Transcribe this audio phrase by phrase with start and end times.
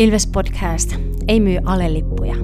[0.00, 0.94] Ilves Podcast
[1.28, 2.34] ei myy alelippuja.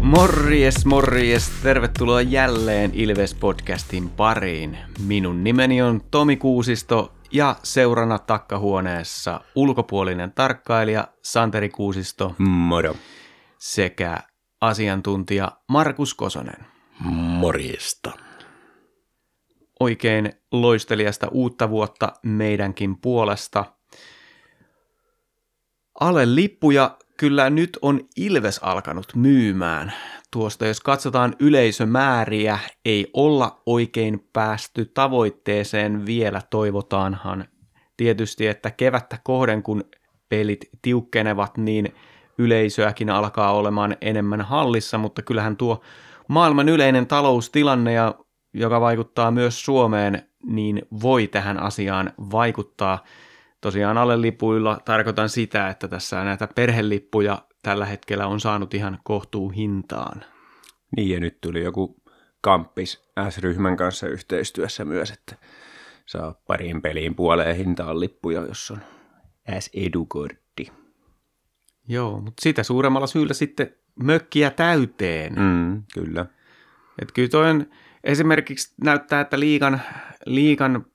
[0.00, 1.50] Morjes, morjes.
[1.62, 4.78] Tervetuloa jälleen Ilves-podcastin pariin.
[5.06, 12.94] Minun nimeni on Tomi Kuusisto ja seurana takkahuoneessa ulkopuolinen tarkkailija Santeri Kuusisto Moro.
[13.58, 14.18] sekä
[14.60, 16.66] asiantuntija Markus Kosonen.
[17.00, 18.12] Morjesta.
[19.80, 23.64] Oikein loistelijasta uutta vuotta meidänkin puolesta.
[26.00, 29.92] Ale lippuja kyllä nyt on Ilves alkanut myymään.
[30.30, 37.44] Tuosta jos katsotaan yleisömääriä, ei olla oikein päästy tavoitteeseen vielä, toivotaanhan
[37.96, 39.84] tietysti, että kevättä kohden, kun
[40.28, 41.94] pelit tiukkenevat, niin
[42.38, 45.82] yleisöäkin alkaa olemaan enemmän hallissa, mutta kyllähän tuo
[46.28, 48.14] maailman yleinen taloustilanne, ja,
[48.54, 53.04] joka vaikuttaa myös Suomeen, niin voi tähän asiaan vaikuttaa.
[53.64, 59.48] Tosiaan alle lipuilla tarkoitan sitä, että tässä näitä perhelippuja tällä hetkellä on saanut ihan kohtuu
[59.48, 60.24] hintaan.
[60.96, 62.02] Niin ja nyt tuli joku
[62.40, 65.36] kamppis S-ryhmän kanssa yhteistyössä myös, että
[66.06, 68.80] saa pariin peliin puoleen hintaan lippuja, jos on
[69.58, 70.72] S-edukortti.
[71.88, 75.34] Joo, mutta sitä suuremmalla syyllä sitten mökkiä täyteen.
[75.34, 76.26] Mm, kyllä.
[77.02, 77.66] Et kyllä toi on,
[78.04, 79.80] esimerkiksi näyttää, että liikan,
[80.26, 80.86] liikan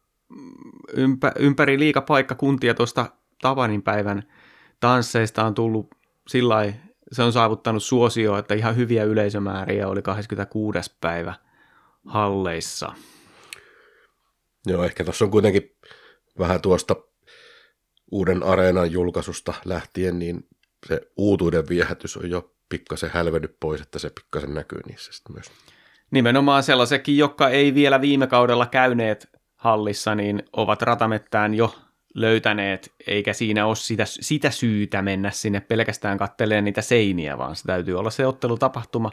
[0.93, 4.23] ympä, ympäri liikapaikkakuntia tuosta Tavanin päivän
[4.79, 5.87] tansseista on tullut
[6.27, 6.73] sillä
[7.11, 10.79] se on saavuttanut suosio, että ihan hyviä yleisömääriä oli 26.
[11.01, 11.33] päivä
[12.05, 12.93] halleissa.
[14.67, 15.75] Joo, ehkä tuossa on kuitenkin
[16.39, 16.95] vähän tuosta
[18.11, 20.47] uuden areenan julkaisusta lähtien, niin
[20.87, 25.51] se uutuuden viehätys on jo pikkasen hälvennyt pois, että se pikkasen näkyy niissä sitten myös.
[26.11, 29.29] Nimenomaan sellaisekin, jotka ei vielä viime kaudella käyneet
[29.59, 31.75] hallissa, niin ovat ratamettään jo
[32.13, 37.63] löytäneet, eikä siinä ole sitä, sitä syytä mennä sinne pelkästään katteleen niitä seiniä, vaan se
[37.63, 39.11] täytyy olla se ottelutapahtuma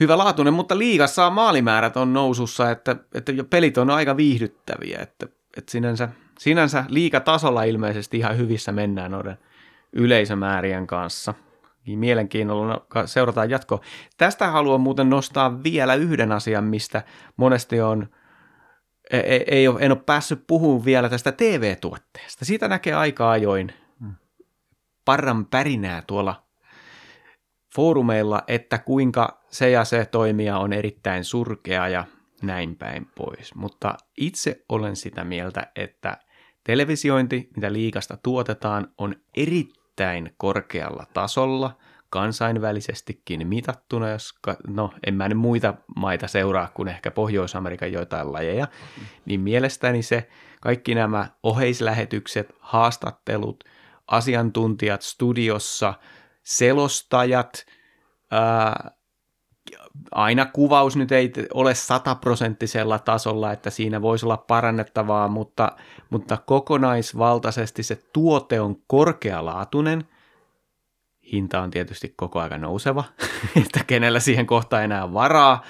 [0.00, 5.26] hyvä laatuinen, mutta liigassa maalimäärät on nousussa, että, että pelit on aika viihdyttäviä, että,
[5.56, 9.38] että sinänsä, sinänsä liikatasolla ilmeisesti ihan hyvissä mennään noiden
[9.92, 11.34] yleisömäärien kanssa.
[11.86, 13.80] Mielenkiinnolla seurataan jatkoa.
[14.18, 17.02] Tästä haluan muuten nostaa vielä yhden asian, mistä
[17.36, 18.06] monesti on–
[19.12, 22.44] ei, ei ole, en ole päässyt puhumaan vielä tästä TV-tuotteesta.
[22.44, 23.72] Siitä näkee aika ajoin
[25.04, 26.42] parran pärinää tuolla
[27.74, 32.04] foorumeilla, että kuinka se ja se toimija on erittäin surkea ja
[32.42, 33.54] näin päin pois.
[33.54, 36.16] Mutta itse olen sitä mieltä, että
[36.64, 41.76] televisiointi, mitä liikasta tuotetaan, on erittäin korkealla tasolla–
[42.12, 44.34] kansainvälisestikin mitattuna, jos,
[44.66, 48.68] no en mä nyt muita maita seuraa kuin ehkä Pohjois-Amerikan joitain lajeja,
[49.24, 50.28] niin mielestäni se
[50.60, 53.64] kaikki nämä oheislähetykset, haastattelut,
[54.06, 55.94] asiantuntijat studiossa,
[56.42, 57.66] selostajat,
[58.30, 58.90] ää,
[60.10, 65.76] aina kuvaus nyt ei ole sataprosenttisella tasolla, että siinä voisi olla parannettavaa, mutta,
[66.10, 70.04] mutta kokonaisvaltaisesti se tuote on korkealaatuinen–
[71.32, 73.04] hinta on tietysti koko ajan nouseva,
[73.66, 75.62] että kenellä siihen kohta enää varaa,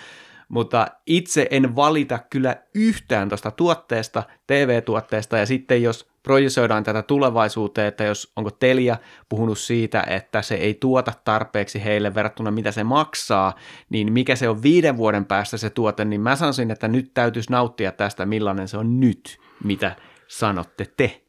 [0.49, 7.89] mutta itse en valita kyllä yhtään tuosta tuotteesta, TV-tuotteesta, ja sitten jos projisoidaan tätä tulevaisuuteen,
[7.89, 8.97] että jos onko Telia
[9.29, 13.55] puhunut siitä, että se ei tuota tarpeeksi heille verrattuna mitä se maksaa,
[13.91, 17.53] niin mikä se on viiden vuoden päästä se tuote, niin mä sanoisin, että nyt täytyisi
[17.53, 19.97] nauttia tästä, millainen se on nyt, mitä
[20.29, 21.22] sanotte te.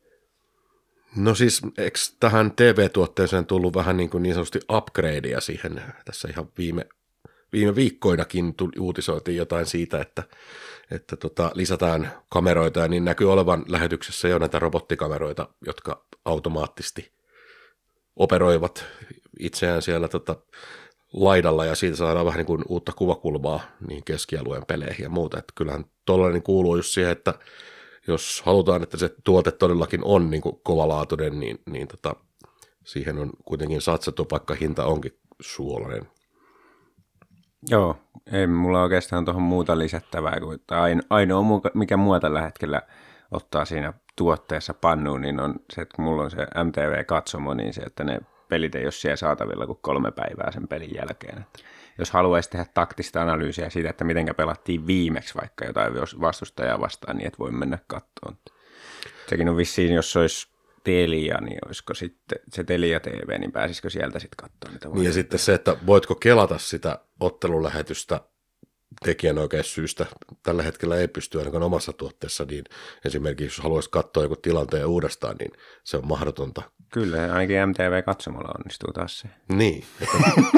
[1.15, 6.47] No siis, eikö tähän TV-tuotteeseen tullut vähän niin, kuin niin sanotusti upgradea siihen tässä ihan
[6.57, 6.85] viime,
[7.53, 10.23] viime viikkoinakin tuli, uutisoitiin jotain siitä, että,
[10.91, 17.11] että tota, lisätään kameroita ja niin näkyy olevan lähetyksessä jo näitä robottikameroita, jotka automaattisesti
[18.15, 18.85] operoivat
[19.39, 20.35] itseään siellä tota,
[21.13, 25.39] laidalla ja siitä saadaan vähän niin kuin uutta kuvakulmaa niin keskialueen peleihin ja muuta.
[25.39, 27.33] Että kyllähän tuollainen kuuluu just siihen, että
[28.07, 32.15] jos halutaan, että se tuote todellakin on niin kuin kovalaatuinen, niin, niin tota,
[32.83, 36.07] siihen on kuitenkin satsattu, vaikka hinta onkin suolainen.
[37.69, 37.95] Joo,
[38.31, 40.75] ei mulla oikeastaan tuohon muuta lisättävää kuin että
[41.09, 42.81] ainoa, mikä mua tällä hetkellä
[43.31, 47.81] ottaa siinä tuotteessa pannuun, niin on se, että kun mulla on se MTV-katsomo, niin se,
[47.81, 48.19] että ne
[48.49, 51.37] pelit ei ole siellä saatavilla kuin kolme päivää sen pelin jälkeen.
[51.37, 51.59] Että
[51.97, 57.27] jos haluaisi tehdä taktista analyysiä siitä, että miten pelattiin viimeksi vaikka jotain vastustajaa vastaan, niin
[57.27, 58.37] et voi mennä kattoon.
[59.29, 60.47] Sekin on vissiin, jos olisi
[60.83, 65.13] Telia, niin olisiko sitten se Telia TV, niin pääsisikö sieltä sitten katsoa niitä Niin ja
[65.13, 68.21] sitten se, että voitko kelata sitä ottelulähetystä
[69.03, 70.05] tekijänoikeussyistä
[70.43, 72.63] tällä hetkellä ei pysty ainakaan omassa tuotteessa, niin
[73.05, 75.51] esimerkiksi jos haluaisit katsoa joku tilanteen uudestaan, niin
[75.83, 76.61] se on mahdotonta.
[76.93, 79.27] Kyllä, ainakin MTV-katsomalla onnistuu taas se.
[79.47, 79.83] Niin,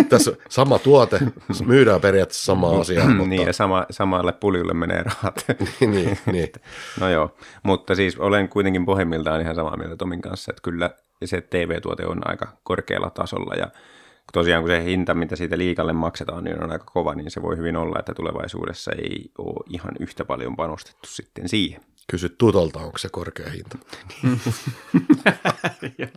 [0.10, 1.20] tässä sama tuote,
[1.66, 3.06] myydään periaatteessa sama asia.
[3.06, 3.28] mutta...
[3.28, 5.46] niin, ja sama, samalle puljulle menee rahat.
[5.80, 6.52] niin, niin.
[7.00, 10.90] no joo, mutta siis olen kuitenkin pohjimmiltaan ihan samaa mieltä Tomin kanssa, että kyllä
[11.26, 13.68] se TV-tuote on aika korkealla tasolla ja
[14.34, 17.58] tosiaan kun se hinta, mitä siitä liikalle maksetaan, niin on aika kova, niin se voi
[17.58, 21.82] hyvin olla, että tulevaisuudessa ei ole ihan yhtä paljon panostettu sitten siihen.
[22.08, 23.78] Kysy Tutolta, onko se korkea hinta.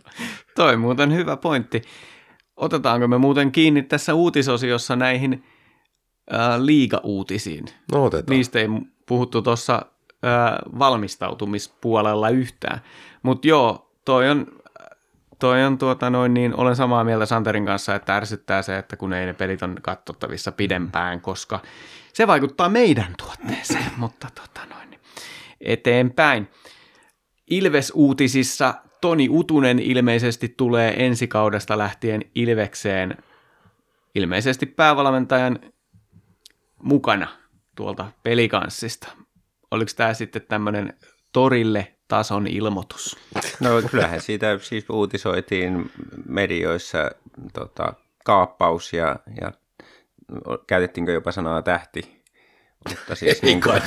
[0.55, 1.81] Toi muuten hyvä pointti.
[2.57, 5.43] Otetaanko me muuten kiinni tässä uutisosiossa näihin
[6.29, 7.65] ää, liiga-uutisiin?
[7.91, 8.35] No otetaan.
[8.37, 8.67] Niistä ei
[9.05, 9.85] puhuttu tuossa
[10.79, 12.81] valmistautumispuolella yhtään.
[13.23, 14.47] Mutta joo, toi on,
[15.39, 19.13] toi on tuota noin, niin olen samaa mieltä Santerin kanssa, että ärsyttää se, että kun
[19.13, 21.59] ei ne pelit on katsottavissa pidempään, koska
[22.13, 24.78] se vaikuttaa meidän tuotteeseen, mutta tota noin,
[25.61, 26.47] eteenpäin.
[27.49, 33.17] Ilves-uutisissa Toni Utunen ilmeisesti tulee ensi kaudesta lähtien Ilvekseen
[34.15, 35.59] ilmeisesti päävalmentajan
[36.83, 37.27] mukana
[37.75, 39.07] tuolta pelikanssista.
[39.71, 40.93] Oliko tämä sitten tämmöinen
[41.33, 43.17] torille tason ilmoitus?
[43.59, 45.91] No kyllähän siitä siis uutisoitiin
[46.25, 47.11] medioissa
[47.53, 47.93] tota,
[48.25, 49.51] kaappaus ja, ja
[50.67, 52.18] käytettiinkö jopa sanaa tähti
[52.89, 53.81] mutta siis niin kuin,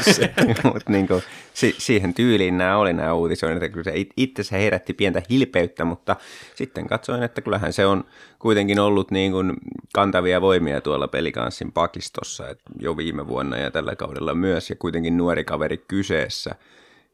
[0.65, 1.23] mutta niin kuin,
[1.55, 5.85] si, siihen tyyliin nämä oli nämä uutisoinnit, että kyllä se itse se herätti pientä hilpeyttä,
[5.85, 6.17] mutta
[6.55, 8.05] sitten katsoin, että kyllähän se on
[8.39, 9.53] kuitenkin ollut niin kuin
[9.95, 15.17] kantavia voimia tuolla pelikanssin pakistossa että jo viime vuonna ja tällä kaudella myös, ja kuitenkin
[15.17, 16.55] nuori kaveri kyseessä,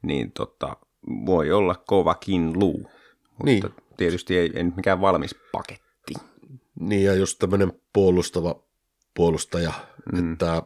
[0.03, 0.77] niin tota,
[1.27, 2.91] voi olla kovakin luu,
[3.39, 3.63] mutta niin.
[3.97, 6.15] tietysti ei, ei nyt mikään valmis paketti.
[6.81, 8.63] Niin, ja just tämmöinen puolustava
[9.15, 9.73] puolustaja,
[10.13, 10.33] mm.
[10.33, 10.63] että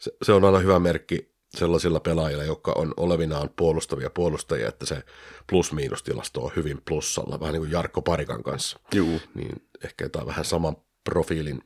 [0.00, 5.02] se, se on aina hyvä merkki sellaisilla pelaajilla, jotka on olevinaan puolustavia puolustajia, että se
[5.46, 8.80] plus-miinustilasto on hyvin plussalla, vähän niin kuin Jarkko Parikan kanssa.
[8.94, 9.20] Juu.
[9.34, 11.62] Niin ehkä jotain vähän saman profiilin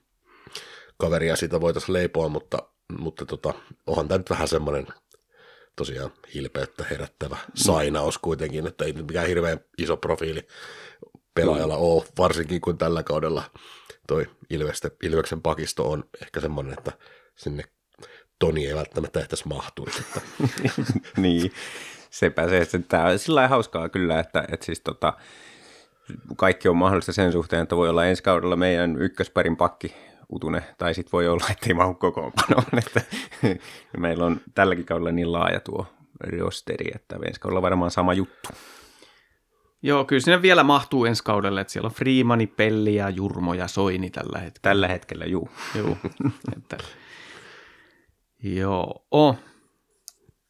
[0.99, 2.59] kaveria siitä voitaisiin leipoa, mutta,
[2.99, 3.55] mutta tota,
[3.87, 4.87] onhan tämä nyt vähän semmoinen
[5.77, 10.47] tosiaan hilpeyttä herättävä sainaus kuitenkin, että ei nyt mikään hirveän iso profiili
[11.35, 13.43] pelaajalla ole, varsinkin kun tällä kaudella
[14.09, 16.93] toi Ilvesten, Ilveksen pakisto on ehkä semmoinen, että
[17.37, 17.65] sinne
[18.39, 20.01] Toni ei välttämättä ehtäisi mahtuisi.
[20.01, 20.21] Että.
[21.23, 21.53] niin,
[22.11, 22.59] sepä se.
[22.59, 25.13] Että tämä on sillä hauskaa kyllä, että, että siis tota,
[26.37, 29.95] kaikki on mahdollista sen suhteen, että voi olla ensi kaudella meidän ykkösparin pakki
[30.33, 32.65] Utune, tai sitten voi olla, että ei mahu kokoonpanoon.
[32.87, 33.03] Että
[33.97, 35.87] meillä on tälläkin kaudella niin laaja tuo
[36.39, 38.49] rosteri, että ensi kaudella varmaan sama juttu.
[39.83, 43.69] Joo, kyllä sinne vielä mahtuu ensi kaudelle, että siellä on Freemani, Pelli ja Jurmo ja
[43.69, 44.63] Soini tällä hetkellä.
[44.63, 45.49] Tällä hetkellä, juu.
[45.75, 45.99] Juu,
[46.57, 46.77] että
[48.45, 49.07] Joo.
[49.11, 49.39] Oh.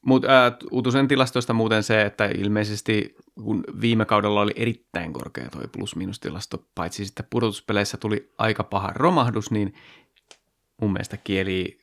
[0.07, 5.61] Mutta äh, Utusen tilastoista muuten se, että ilmeisesti kun viime kaudella oli erittäin korkea tuo
[5.73, 9.75] plus-minus-tilasto, paitsi sitten pudotuspeleissä tuli aika paha romahdus, niin
[10.81, 11.79] mun mielestä kieli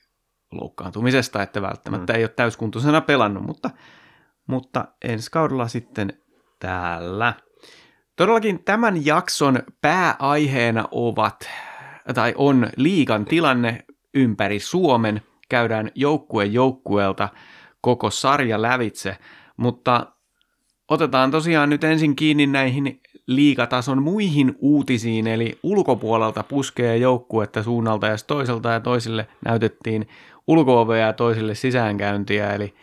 [0.52, 2.18] loukkaantumisesta, että välttämättä mm.
[2.18, 3.70] ei ole täyskuntoisena pelannut, mutta,
[4.48, 6.14] mutta ensi kaudella sitten
[6.60, 7.34] täällä.
[8.16, 11.50] Todellakin tämän jakson pääaiheena ovat,
[12.14, 15.22] tai on liigan tilanne ympäri Suomen–
[15.52, 17.30] käydään joukkue joukkueelta
[17.82, 19.18] koko sarja lävitse,
[19.58, 20.06] mutta
[20.88, 28.16] otetaan tosiaan nyt ensin kiinni näihin liikatason muihin uutisiin, eli ulkopuolelta puskee joukkuetta suunnalta ja
[28.28, 30.08] toiselta ja toisille näytettiin
[30.48, 32.74] ulko ja toisille sisäänkäyntiä, eli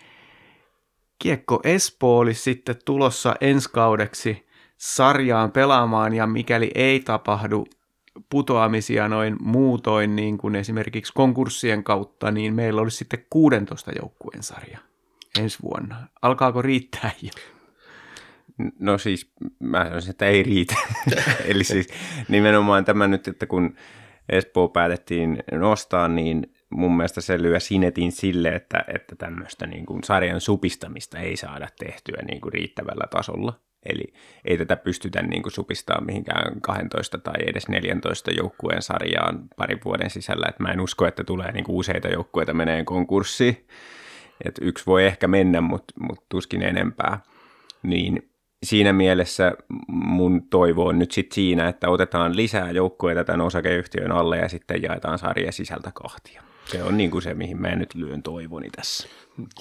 [1.19, 4.47] Kiekko Espoo olisi sitten tulossa ensi kaudeksi
[4.77, 7.67] sarjaan pelaamaan, ja mikäli ei tapahdu
[8.31, 14.79] putoamisia noin muutoin, niin kuin esimerkiksi konkurssien kautta, niin meillä olisi sitten 16 joukkueen sarja
[15.41, 16.09] ensi vuonna.
[16.23, 17.31] Alkaako riittää jo?
[18.79, 20.77] No siis, mä sanoisin, että ei riitä.
[21.51, 21.89] Eli siis
[22.29, 23.77] nimenomaan tämä nyt, että kun
[24.29, 30.05] Espoo päätettiin nostaa, niin mun mielestä se lyö sinetin sille, että, että tämmöistä niin kuin
[30.05, 33.61] sarjan supistamista ei saada tehtyä niin kuin riittävällä tasolla.
[33.87, 34.13] Eli
[34.45, 40.11] ei tätä pystytä niin kuin supistamaan mihinkään 12 tai edes 14 joukkueen sarjaan parin vuoden
[40.11, 40.47] sisällä.
[40.49, 43.67] Et mä en usko, että tulee niin kuin useita joukkueita menee konkurssiin.
[44.45, 47.21] Et yksi voi ehkä mennä, mutta mut tuskin enempää.
[47.83, 48.31] Niin
[48.63, 49.53] siinä mielessä
[49.89, 54.83] mun toivo on nyt sitten siinä, että otetaan lisää joukkueita tämän osakeyhtiön alle ja sitten
[54.83, 56.43] jaetaan sarja sisältä kahtia.
[56.65, 59.09] Se on niin kuin se, mihin mä nyt lyön toivoni tässä.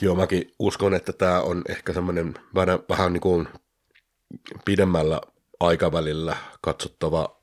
[0.02, 3.48] Joo, mäkin uskon, että tämä on ehkä semmoinen vähän, vähän niin kuin
[4.66, 5.22] pidemmällä
[5.60, 7.38] aikavälillä katsottava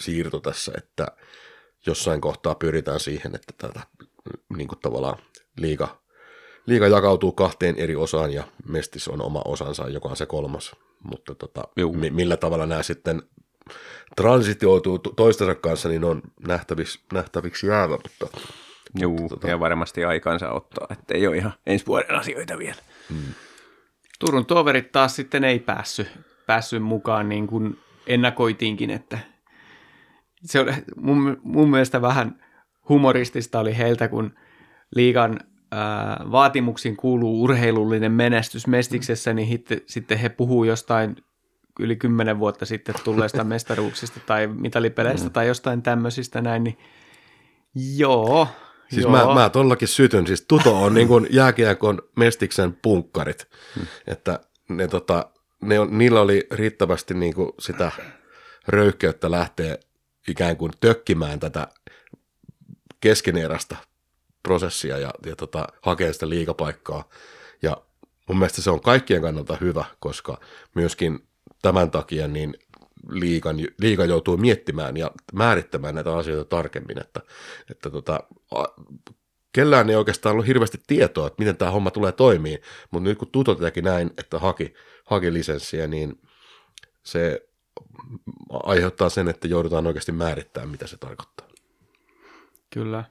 [0.00, 1.06] siirto tässä, että
[1.86, 3.80] jossain kohtaa pyritään siihen, että tätä
[4.56, 5.18] niin kuin tavallaan
[5.56, 5.98] liiga,
[6.66, 10.76] liiga jakautuu kahteen eri osaan ja Mestis on oma osansa, joka on se kolmas.
[11.02, 11.62] Mutta tota,
[11.96, 13.22] mi- millä tavalla nämä sitten
[14.16, 18.38] transitioituu toistensa kanssa, niin on nähtäviksi, nähtäviksi jäävä, mutta
[18.94, 19.48] Joo, tota...
[19.48, 22.82] ja varmasti aikansa ottaa, että ei ole ihan ensi vuoden asioita vielä.
[23.10, 23.34] Hmm.
[24.26, 26.10] Turun toverit taas sitten ei päässyt,
[26.46, 29.18] päässyt mukaan niin kuin ennakoitiinkin, että
[30.44, 32.44] se oli mun, mun mielestä vähän
[32.88, 34.34] humoristista oli heiltä, kun
[34.94, 41.16] liigan ää, vaatimuksiin kuuluu urheilullinen menestys Mestiksessä, niin hitte, sitten he puhuu jostain
[41.80, 45.32] yli kymmenen vuotta sitten tulleista mestaruuksista tai mitalipeleistä mm.
[45.32, 46.78] tai jostain tämmöisistä näin, niin
[47.96, 48.48] joo,
[48.92, 49.10] Siis Joo.
[49.12, 50.26] mä, mä tollakin sytyn.
[50.26, 53.48] Siis Tuto on niin kuin jääkiekon mestiksen punkkarit.
[53.74, 53.86] Hmm.
[54.06, 55.30] Että ne, tota,
[55.62, 57.92] ne on, niillä oli riittävästi niin kuin sitä
[58.68, 59.78] röyhkeyttä lähteä
[60.28, 61.68] ikään kuin tökkimään tätä
[63.00, 63.76] keskeneräistä
[64.42, 67.08] prosessia ja, ja tota, hakea sitä liikapaikkaa.
[67.62, 67.76] Ja
[68.28, 70.40] mun mielestä se on kaikkien kannalta hyvä, koska
[70.74, 71.26] myöskin
[71.62, 72.54] tämän takia niin
[73.08, 77.20] liikan, liiga joutuu miettimään ja määrittämään näitä asioita tarkemmin, että,
[77.70, 78.20] että tota,
[79.52, 83.30] kellään ei oikeastaan ollut hirveästi tietoa, että miten tämä homma tulee toimii, mutta nyt kun
[83.30, 86.20] Tuto teki näin, että haki, haki lisenssiä, niin
[87.02, 87.48] se
[88.62, 91.48] aiheuttaa sen, että joudutaan oikeasti määrittämään, mitä se tarkoittaa.
[92.70, 93.04] Kyllä.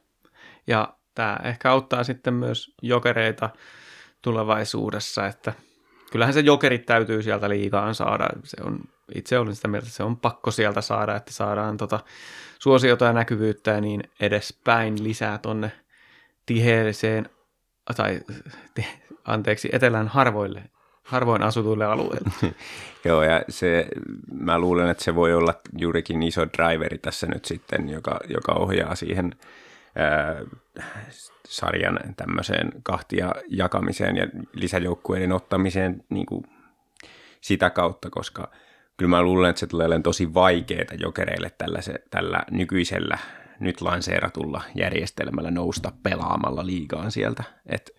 [0.68, 3.50] Ja tämä ehkä auttaa sitten myös jokereita
[4.22, 5.54] tulevaisuudessa, että
[6.12, 8.30] kyllähän se jokerit täytyy sieltä liikaan saada.
[8.44, 8.80] Se on,
[9.16, 12.00] itse olin sitä mieltä, että se on pakko sieltä saada, että saadaan tota
[12.60, 15.72] suosiota ja näkyvyyttä ja niin edespäin lisää tonne
[16.46, 17.30] tiheeseen,
[17.96, 18.22] tai
[19.26, 20.64] anteeksi, etelän harvoille
[21.04, 22.32] harvoin asutuille alueille.
[23.06, 23.88] Joo, ja se,
[24.40, 28.96] mä luulen, että se voi olla juurikin iso driveri tässä nyt sitten, joka, joka ohjaa
[28.96, 29.36] siihen
[31.46, 36.44] sarjan tämmöiseen kahtia jakamiseen ja lisäjoukkueiden ottamiseen niin kuin
[37.42, 38.52] sitä kautta, koska
[38.98, 43.18] kyllä mä luulen, että se tulee olemaan tosi vaikeaa jokereille tällä, se, tällä nykyisellä
[43.60, 47.44] nyt lanseeratulla järjestelmällä nousta pelaamalla liigaan sieltä.
[47.66, 47.92] Et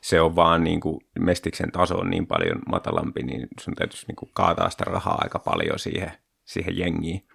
[0.00, 4.16] se on vaan niin kuin, mestiksen taso on niin paljon matalampi, niin sun täytyisi niin
[4.16, 6.12] kuin kaataa sitä rahaa aika paljon siihen,
[6.44, 7.28] siihen jengiin.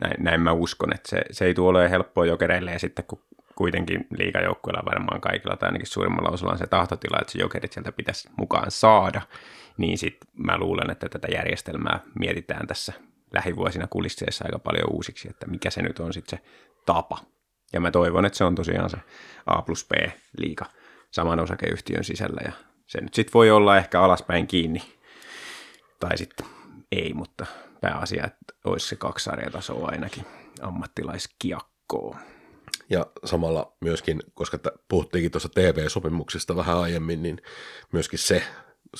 [0.00, 3.22] Näin, näin mä uskon, että se, se ei tule helppoa jokereille ja sitten kun
[3.54, 7.92] kuitenkin liikajoukkueilla varmaan kaikilla tai ainakin suurimmalla osalla on se tahtotila, että se jokerit sieltä
[7.92, 9.22] pitäisi mukaan saada,
[9.76, 12.92] niin sitten mä luulen, että tätä järjestelmää mietitään tässä
[13.32, 16.44] lähivuosina kulisseissa aika paljon uusiksi, että mikä se nyt on sitten se
[16.86, 17.18] tapa.
[17.72, 18.96] Ja mä toivon, että se on tosiaan se
[19.46, 19.92] A plus B
[20.38, 20.66] liika
[21.10, 22.52] saman osakeyhtiön sisällä ja
[22.86, 24.82] se nyt sitten voi olla ehkä alaspäin kiinni
[26.00, 26.46] tai sitten
[26.92, 27.46] ei, mutta
[27.82, 30.26] pääasia, että olisi se kaksi sarjatasoa ainakin
[30.60, 32.16] ammattilaiskiakkoon.
[32.90, 34.58] Ja samalla myöskin, koska
[34.88, 37.42] puhuttiinkin tuossa TV-sopimuksista vähän aiemmin, niin
[37.92, 38.42] myöskin se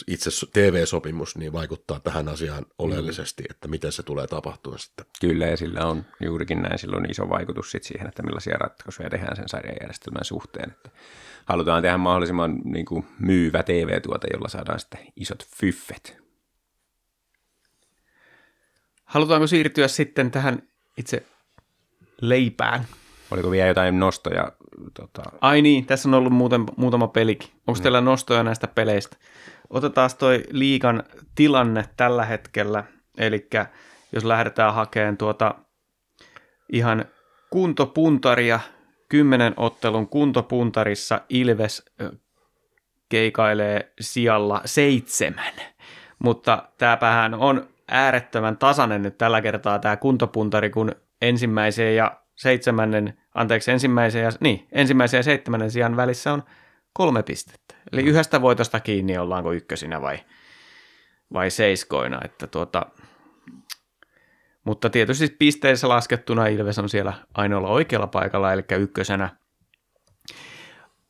[0.07, 5.07] itse TV-sopimus niin vaikuttaa tähän asiaan oleellisesti, että miten se tulee tapahtua sitten.
[5.21, 9.37] Kyllä, ja sillä on juurikin näin silloin iso vaikutus sit siihen, että millaisia ratkaisuja tehdään
[9.37, 10.71] sen sarjajärjestelmän suhteen.
[10.71, 10.91] Että
[11.45, 16.22] halutaan tehdä mahdollisimman niin kuin, myyvä TV-tuote, jolla saadaan sitten isot fyffet.
[19.12, 20.62] Halutaanko siirtyä sitten tähän
[20.97, 21.26] itse
[22.21, 22.85] leipään?
[23.31, 24.52] Oliko vielä jotain nostoja?
[24.95, 25.23] Tota...
[25.40, 27.50] Ai niin, tässä on ollut muuten, muutama pelikin.
[27.66, 27.83] Onko mm.
[27.83, 29.16] teillä nostoja näistä peleistä?
[29.71, 31.02] Otetaan toi liikan
[31.35, 32.85] tilanne tällä hetkellä,
[33.19, 33.49] eli
[34.12, 35.54] jos lähdetään hakemaan tuota
[36.73, 37.04] ihan
[37.50, 38.61] kuntopuntaria,
[39.09, 41.85] kymmenen ottelun kuntopuntarissa Ilves
[43.09, 45.54] keikailee sijalla seitsemän.
[46.19, 53.70] Mutta tämäpähän on äärettömän tasainen nyt tällä kertaa tämä kuntopuntari, kun ensimmäiseen ja seitsemännen, anteeksi,
[53.70, 56.42] ensimmäisen ja, niin, ensimmäisen ja seitsemännen sijan välissä on
[56.92, 57.75] kolme pistettä.
[57.92, 60.18] Eli yhdestä voitosta kiinni ollaanko ykkösinä vai,
[61.32, 62.20] vai seiskoina.
[62.25, 62.87] Että tuota,
[64.64, 69.37] mutta tietysti pisteissä laskettuna Ilves on siellä ainoalla oikealla paikalla, eli ykkösenä.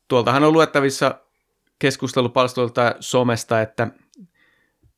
[0.07, 1.19] Tuoltahan on luettavissa
[1.79, 3.87] keskustelupalstoilta somesta, että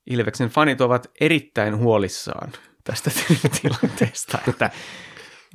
[0.08, 2.52] Ilveksen fanit ovat erittäin huolissaan
[2.84, 3.12] tästä
[3.62, 4.70] tilanteesta, että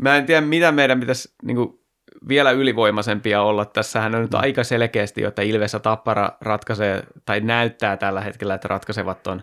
[0.00, 1.80] mä en tiedä, mitä meidän pitäisi niin kuin,
[2.28, 3.64] vielä ylivoimaisempia olla.
[3.64, 4.40] Tässähän on nyt mm.
[4.40, 9.42] aika selkeästi, että Ilves ja Tappara ratkaisee, tai näyttää tällä hetkellä, että ratkaisevat ton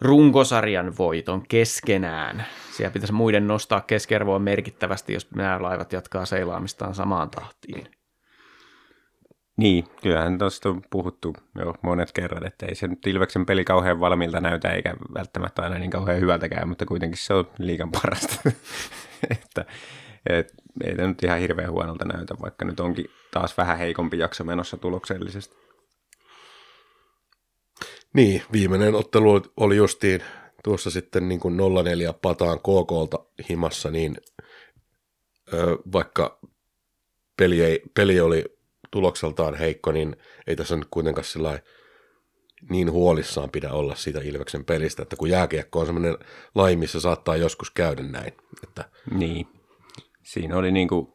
[0.00, 2.46] runkosarjan voiton keskenään.
[2.72, 7.88] Siellä pitäisi muiden nostaa keskiarvoa merkittävästi, jos nämä laivat jatkaa seilaamistaan samaan tahtiin.
[9.56, 14.00] Niin, kyllähän tuosta on puhuttu jo monet kerrat, että ei se nyt Ilveksen peli kauhean
[14.00, 18.36] valmiilta näytä, eikä välttämättä aina niin kauhean hyvältäkään, mutta kuitenkin se on liikan parasta.
[19.30, 19.64] että,
[20.30, 20.52] et,
[20.84, 24.76] ei tämä nyt ihan hirveän huonolta näytä, vaikka nyt onkin taas vähän heikompi jakso menossa
[24.76, 25.56] tuloksellisesti.
[28.14, 30.20] Niin, viimeinen ottelu oli justiin
[30.64, 31.58] tuossa sitten niin kuin
[32.10, 34.16] 0-4 pataan KKlta himassa, niin
[35.52, 36.38] ö, vaikka
[37.36, 38.53] peli, ei, peli oli
[38.94, 41.58] tulokseltaan heikko, niin ei tässä nyt kuitenkaan sillä
[42.70, 46.18] niin huolissaan pidä olla siitä Ilveksen pelistä, että kun jääkiekko on semmoinen
[46.54, 48.32] laji, missä saattaa joskus käydä näin.
[48.62, 48.84] Että...
[49.10, 49.46] Niin,
[50.22, 51.12] siinä oli niin kuin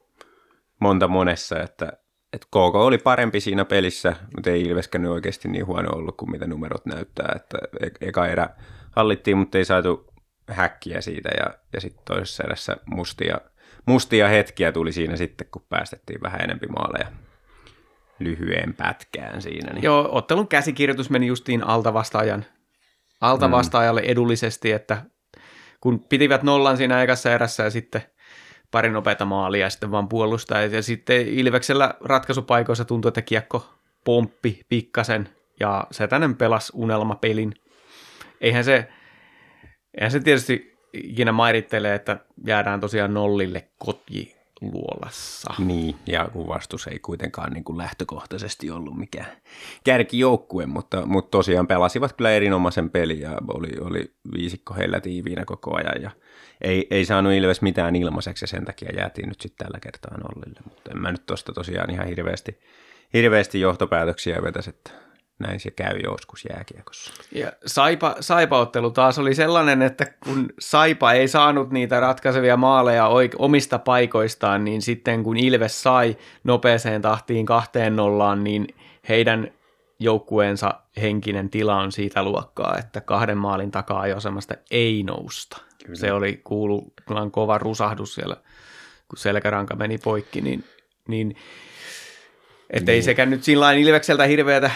[0.79, 1.93] monta monessa, että,
[2.33, 6.48] että KK oli parempi siinä pelissä, mutta ei Ilveskään oikeasti niin huono ollut kuin mitä
[6.48, 8.50] numerot näyttää, että e- eka erä
[8.91, 10.13] hallittiin, mutta ei saatu
[10.50, 13.38] häkkiä siitä ja, ja sitten toisessa erässä mustia,
[13.86, 17.28] mustia hetkiä tuli siinä sitten, kun päästettiin vähän enempi maaleja
[18.20, 19.74] lyhyen pätkään siinä.
[19.74, 19.84] Niin.
[19.84, 22.46] Joo, ottelun käsikirjoitus meni justiin altavastaajan,
[23.22, 24.08] altavastaajalle mm.
[24.08, 25.02] edullisesti, että
[25.82, 28.02] kun pitivät nollan siinä ekassa erässä ja sitten
[28.72, 30.62] pari nopeata maalia ja sitten vaan puolustaa.
[30.62, 33.74] Ja sitten Ilveksellä ratkaisupaikoissa tuntui, että kiekko
[34.06, 37.54] pomppi pikkasen ja Setänen pelasi unelmapelin.
[38.42, 38.90] Eihän se,
[39.94, 45.54] eihän se tietysti ikinä mairittelee, että jäädään tosiaan nollille kotji luolassa.
[45.60, 49.32] Niin, ja kun vastus ei kuitenkaan niin kuin lähtökohtaisesti ollut mikään
[49.84, 55.75] kärkijoukkue, mutta, mutta tosiaan pelasivat kyllä erinomaisen pelin ja oli, oli viisikko heillä tiiviinä koko
[55.75, 56.12] ajan ja
[56.62, 60.60] ei, ei saanut Ilves mitään ilmaiseksi ja sen takia jäätiin nyt sitten tällä kertaa nollille,
[60.63, 62.60] mutta en mä nyt tuosta tosiaan ihan hirveästi,
[63.13, 64.92] hirveästi johtopäätöksiä vetäisi, että
[65.39, 67.13] näin se käy joskus jääkiekossa.
[67.31, 73.79] Ja Saipa, Saipa-ottelu taas oli sellainen, että kun Saipa ei saanut niitä ratkaisevia maaleja omista
[73.79, 78.67] paikoistaan, niin sitten kun Ilves sai nopeeseen tahtiin kahteen nollaan, niin
[79.10, 79.51] heidän
[80.00, 85.58] joukkueensa henkinen tila on siitä luokkaa, että kahden maalin takaa jo semmoista ei nousta.
[85.86, 86.00] Kyllä.
[86.00, 86.93] Se oli kuulu
[87.31, 88.38] kova rusahdus siellä,
[89.07, 90.64] kun selkäranka meni poikki, niin,
[91.07, 91.35] niin
[92.70, 92.96] että niin.
[92.96, 94.72] ei sekään nyt sillä Ilvekseltä hirveätä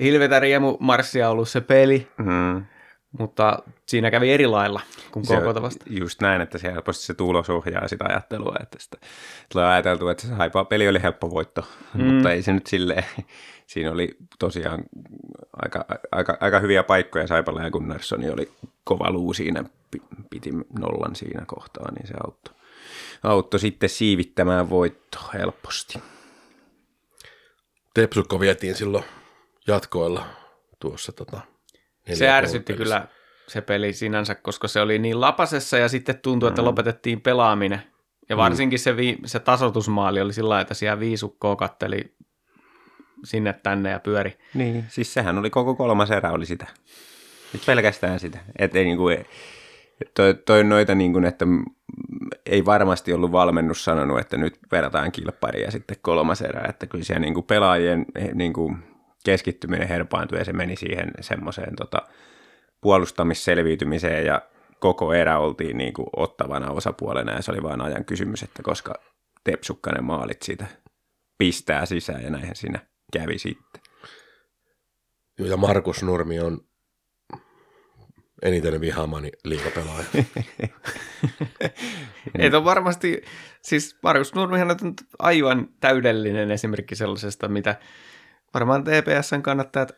[0.00, 2.64] hilvetä riemumarssia ollut se peli, mm.
[3.18, 4.80] mutta siinä kävi eri lailla
[5.10, 5.84] kuin koko vasta.
[5.90, 8.96] Just näin, että se helposti se tulos ohjaa sitä ajattelua, että sitä
[9.52, 12.04] tulee ajateltu, että se haipaa peli oli helppo voitto, mm.
[12.04, 13.04] mutta ei se nyt silleen,
[13.66, 14.84] siinä oli tosiaan
[15.62, 18.52] aika, aika, aika hyviä paikkoja Saipalla ja Gunnarssoni oli
[18.84, 19.64] kova luu siinä,
[20.30, 22.54] piti nollan siinä kohtaa, niin se auttoi,
[23.22, 26.02] auttoi sitten siivittämään voittoa helposti.
[27.94, 29.04] Tepsukko vietiin silloin
[29.68, 30.26] jatkoilla
[30.80, 31.12] tuossa.
[31.12, 31.40] Tota,
[32.12, 33.08] se ärsytti kyllä
[33.46, 36.66] se peli sinänsä, koska se oli niin lapasessa ja sitten tuntui, että mm.
[36.66, 37.82] lopetettiin pelaaminen.
[38.28, 38.40] Ja mm.
[38.40, 42.14] varsinkin se, vi- se tasotusmaali oli sillä että siellä viisukkoa katteli
[43.24, 44.38] sinne tänne ja pyöri.
[44.54, 46.66] Niin, siis sehän oli koko kolmas erä oli sitä.
[47.52, 48.38] Nyt pelkästään sitä.
[48.58, 49.04] Että ei niinku,
[50.14, 51.44] toi, toi noita niin kuin, että
[52.46, 57.04] ei varmasti ollut valmennus sanonut, että nyt verrataan kilparia ja sitten kolmas erä, että kyllä
[57.04, 58.93] siellä niin kuin pelaajien niin kuin
[59.24, 62.02] keskittyminen herpaantui ja se meni siihen semmoiseen tota,
[62.80, 64.42] puolustamisselviytymiseen ja
[64.78, 68.94] koko erä oltiin niin kuin ottavana osapuolena ja se oli vain ajan kysymys, että koska
[69.44, 70.66] Tepsukkanen maalit siitä
[71.38, 72.80] pistää sisään ja näinhän siinä
[73.12, 73.82] kävi sitten.
[75.38, 76.60] Ja Markus Nurmi on
[78.42, 80.04] eniten vihaamani liikapelaaja.
[82.38, 83.22] Ei on varmasti,
[83.62, 87.76] siis Markus Nurmihan on aivan täydellinen esimerkki sellaisesta, mitä
[88.54, 89.92] varmaan TPSn kannattajat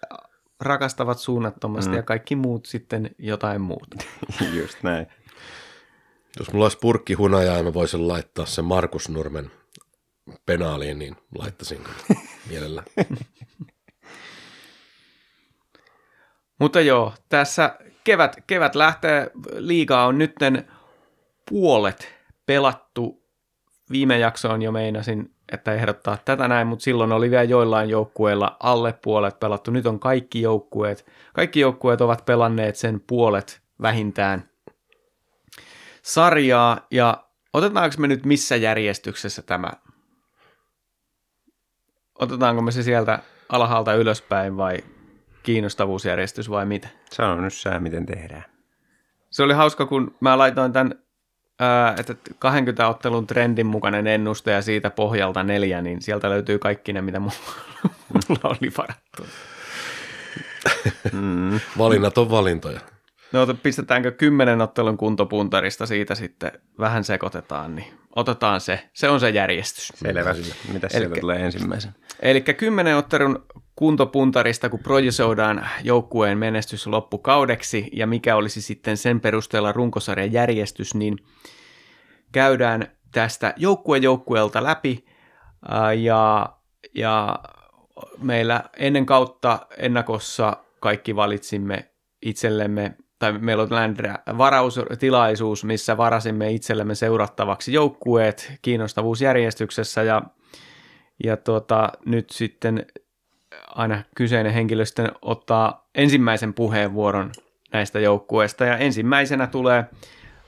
[0.61, 1.97] rakastavat suunnattomasti mm.
[1.97, 3.97] ja kaikki muut sitten jotain muuta.
[4.61, 5.07] Just näin.
[6.39, 9.51] Jos mulla olisi purkki hunajaa ja mä voisin laittaa sen Markus Nurmen
[10.47, 11.85] penaaliin, niin laittaisin
[12.51, 12.83] mielellä.
[16.59, 20.69] Mutta joo, tässä kevät, kevät lähtee, liigaa on nytten
[21.51, 22.15] puolet
[22.47, 23.27] pelattu.
[23.91, 28.93] Viime jaksoon jo meinasin että ehdottaa tätä näin, mutta silloin oli vielä joillain joukkueilla alle
[28.93, 29.71] puolet pelattu.
[29.71, 34.49] Nyt on kaikki joukkueet, kaikki joukkueet ovat pelanneet sen puolet vähintään
[36.03, 39.71] sarjaa, ja otetaanko me nyt missä järjestyksessä tämä?
[42.19, 44.79] Otetaanko me se sieltä alhaalta ylöspäin vai
[45.43, 46.89] kiinnostavuusjärjestys vai mitä?
[47.11, 48.45] Sano nyt sä, miten tehdään.
[49.31, 51.06] Se oli hauska, kun mä laitoin tämän
[51.99, 57.03] että 20 ottelun trendin mukainen ennuste ja siitä pohjalta neljä, niin sieltä löytyy kaikki ne,
[57.03, 57.37] mitä mulla,
[58.29, 59.27] mulla oli varattu.
[61.13, 61.61] Mm.
[61.79, 62.81] Valinnat on valintoja.
[63.33, 68.89] No pistetäänkö kymmenen ottelun kuntopuntarista siitä sitten vähän sekoitetaan, niin otetaan se.
[68.93, 69.93] Se on se järjestys.
[69.95, 70.35] Selvä.
[70.73, 71.95] Mitä sieltä tulee ensimmäisen?
[72.21, 79.73] Eli kymmenen ottelun kuntopuntarista, kun projisoidaan joukkueen menestys loppukaudeksi ja mikä olisi sitten sen perusteella
[79.73, 81.19] runkosarjan järjestys, niin
[82.33, 85.05] käydään tästä joukkue joukkueelta läpi.
[86.03, 86.49] Ja,
[86.95, 87.39] ja
[88.23, 91.91] meillä ennen kautta ennakossa kaikki valitsimme
[92.23, 100.23] itsellemme, tai meillä on tällainen varaustilaisuus, missä varasimme itsellemme seurattavaksi joukkueet kiinnostavuusjärjestyksessä, ja,
[101.25, 102.87] ja tuota, nyt sitten
[103.67, 107.33] aina kyseinen henkilö sitten ottaa ensimmäisen puheenvuoron
[107.73, 109.85] näistä joukkueista, ja ensimmäisenä tulee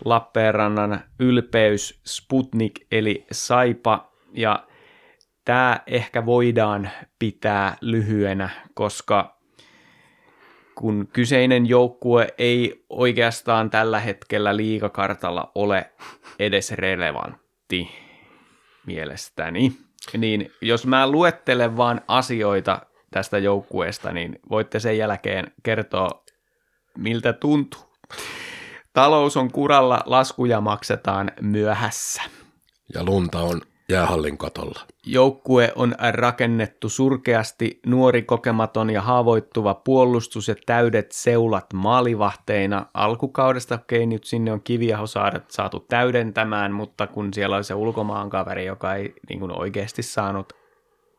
[0.04, 4.66] Lappeenrannan ylpeys Sputnik eli Saipa, ja
[5.44, 9.38] tämä ehkä voidaan pitää lyhyenä, koska
[10.74, 15.90] kun kyseinen joukkue ei oikeastaan tällä hetkellä liikakartalla ole
[16.38, 17.88] edes relevantti
[18.86, 19.72] mielestäni,
[20.16, 26.24] niin jos mä luettelen vaan asioita tästä joukkueesta, niin voitte sen jälkeen kertoa,
[26.98, 27.80] miltä tuntuu.
[28.92, 32.22] Talous on kuralla, laskuja maksetaan myöhässä.
[32.94, 34.80] Ja lunta on jäähallin katolla.
[35.06, 42.86] Joukkue on rakennettu surkeasti, nuori kokematon ja haavoittuva puolustus ja täydet seulat maalivahteina.
[42.94, 48.66] Alkukaudesta okei, nyt sinne on kiviahosaaret saatu täydentämään, mutta kun siellä oli se ulkomaan kaveri,
[48.66, 50.52] joka ei niin kuin oikeasti saanut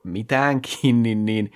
[0.03, 1.51] mitään kiinni, niin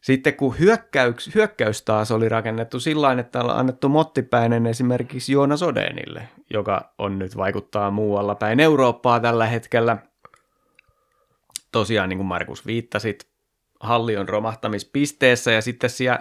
[0.00, 6.28] sitten kun hyökkäys, hyökkäys taas oli rakennettu sillä että on annettu mottipäinen esimerkiksi Joona Sodenille,
[6.50, 9.96] joka on nyt vaikuttaa muualla päin Eurooppaa tällä hetkellä.
[11.72, 13.28] Tosiaan niin kuin Markus viittasit,
[13.80, 16.20] halli on romahtamispisteessä ja sitten siellä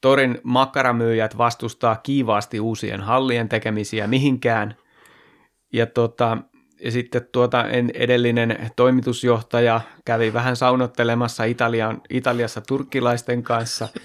[0.00, 4.76] Torin makkaramyyjät vastustaa kiivaasti uusien hallien tekemisiä mihinkään.
[5.72, 6.38] Ja tota,
[6.80, 13.88] ja sitten tuota, edellinen toimitusjohtaja kävi vähän saunottelemassa Italian, Italiassa turkkilaisten kanssa.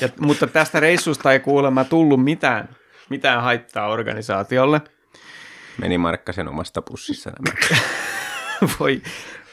[0.00, 2.76] Ja, mutta tästä reissusta ei kuulemma tullut mitään,
[3.10, 4.80] mitään haittaa organisaatiolle.
[5.78, 7.80] Meni Markkasen omasta pussissa nämä.
[8.80, 9.02] voi,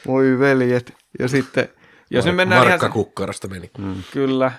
[0.06, 0.94] voi veljet.
[1.18, 1.68] Ja sitten,
[2.10, 3.70] jos Mar- nyt mennään Markka ihan, kukkarasta meni.
[3.78, 4.02] Mm.
[4.12, 4.52] Kyllä.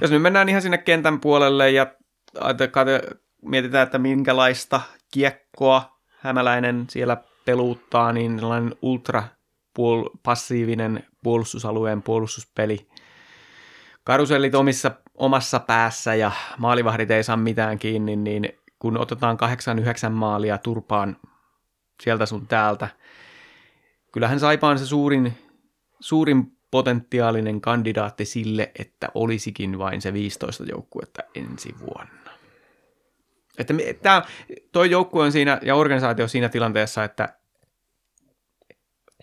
[0.00, 1.86] Jos nyt mennään ihan sinne kentän puolelle ja
[3.42, 4.80] mietitään, että minkälaista
[5.12, 9.24] kiekkoa hämäläinen siellä peluuttaa, niin sellainen ultra
[9.78, 12.88] puol- passiivinen puolustusalueen puolustuspeli.
[14.04, 18.48] Karusellit omissa, omassa päässä ja maalivahdit ei saa mitään kiinni, niin
[18.78, 19.38] kun otetaan
[20.08, 21.16] 8-9 maalia turpaan
[22.02, 22.88] sieltä sun täältä,
[24.12, 25.32] kyllähän Saipa on se suurin,
[26.00, 32.21] suurin potentiaalinen kandidaatti sille, että olisikin vain se 15 joukkuetta ensi vuonna.
[33.58, 34.22] Että tämä,
[34.72, 37.36] toi joukkue on siinä ja organisaatio siinä tilanteessa, että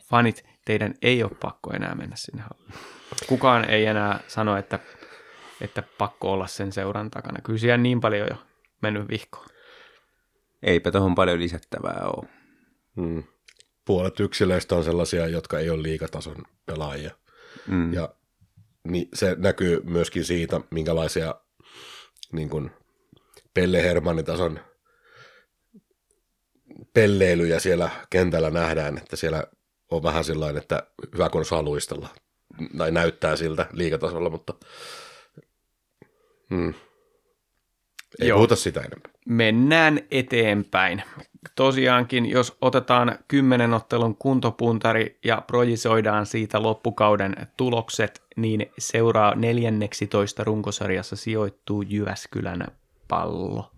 [0.10, 2.74] fanit, teidän ei ole pakko enää mennä sinne halliin.
[3.28, 4.80] Kukaan ei enää sano, että,
[5.62, 7.42] että pakko olla sen seuran takana.
[7.44, 8.36] Kyllä siellä niin paljon jo
[8.82, 9.48] mennyt vihkoon.
[10.64, 12.30] Eipä tuohon paljon lisättävää ole.
[12.96, 13.24] Hmm.
[13.86, 17.12] Puolet yksilöistä on sellaisia, jotka ei ole liikatason pelaajia.
[17.68, 17.94] Mm.
[17.94, 18.14] Ja
[18.84, 21.36] niin se näkyy myöskin siitä, minkälaisia
[22.32, 22.72] niin kuin,
[23.54, 24.60] Pelle Hermannin tason
[26.94, 29.44] pelleilyjä siellä kentällä nähdään, että siellä
[29.92, 30.84] on vähän sellainen, että
[31.14, 32.10] hyvä kun osaa luistella.
[32.78, 34.54] Tai näyttää siltä liikatasolla, mutta
[36.50, 36.74] hmm.
[38.20, 38.38] ei Joo.
[38.38, 39.12] puhuta sitä enempää.
[39.26, 41.04] Mennään eteenpäin.
[41.56, 51.16] Tosiaankin, jos otetaan kymmenen ottelun kuntopuntari ja projisoidaan siitä loppukauden tulokset, niin seuraa 14 runkosarjassa
[51.16, 52.68] sijoittuu Jyväskylän
[53.10, 53.72] pallo.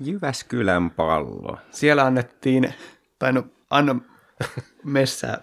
[0.00, 1.58] Jyväskylän pallo.
[1.70, 2.74] Siellä annettiin,
[3.18, 3.96] tai no anna
[4.84, 5.40] messää.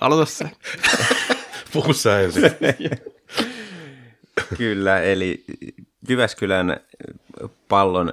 [0.00, 0.50] Aloita se.
[1.72, 2.42] Puhu sä ensin.
[4.58, 5.44] Kyllä, eli
[6.08, 6.80] Jyväskylän
[7.68, 8.12] pallon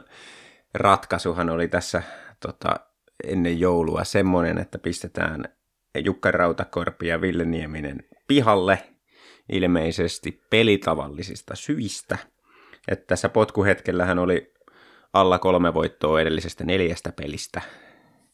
[0.73, 2.03] ratkaisuhan oli tässä
[2.39, 2.75] tota,
[3.23, 5.45] ennen joulua semmoinen, että pistetään
[6.03, 8.83] Jukka Rautakorpi ja Ville Nieminen pihalle
[9.49, 12.17] ilmeisesti pelitavallisista syistä–
[12.87, 14.53] että tässä potkuhetkellähän oli
[15.13, 17.61] alla kolme voittoa edellisestä neljästä pelistä.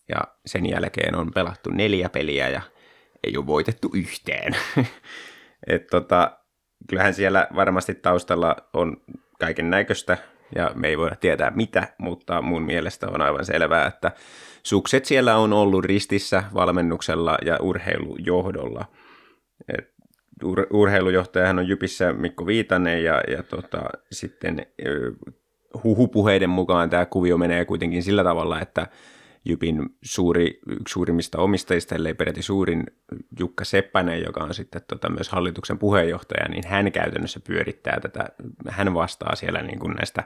[0.09, 2.61] Ja sen jälkeen on pelattu neljä peliä ja
[3.23, 4.55] ei ole voitettu yhteen.
[5.67, 6.37] Et tota,
[6.89, 9.01] kyllähän siellä varmasti taustalla on
[9.39, 10.17] kaiken näköistä
[10.55, 14.11] ja me ei voida tietää mitä, mutta mun mielestä on aivan selvää, että
[14.63, 18.85] sukset siellä on ollut ristissä valmennuksella ja urheilujohdolla.
[19.77, 19.90] Et
[20.43, 24.65] ur- urheilujohtajahan on Jypissä Mikko Viitanen ja, ja tota, sitten
[25.83, 28.87] huhupuheiden mukaan tämä kuvio menee kuitenkin sillä tavalla, että
[29.45, 32.83] Jypin suuri, yksi suurimmista omistajista, ellei peräti suurin
[33.39, 38.29] Jukka Seppänen, joka on sitten tota myös hallituksen puheenjohtaja, niin hän käytännössä pyörittää tätä,
[38.69, 40.23] hän vastaa siellä niin kuin näistä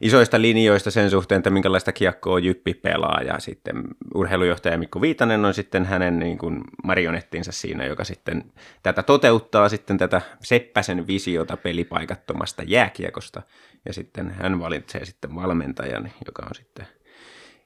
[0.00, 5.54] isoista linjoista sen suhteen, että minkälaista kiekkoa Jyppi pelaa, ja sitten urheilujohtaja Mikko Viitanen on
[5.54, 12.62] sitten hänen niin kuin marionettinsa siinä, joka sitten tätä toteuttaa sitten tätä Seppäsen visiota pelipaikattomasta
[12.62, 13.42] jääkiekosta,
[13.86, 16.86] ja sitten hän valitsee sitten valmentajan, joka on sitten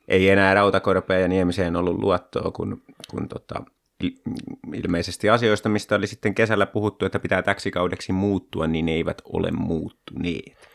[0.08, 3.64] ei enää Rautakorpeen ja Niemiseen ollut luottoa, kun, kun tota,
[4.74, 9.22] ilmeisesti asioista, mistä oli sitten kesällä puhuttu, että pitää täksi kaudeksi muuttua, niin ne eivät
[9.24, 10.68] ole muuttuneet.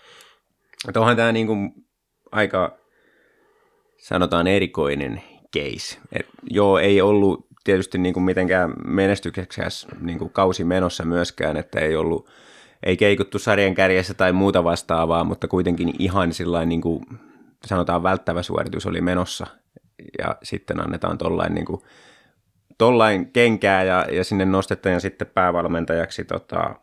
[0.88, 1.74] Että onhan tämä niin kuin
[2.32, 2.78] aika,
[3.98, 5.22] sanotaan erikoinen
[5.56, 5.98] case.
[6.12, 11.80] Et joo, ei ollut tietysti niin kuin mitenkään menestyksekäs niin kuin kausi menossa myöskään, että
[11.80, 12.30] ei ollut,
[12.84, 17.06] ei keikuttu sarjan kärjessä tai muuta vastaavaa, mutta kuitenkin ihan sillä niin kuin
[17.66, 19.48] sanotaan välttävä suoritus oli menossa
[20.20, 21.82] ja sitten annetaan tollain, niin kuin,
[22.78, 26.76] tollain kenkää ja, ja sinne nostetaan sitten päävalmentajaksi tota,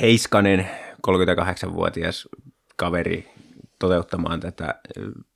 [0.00, 0.70] Heiskanen,
[1.10, 2.28] 38-vuotias
[2.76, 3.30] kaveri
[3.78, 4.74] toteuttamaan tätä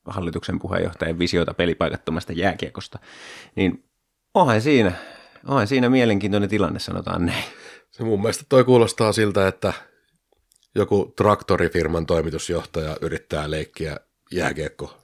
[0.07, 2.99] hallituksen puheenjohtajan visiota pelipaikattomasta jääkiekosta,
[3.57, 3.85] niin
[4.35, 4.93] onhan siinä,
[5.47, 7.45] onhan siinä mielenkiintoinen tilanne, sanotaan näin.
[7.91, 9.73] Se mun mielestä toi kuulostaa siltä, että
[10.75, 13.97] joku traktorifirman toimitusjohtaja yrittää leikkiä
[14.33, 14.97] jääkiekko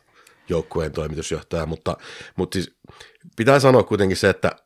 [0.48, 1.96] joukkueen toimitusjohtaja, mutta,
[2.36, 2.76] mutta siis
[3.36, 4.56] pitää sanoa kuitenkin se, että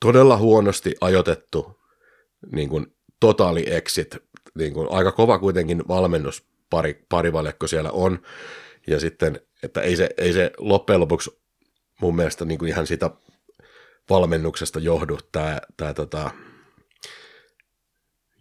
[0.00, 1.80] todella huonosti ajoitettu
[2.52, 2.86] niin kuin
[3.20, 4.16] totaali exit,
[4.54, 8.22] niin kuin aika kova kuitenkin valmennus pari, parivaljakko siellä on,
[8.86, 11.40] ja sitten, että ei se, ei se loppujen lopuksi
[12.00, 13.10] mun mielestä niin kuin ihan sitä
[14.10, 16.30] valmennuksesta johdu tämä, tämä tota,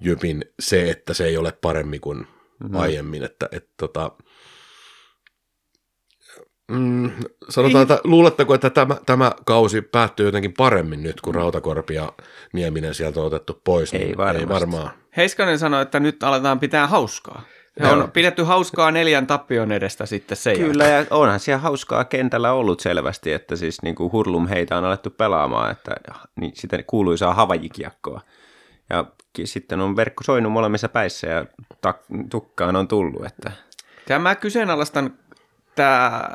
[0.01, 2.75] Jypin se, että se ei ole paremmin kuin mm-hmm.
[2.75, 4.11] aiemmin, että, että tota,
[6.69, 7.11] Mm,
[7.49, 12.13] sanotaan, että luuletteko, että tämä, tämä kausi päättyy jotenkin paremmin nyt, kun Rautakorpi ja
[12.53, 13.93] Nieminen sieltä on otettu pois?
[13.93, 14.41] Ei, niin varmasti.
[14.41, 14.91] ei varmaan.
[15.17, 17.41] Heiskanen sanoi, että nyt aletaan pitää hauskaa.
[17.79, 22.53] He on pidetty hauskaa neljän tappion edestä sitten se Kyllä, ja onhan siellä hauskaa kentällä
[22.53, 25.95] ollut selvästi, että siis niin kuin hurlum heitä on alettu pelaamaan, että
[26.39, 28.21] niin sitä kuuluisaa havajikiekkoa.
[28.89, 29.05] Ja
[29.45, 31.45] sitten on verkko soinut molemmissa päissä ja
[31.87, 33.25] tak- tukkaan on tullut.
[33.25, 33.51] Että...
[34.07, 35.13] Tämä kyseenalaistan
[35.79, 36.29] tämä,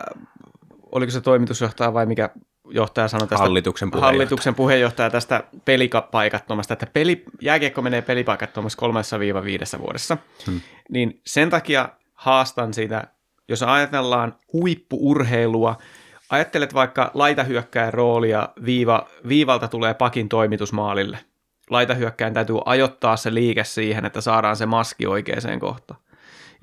[0.93, 2.31] oliko se toimitusjohtaja vai mikä
[2.71, 9.19] johtaja sanoi tästä, hallituksen puheenjohtaja, hallituksen puheenjohtaja tästä pelipaikattomasta, että peli, jääkiekko menee pelipaikattomassa kolmessa
[9.19, 10.61] viiva viidessä vuodessa, hmm.
[10.91, 13.07] niin sen takia haastan siitä,
[13.49, 15.77] jos ajatellaan huippuurheilua,
[16.31, 21.19] ajattelet vaikka laitahyökkäjän roolia, viiva, viivalta tulee pakin toimitusmaalille.
[21.71, 26.04] Laitahyökkäjän täytyy ajoittaa se liike siihen, että saadaan se maski oikeaan kohtaan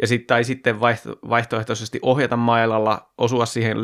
[0.02, 3.78] ja sit, tai sitten vaihto, vaihtoehtoisesti ohjata mailalla, osua siihen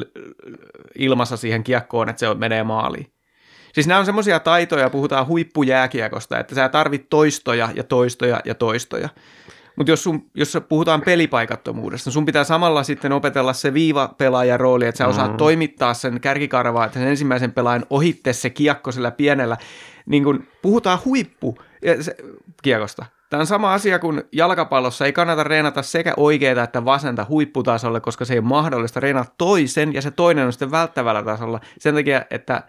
[0.96, 3.14] ilmassa siihen kiekkoon, että se menee maaliin.
[3.74, 9.10] Siis nämä on semmoisia taitoja, puhutaan huippujääkiekosta, että sä tarvit toistoja ja toistoja ja toistoja.
[9.76, 14.98] Mutta jos, sun, jos puhutaan pelipaikattomuudesta, sun pitää samalla sitten opetella se viivapelaajan rooli, että
[14.98, 15.38] sä osaat mm-hmm.
[15.38, 19.58] toimittaa sen kärkikarvaa, että sen ensimmäisen pelaajan ohitte se kiekko sillä pienellä.
[20.06, 21.58] Niin kun puhutaan huippu
[22.02, 22.16] se,
[22.64, 23.06] kiekosta.
[23.30, 25.06] Tämä on sama asia kuin jalkapallossa.
[25.06, 29.94] Ei kannata reenata sekä oikeita että vasenta huipputasolle, koska se ei ole mahdollista reenata toisen
[29.94, 31.60] ja se toinen on sitten välttävällä tasolla.
[31.80, 32.64] Sen takia, että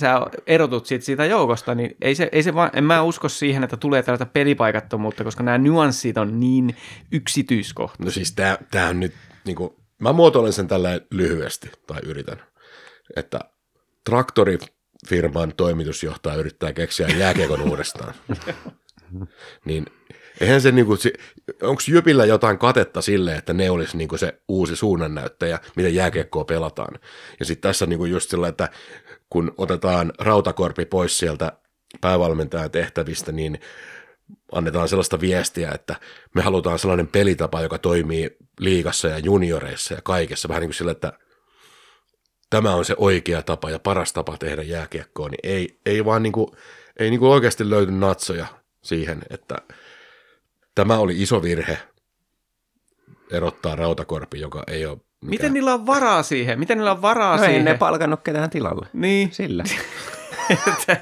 [0.00, 3.64] sä erotut siitä, siitä joukosta, niin ei se, ei se vaan, en mä usko siihen,
[3.64, 6.76] että tulee tällaista pelipaikattomuutta, koska nämä nyanssit on niin
[7.12, 8.04] yksityiskohtaisia.
[8.04, 8.34] No siis
[8.70, 12.42] tämä on nyt, niin kuin, mä muotoilen sen tällä lyhyesti, tai yritän,
[13.16, 13.40] että
[14.04, 18.14] traktorifirman toimitusjohtaja yrittää keksiä jääkiekon uudestaan.
[19.64, 19.86] niin
[20.40, 20.96] eihän se niinku,
[21.62, 26.98] onko Jypillä jotain katetta sille, että ne olisi niinku se uusi suunnannäyttäjä, miten jääkiekkoa pelataan.
[27.40, 28.68] Ja sitten tässä niinku just sillä, että
[29.30, 31.52] kun otetaan rautakorpi pois sieltä
[32.00, 33.60] päävalmentajan tehtävistä, niin
[34.52, 35.96] annetaan sellaista viestiä, että
[36.34, 40.48] me halutaan sellainen pelitapa, joka toimii liigassa ja junioreissa ja kaikessa.
[40.48, 41.12] Vähän niin kuin sillä, että
[42.50, 46.32] tämä on se oikea tapa ja paras tapa tehdä jääkiekkoa, niin ei, ei vaan niin
[46.32, 46.50] kuin,
[46.98, 48.46] ei niin kuin oikeasti löydy natsoja
[48.82, 49.56] siihen, että
[50.78, 51.78] Tämä oli iso virhe
[53.30, 55.30] erottaa rautakorpi, joka ei ole mikään.
[55.30, 56.58] Miten niillä on varaa siihen?
[56.58, 57.56] Miten niillä on varaa no siihen?
[57.56, 58.86] ei ne palkannut ketään tilalle.
[58.92, 59.32] Niin.
[59.32, 59.64] Sillä.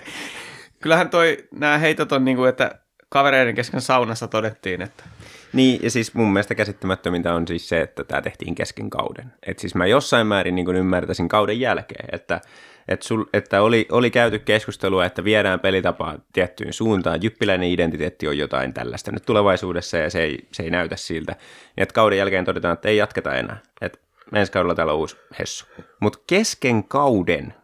[0.82, 5.04] Kyllähän toi, nämä heitot on niin kuin, että kavereiden kesken saunassa todettiin, että
[5.52, 9.32] Niin, ja siis mun mielestä käsittämättömintä on siis se, että tämä tehtiin kesken kauden.
[9.46, 12.40] Että siis mä jossain määrin niin kuin ymmärtäisin kauden jälkeen, että,
[12.88, 18.38] että, sul, että oli, oli käyty keskustelua, että viedään pelitapaa tiettyyn suuntaan, jyppiläinen identiteetti on
[18.38, 21.32] jotain tällaista nyt tulevaisuudessa ja se ei, se ei näytä siltä.
[21.32, 23.98] Niin että kauden jälkeen todetaan, että ei jatketa enää, että
[24.34, 25.66] ensi kaudella täällä on uusi hessu.
[26.00, 27.54] Mutta kesken kauden,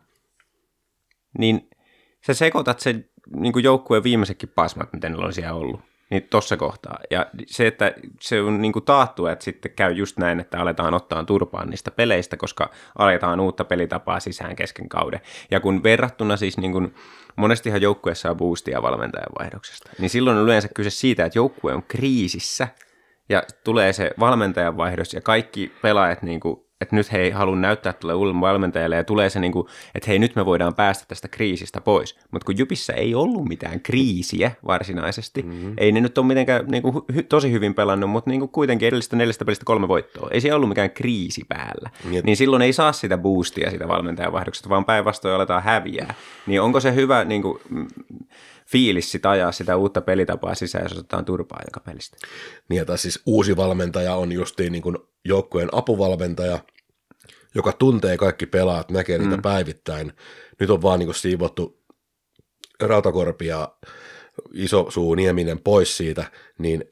[1.39, 1.71] niin
[2.27, 6.99] sä sekoitat sen niin joukkueen viimeisetkin pasmat, mitä niillä on siellä ollut niin tuossa kohtaa.
[7.11, 10.95] Ja se, että se on niin kuin taattu, että sitten käy just näin, että aletaan
[10.95, 15.21] ottaa turpaan niistä peleistä, koska aletaan uutta pelitapaa sisään kesken kauden.
[15.51, 16.95] Ja kun verrattuna siis niin kuin,
[17.37, 21.83] monestihan joukkueessa on boostia valmentajan vaihdoksesta, niin silloin on yleensä kyse siitä, että joukkue on
[21.83, 22.69] kriisissä
[23.29, 27.57] ja tulee se valmentajan vaihdos ja kaikki pelaajat niin kuin että nyt he ei halua
[27.57, 31.05] näyttää tuolle uudelle valmentajalle ja tulee se, niin kuin, että hei nyt me voidaan päästä
[31.09, 32.19] tästä kriisistä pois.
[32.31, 35.75] Mutta kun Jupissa ei ollut mitään kriisiä varsinaisesti, mm-hmm.
[35.79, 38.89] ei ne nyt ole mitenkään niin kuin, hy, tosi hyvin pelannut, mutta niin kuin kuitenkin
[38.89, 40.29] edellisestä neljästä pelistä kolme voittoa.
[40.31, 41.91] Ei siellä ollut mikään kriisi päällä.
[42.11, 46.15] Niin, niin silloin ei saa sitä boostia sitä valmentajan vaihdoksesta, vaan päinvastoin aletaan häviää.
[46.47, 47.59] Niin onko se hyvä niin kuin,
[48.73, 52.17] fiilis sitä ajaa sitä uutta pelitapaa sisään, jos otetaan turpaa joka pelistä.
[52.69, 56.59] Niin, tai siis uusi valmentaja on justiin niin kuin joukkueen apuvalmentaja,
[57.55, 59.43] joka tuntee kaikki pelaat, näkee niitä mm.
[59.43, 60.13] päivittäin.
[60.61, 61.83] Nyt on vaan niin kuin siivottu
[62.81, 63.69] Rautakorpi ja
[64.55, 66.25] iso suu Nieminen pois siitä,
[66.59, 66.85] niin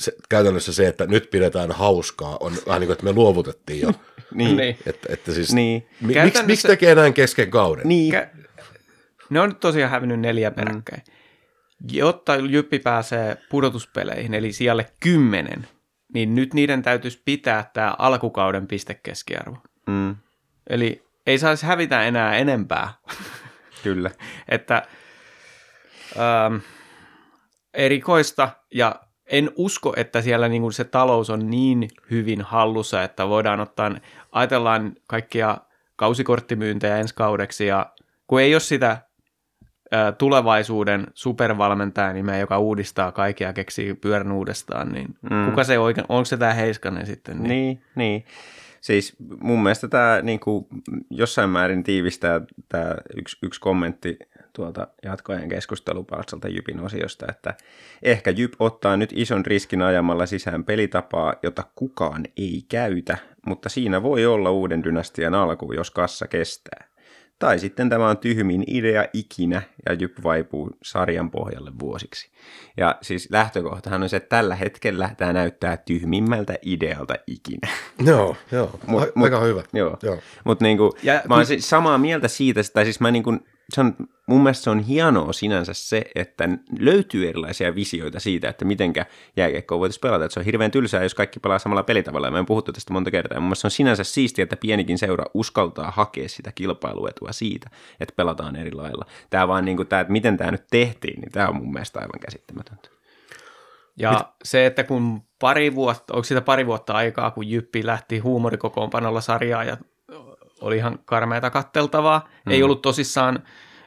[0.00, 3.90] se, käytännössä se, että nyt pidetään hauskaa, on vähän niin kuin, että me luovutettiin jo.
[4.34, 4.60] niin.
[4.86, 5.86] Että, että siis, niin.
[6.00, 7.88] Mi, miksi, miksi tekee näin kesken kauden?
[7.88, 8.14] Niin.
[9.30, 11.02] Ne on nyt tosiaan hävinnyt neljä peräkkäin.
[11.06, 11.88] Mm.
[11.92, 15.68] Jotta Jyppi pääsee pudotuspeleihin, eli siellä kymmenen,
[16.14, 19.56] niin nyt niiden täytyisi pitää tämä alkukauden pistekeskiarvo.
[19.86, 20.16] Mm.
[20.66, 22.92] Eli ei saisi hävitä enää enempää.
[23.82, 24.10] Kyllä.
[24.48, 24.82] että
[26.18, 26.56] ähm,
[27.74, 33.60] erikoista ja en usko, että siellä niin se talous on niin hyvin hallussa, että voidaan
[33.60, 33.90] ottaa,
[34.32, 35.58] ajatellaan kaikkia
[35.96, 37.92] kausikorttimyyntejä ensi kaudeksi ja
[38.26, 39.05] kun ei ole sitä
[40.18, 45.50] tulevaisuuden supervalmentaja nimeä, joka uudistaa kaikkea keksii pyörän uudestaan, niin mm.
[45.50, 47.42] kuka se oikein, onko se tämä Heiskanen sitten?
[47.42, 47.80] Niin, niin.
[47.94, 48.24] niin.
[48.80, 50.66] Siis mun mielestä tämä niin kuin,
[51.10, 54.18] jossain määrin tiivistää tämä yksi, yksi kommentti
[54.52, 57.54] tuolta jatkoajan keskustelupalstalta Jypin osiosta, että
[58.02, 64.02] ehkä Jyp ottaa nyt ison riskin ajamalla sisään pelitapaa, jota kukaan ei käytä, mutta siinä
[64.02, 66.84] voi olla uuden dynastian alku, jos kassa kestää.
[67.38, 72.30] Tai sitten tämä on tyhmin idea ikinä ja Jyp vaipuu sarjan pohjalle vuosiksi.
[72.76, 77.68] Ja siis lähtökohtahan on se, että tällä hetkellä tämä näyttää tyhmimmältä idealta ikinä.
[78.06, 78.80] Joo, joo.
[78.86, 79.62] Mut, aika hyvä.
[79.72, 79.98] Joo.
[80.02, 80.18] joo.
[80.44, 80.92] Mutta niinku,
[81.28, 83.38] mä oon siis samaa mieltä siitä, tai siis mä niinku
[83.74, 86.48] se on, mun mielestä se on hienoa sinänsä se, että
[86.78, 90.24] löytyy erilaisia visioita siitä, että mitenkä jääkiekkoa voitaisiin pelata.
[90.24, 92.30] Että se on hirveän tylsää, jos kaikki pelaa samalla pelitavalla.
[92.30, 93.40] Me on puhuttu tästä monta kertaa.
[93.40, 98.14] Mun mielestä se on sinänsä siistiä, että pienikin seura uskaltaa hakea sitä kilpailuetua siitä, että
[98.16, 99.06] pelataan eri lailla.
[99.30, 102.00] Tämä vaan niin kuin tämä, että miten tämä nyt tehtiin, niin tämä on mun mielestä
[102.00, 102.88] aivan käsittämätöntä.
[103.98, 104.26] Ja Mit?
[104.44, 109.64] se, että kun pari vuotta, onko sitä pari vuotta aikaa, kun Jyppi lähti huumorikokoonpanolla sarjaa
[109.64, 109.76] ja
[110.60, 112.28] oli ihan karmeata katteltavaa.
[112.46, 112.52] Mm.
[112.52, 113.42] Ei ollut tosissaan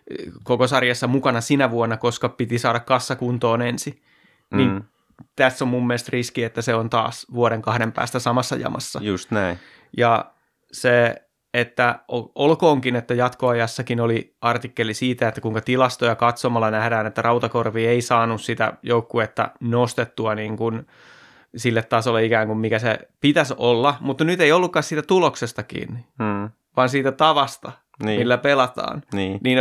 [0.10, 4.01] eh, koko sarjassa mukana sinä vuonna, koska piti saada kassa kuntoon ensin.
[4.53, 4.84] Niin mm.
[5.36, 8.99] tässä on mun mielestä riski, että se on taas vuoden kahden päästä samassa jamassa.
[9.03, 9.60] Just näin.
[9.97, 10.32] Ja
[10.71, 11.15] se,
[11.53, 11.99] että
[12.36, 18.41] olkoonkin, että jatkoajassakin oli artikkeli siitä, että kuinka tilastoja katsomalla nähdään, että Rautakorvi ei saanut
[18.41, 20.88] sitä joukkuetta nostettua niin kuin
[21.55, 26.05] sille tasolle ikään kuin mikä se pitäisi olla, mutta nyt ei ollutkaan siitä tuloksesta kiinni.
[26.23, 27.71] Hmm vaan siitä tavasta,
[28.03, 28.19] niin.
[28.19, 29.03] millä pelataan.
[29.13, 29.39] Niin.
[29.43, 29.57] niin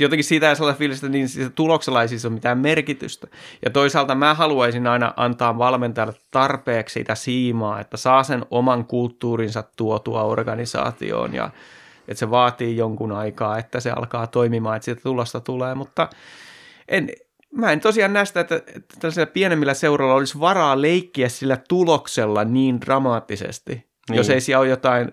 [0.00, 3.26] jotenkin siitä ei sellaista fiilistä, niin siitä tuloksella ei siis ole mitään merkitystä.
[3.64, 9.64] Ja toisaalta mä haluaisin aina antaa valmentajalle tarpeeksi sitä siimaa, että saa sen oman kulttuurinsa
[9.76, 11.50] tuotua organisaatioon ja
[12.08, 16.08] että se vaatii jonkun aikaa, että se alkaa toimimaan, että siitä tulosta tulee, mutta
[16.88, 17.08] en,
[17.54, 22.80] mä en tosiaan näistä, että, että tällaisilla pienemmillä seuroilla olisi varaa leikkiä sillä tuloksella niin
[22.80, 24.16] dramaattisesti, niin.
[24.16, 25.12] jos ei siellä ole jotain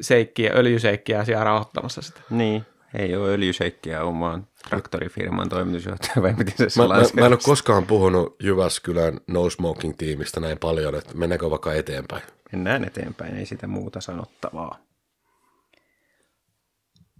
[0.00, 2.20] seikkiä, öljyseikkiä siellä rauhoittamassa sitä.
[2.30, 7.40] Niin, ei ole öljyseikkiä omaan traktorifirman toimitusjohtaja, vai miten se mä, mä, mä en ole
[7.42, 12.22] koskaan puhunut Jyväskylän no smoking-tiimistä näin paljon, että mennäänkö vaikka eteenpäin?
[12.52, 14.78] Mennään eteenpäin, ei sitä muuta sanottavaa.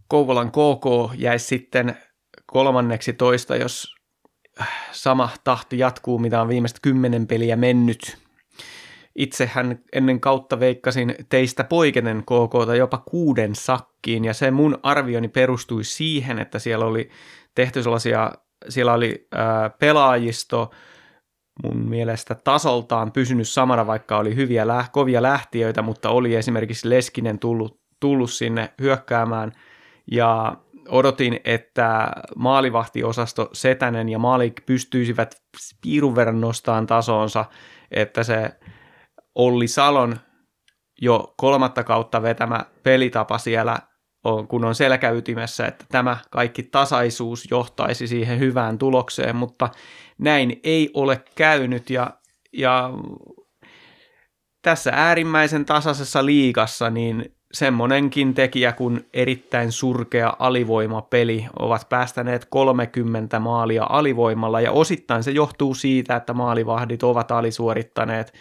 [0.09, 1.97] Kouvolan KK jäisi sitten
[2.47, 3.96] kolmanneksi toista, jos
[4.93, 8.19] sama tahti jatkuu, mitä on viimeiset kymmenen peliä mennyt.
[9.15, 15.85] Itsehän ennen kautta veikkasin teistä poikenen KK jopa kuuden sakkiin, ja se mun arvioni perustui
[15.85, 17.11] siihen, että siellä oli
[17.55, 18.33] tehty sellaisia,
[18.69, 20.71] siellä oli ää, pelaajisto,
[21.63, 27.39] mun mielestä tasoltaan pysynyt samana, vaikka oli hyviä lä- kovia lähtiöitä, mutta oli esimerkiksi Leskinen
[27.39, 29.53] tullut, tullut sinne hyökkäämään
[30.11, 30.57] ja
[30.89, 35.35] odotin, että maalivahtiosasto Setänen ja Maalik pystyisivät
[35.83, 37.45] piirun verran nostamaan tasonsa,
[37.91, 38.51] että se
[39.35, 40.17] Olli Salon
[41.03, 43.79] jo kolmatta kautta vetämä pelitapa siellä
[44.25, 49.69] on, kun on selkäytimessä, että tämä kaikki tasaisuus johtaisi siihen hyvään tulokseen, mutta
[50.19, 52.11] näin ei ole käynyt ja,
[52.53, 52.91] ja
[54.63, 63.87] tässä äärimmäisen tasaisessa liigassa niin semmonenkin tekijä kuin erittäin surkea alivoimapeli ovat päästäneet 30 maalia
[63.89, 68.33] alivoimalla ja osittain se johtuu siitä, että maalivahdit ovat alisuorittaneet.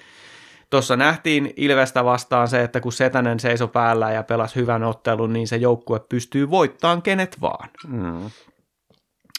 [0.69, 5.47] Tuossa nähtiin Ilvestä vastaan se, että kun Setänen seisoi päällä ja pelasi hyvän ottelun, niin
[5.47, 7.69] se joukkue pystyy voittamaan kenet vaan.
[7.87, 8.29] Mm.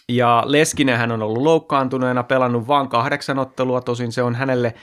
[0.08, 4.74] Ja Leskinenhän on ollut loukkaantuneena, pelannut vain kahdeksan ottelua, tosin se on hänelle,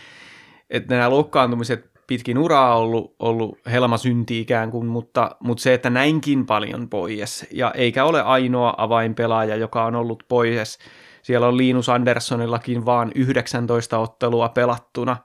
[0.69, 5.89] että nämä loukkaantumiset pitkin uraa ollut, ollut helma synti ikään kuin, mutta, mutta se, että
[5.89, 10.79] näinkin paljon pois, ja eikä ole ainoa avainpelaaja, joka on ollut pois.
[11.21, 15.17] Siellä on Linus Anderssonillakin vaan 19 ottelua pelattuna.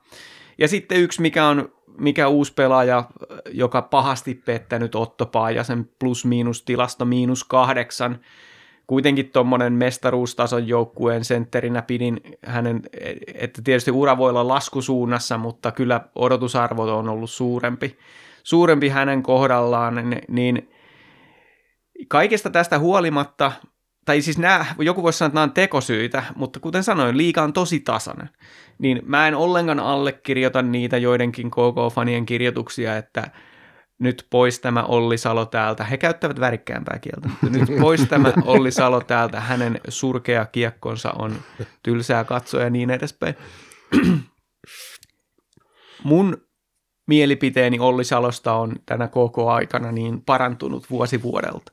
[0.58, 1.68] Ja sitten yksi, mikä on
[1.98, 3.04] mikä uusi pelaaja,
[3.52, 8.18] joka pahasti pettänyt Otto Paajasen plus-miinus tilasto miinus kahdeksan,
[8.88, 12.82] kuitenkin tuommoinen mestaruustason joukkueen sentterinä pidin hänen,
[13.34, 17.98] että tietysti ura voi olla laskusuunnassa, mutta kyllä odotusarvo on ollut suurempi,
[18.42, 19.94] suurempi hänen kohdallaan,
[20.28, 20.70] niin
[22.08, 23.52] kaikesta tästä huolimatta,
[24.04, 27.52] tai siis nämä, joku voisi sanoa, että nämä on tekosyitä, mutta kuten sanoin, liika on
[27.52, 28.30] tosi tasainen,
[28.78, 33.30] niin mä en ollenkaan allekirjoita niitä joidenkin KK-fanien kirjoituksia, että
[33.98, 35.84] nyt pois tämä Olli Salo täältä.
[35.84, 37.28] He käyttävät värikkäämpää kieltä.
[37.50, 39.40] Nyt pois tämä Olli Salo täältä.
[39.40, 41.36] Hänen surkea kiekkonsa on
[41.82, 43.34] tylsää katsoa ja niin edespäin.
[46.04, 46.36] Mun
[47.06, 51.72] mielipiteeni Olli Salosta on tänä koko aikana niin parantunut vuosi vuodelta.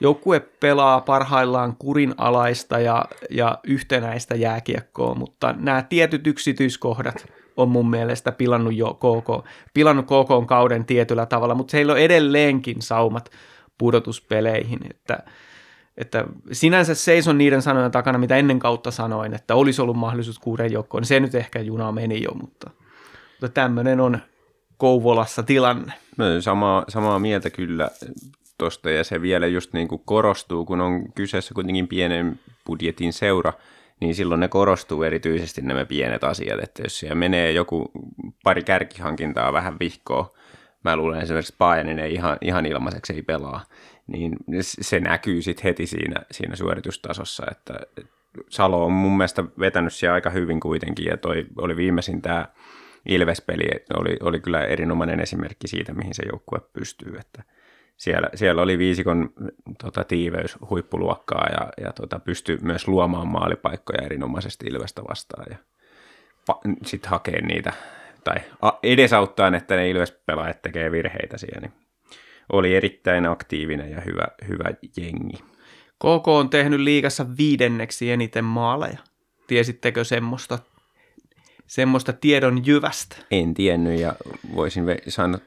[0.00, 8.32] Joukkue pelaa parhaillaan kurinalaista ja, ja yhtenäistä jääkiekkoa, mutta nämä tietyt yksityiskohdat– on mun mielestä
[8.32, 13.30] pilannut jo KK, pilannut KK kauden tietyllä tavalla, mutta heillä on edelleenkin saumat
[13.78, 15.18] pudotuspeleihin, että,
[15.96, 20.72] että sinänsä seison niiden sanojen takana, mitä ennen kautta sanoin, että olisi ollut mahdollisuus kuuden
[20.72, 22.70] joukkoon, niin se nyt ehkä juna meni jo, mutta,
[23.30, 24.18] mutta tämmöinen on
[24.76, 25.92] Kouvolassa tilanne.
[26.16, 27.90] No, samaa, samaa mieltä kyllä
[28.58, 33.52] tuosta ja se vielä just niin kuin korostuu, kun on kyseessä kuitenkin pienen budjetin seura,
[34.02, 37.90] niin silloin ne korostuu erityisesti nämä pienet asiat, että jos siellä menee joku
[38.44, 40.34] pari kärkihankintaa vähän vihkoa,
[40.84, 43.64] mä luulen esimerkiksi Bayernin ei ihan, ihan ilmaiseksi ei pelaa,
[44.06, 47.74] niin se näkyy sitten heti siinä, siinä suoritustasossa, että
[48.48, 52.48] Salo on mun mielestä vetänyt siellä aika hyvin kuitenkin, ja toi oli viimeisin tämä
[53.06, 53.64] Ilves-peli,
[53.96, 57.42] oli, oli kyllä erinomainen esimerkki siitä, mihin se joukkue pystyy, että
[58.02, 59.30] siellä, siellä oli viisikon
[59.82, 65.56] tota, tiiveys huippuluokkaa ja, ja tota, pystyi myös luomaan maalipaikkoja erinomaisesti Ilvestä vastaan ja
[66.86, 67.72] sitten hakee niitä
[68.24, 68.36] tai
[68.82, 71.60] edesauttaa, että ne Ilves-pelaajat tekee virheitä siellä.
[71.60, 71.72] Niin
[72.52, 74.64] oli erittäin aktiivinen ja hyvä, hyvä
[74.96, 75.44] jengi.
[75.98, 78.98] KK on tehnyt liigassa viidenneksi eniten maaleja.
[79.46, 80.58] Tiesittekö semmoista
[81.66, 83.16] semmoista tiedon jyvästä.
[83.30, 84.14] En tiennyt ja
[84.54, 84.84] voisin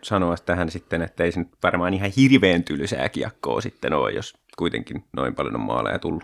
[0.02, 4.34] sanoa tähän sitten, että ei se nyt varmaan ihan hirveän tylsää kiekkoa sitten ole, jos
[4.58, 6.24] kuitenkin noin paljon on maaleja tullut.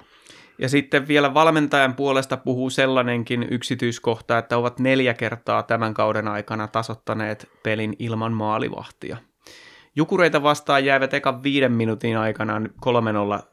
[0.59, 6.67] Ja sitten vielä valmentajan puolesta puhuu sellainenkin yksityiskohta, että ovat neljä kertaa tämän kauden aikana
[6.67, 9.17] tasottaneet pelin ilman maalivahtia.
[9.95, 13.43] Jukureita vastaan jäivät ekan viiden minuutin aikana 3-0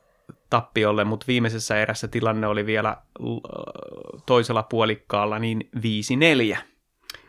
[0.51, 2.96] tappiolle, mutta viimeisessä erässä tilanne oli vielä
[4.26, 5.70] toisella puolikkaalla niin
[6.55, 6.57] 5-4.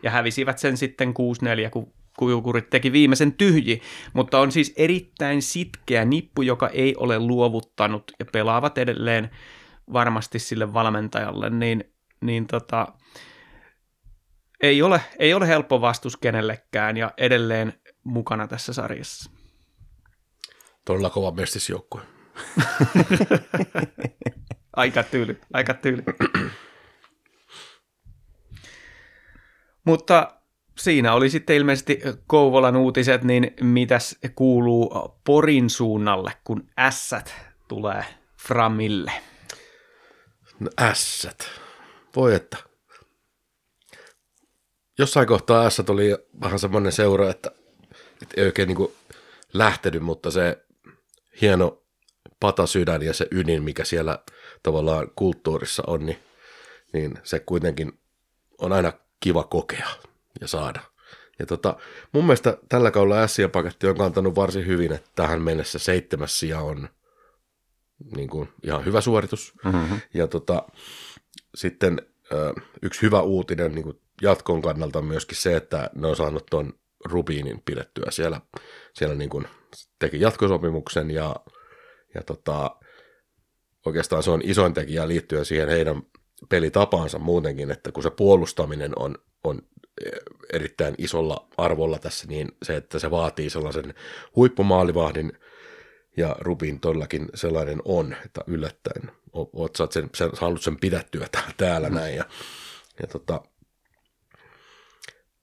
[0.03, 3.82] Ja hävisivät sen sitten 6-4, kun Kujukurit teki viimeisen tyhji,
[4.13, 9.30] mutta on siis erittäin sitkeä nippu, joka ei ole luovuttanut ja pelaavat edelleen
[9.93, 12.88] varmasti sille valmentajalle, niin, niin tota,
[14.63, 19.32] ei, ole, ei ole helppo vastus kenellekään ja edelleen mukana tässä sarjassa.
[20.86, 22.01] Todella kova mestisjoukkue.
[24.75, 26.03] aika tyyli, aika tyyli.
[29.85, 30.41] Mutta
[30.77, 37.35] siinä oli sitten ilmeisesti Kouvolan uutiset, niin mitäs kuuluu Porin suunnalle, kun ässät
[37.67, 38.05] tulee
[38.47, 39.11] Framille?
[40.59, 41.49] No ässät.
[42.15, 42.57] Voi että.
[44.97, 47.51] Jossain kohtaa ässät oli vähän semmoinen seura, että,
[48.21, 48.93] että ei oikein niin
[49.53, 50.65] lähtenyt, mutta se
[51.41, 51.83] hieno
[52.39, 54.19] patasydän ja se ydin, mikä siellä
[54.63, 56.19] tavallaan kulttuurissa on, niin,
[56.93, 57.99] niin se kuitenkin
[58.57, 59.87] on aina kiva kokea
[60.41, 60.81] ja saada.
[61.39, 61.77] Ja tota,
[62.11, 66.89] mun mielestä tällä kaudella S-paketti on kantanut varsin hyvin, että tähän mennessä seitsemäs sija on
[68.15, 69.53] niin kuin, ihan hyvä suoritus.
[69.65, 69.99] Mm-hmm.
[70.13, 70.63] Ja tota,
[71.55, 72.01] sitten
[72.81, 76.73] yksi hyvä uutinen niin kuin jatkon kannalta on myöskin se, että ne on saanut tuon
[77.05, 78.41] Rubiinin pidettyä siellä,
[78.93, 79.47] siellä niin kuin
[79.99, 81.35] teki jatkosopimuksen ja,
[82.16, 82.76] ja tota,
[83.86, 86.01] oikeastaan se on isoin tekijä liittyen siihen heidän
[86.49, 89.62] pelitapaansa muutenkin, että kun se puolustaminen on, on
[90.53, 93.93] erittäin isolla arvolla tässä, niin se, että se vaatii sellaisen
[94.36, 95.32] huippumaalivahdin,
[96.18, 101.89] ja Rubin todellakin sellainen on, että yllättäen oot sä sen, sen, halunnut sen pidettyä täällä
[101.89, 101.95] mm.
[101.95, 102.16] näin.
[102.16, 102.26] Ja,
[103.01, 103.41] ja tota,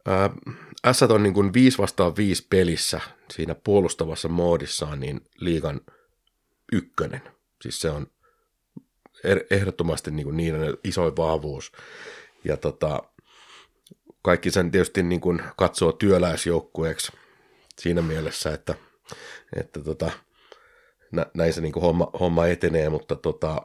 [0.07, 0.31] ää,
[0.93, 3.01] S on niin kuin 5 vastaan 5 pelissä
[3.33, 5.81] siinä puolustavassa moodissaan niin liigan
[6.73, 7.23] ykkönen.
[7.62, 8.07] Siis se on
[9.25, 11.73] er, ehdottomasti niin kuin niiden isoin vahvuus.
[12.45, 13.03] Ja tota,
[14.23, 17.12] kaikki sen tietysti niin kuin katsoo työläisjoukkueeksi
[17.79, 18.75] siinä mielessä, että,
[19.57, 20.11] että tota,
[21.35, 23.62] näin se niin kuin homma, homma etenee, mutta tota,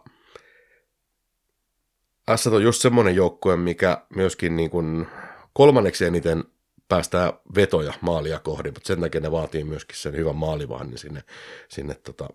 [2.36, 5.08] S on just semmoinen joukkue, mikä myöskin niin kuin
[5.54, 6.44] kolmanneksi eniten
[6.88, 11.24] päästää vetoja maalia kohden, mutta sen takia ne vaatii myöskin sen hyvän maalivahdin sinne,
[11.70, 12.28] sinne tota,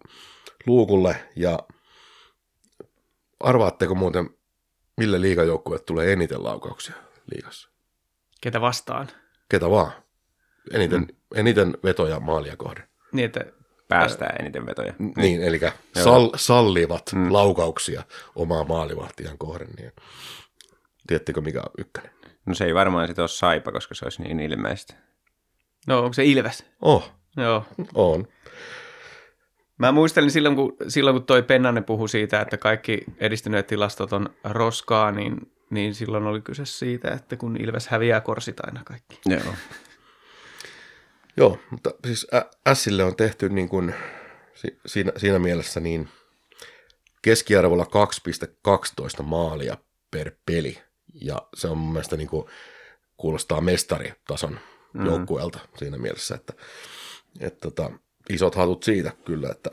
[0.67, 1.17] luukulle.
[1.37, 1.59] Ja
[3.41, 4.31] arvaatteko muuten,
[4.97, 6.95] mille liigajoukkueet tulee eniten laukauksia
[7.33, 7.69] liigassa?
[8.41, 9.09] Ketä vastaan?
[9.49, 9.93] Ketä vaan.
[10.73, 11.09] Eniten, mm.
[11.35, 12.89] eniten vetoja maalia kohden.
[13.13, 13.45] Niin, että
[13.89, 14.95] päästää eniten vetoja.
[14.99, 15.61] Niin, niin eli
[16.05, 17.33] sal, sallivat mm.
[17.33, 18.03] laukauksia
[18.35, 19.69] omaa maalivahtiaan kohden.
[19.79, 19.93] Niin.
[21.07, 22.11] Tiedättekö mikä on ykkönen?
[22.47, 24.95] No se ei varmaan sitten ole saipa, koska se olisi niin ilmeistä.
[25.87, 26.67] No onko se Ilves?
[26.81, 27.13] Oh.
[27.37, 27.65] Joo.
[27.95, 28.29] On.
[29.79, 34.31] Mä muistelin silloin, kun, silloin, kun toi Pennanen puhui siitä, että kaikki edistyneet tilastot on
[34.45, 39.21] roskaa, niin, niin silloin oli kyse siitä, että kun Ilves häviää, korsit aina kaikki.
[39.27, 39.55] Joo.
[41.37, 42.27] Joo, mutta siis
[42.73, 43.95] Sille on tehty niin kuin,
[44.87, 46.09] siinä, siinä mielessä niin
[47.23, 47.87] keskiarvolla
[49.19, 49.77] 2,12 maalia
[50.11, 50.79] per peli.
[51.15, 52.47] Ja se on mun mielestä niin kuin,
[53.17, 54.59] kuulostaa mestaritason
[54.93, 55.07] mm.
[55.07, 56.53] joukkueelta siinä mielessä, että,
[57.41, 57.91] että tota,
[58.31, 59.49] isot hatut siitä kyllä.
[59.51, 59.71] Että,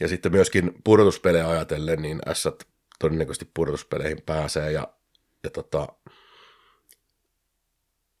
[0.00, 2.48] ja sitten myöskin pudotuspelejä ajatellen, niin S
[2.98, 4.88] todennäköisesti pudotuspeleihin pääsee ja,
[5.44, 5.88] ja tota,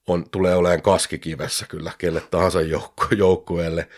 [0.06, 3.88] on, tulee olemaan kaskikivessä kyllä kelle tahansa joukku, joukkueelle.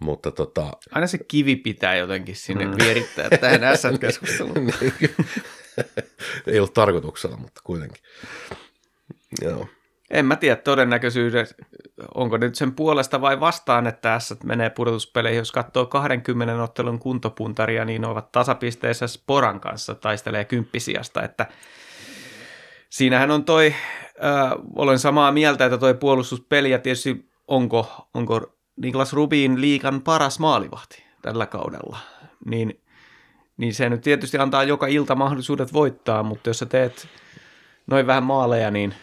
[0.00, 0.72] Mutta tota...
[0.90, 2.74] Aina se kivi pitää jotenkin sinne mm.
[2.78, 4.54] vierittää tähän S-keskusteluun.
[4.66, 4.94] Niin.
[6.46, 8.02] Ei ollut tarkoituksella, mutta kuitenkin.
[9.42, 9.68] Joo.
[10.10, 11.46] En mä tiedä todennäköisyyden,
[12.14, 15.38] onko nyt sen puolesta vai vastaan, että S menee pudotuspeleihin.
[15.38, 21.46] Jos katsoo 20 ottelun kuntopuntaria, niin ne ovat tasapisteessä Sporan kanssa, taistelee kymppisiasta, että
[22.90, 23.74] siinähän on toi
[24.24, 30.38] äh, olen samaa mieltä, että toi puolustuspeli ja tietysti onko, onko Niklas Rubin liikan paras
[30.38, 31.98] maalivahti tällä kaudella,
[32.44, 32.80] niin,
[33.56, 37.08] niin se nyt tietysti antaa joka ilta mahdollisuudet voittaa, mutta jos sä teet
[37.86, 38.94] noin vähän maaleja, niin...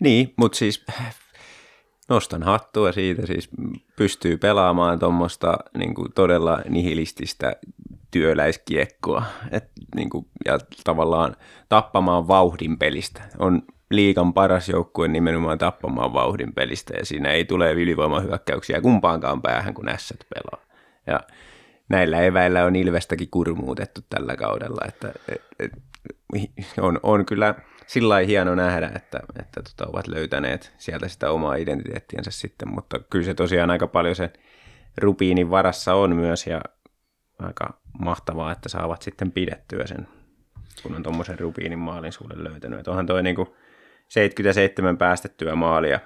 [0.00, 0.84] Niin, mutta siis
[2.08, 3.50] nostan hattua siitä, siis
[3.96, 7.56] pystyy pelaamaan tuommoista niin todella nihilististä
[8.10, 11.36] työläiskiekkoa et, niin kuin, ja tavallaan
[11.68, 13.22] tappamaan vauhdin pelistä.
[13.38, 19.74] On liikan paras joukkue nimenomaan tappamaan vauhdin pelistä ja siinä ei tule ylivoimahyökkäyksiä kumpaankaan päähän,
[19.74, 20.66] kun ässät pelaa.
[21.06, 21.20] Ja
[21.88, 25.72] näillä eväillä on Ilvestäkin kurmuutettu tällä kaudella, että et, et,
[26.80, 27.54] on, on kyllä
[27.86, 33.24] sillä hieno nähdä, että, että tota, ovat löytäneet sieltä sitä omaa identiteettiänsä sitten, mutta kyllä
[33.24, 34.32] se tosiaan aika paljon se
[35.00, 36.60] rupiinin varassa on myös ja
[37.38, 40.08] aika mahtavaa, että saavat sitten pidettyä sen,
[40.82, 42.78] kun on tuommoisen rupiinin maalin sulle löytänyt.
[42.78, 43.56] Että onhan toi niinku
[44.08, 46.00] 77 päästettyä maalia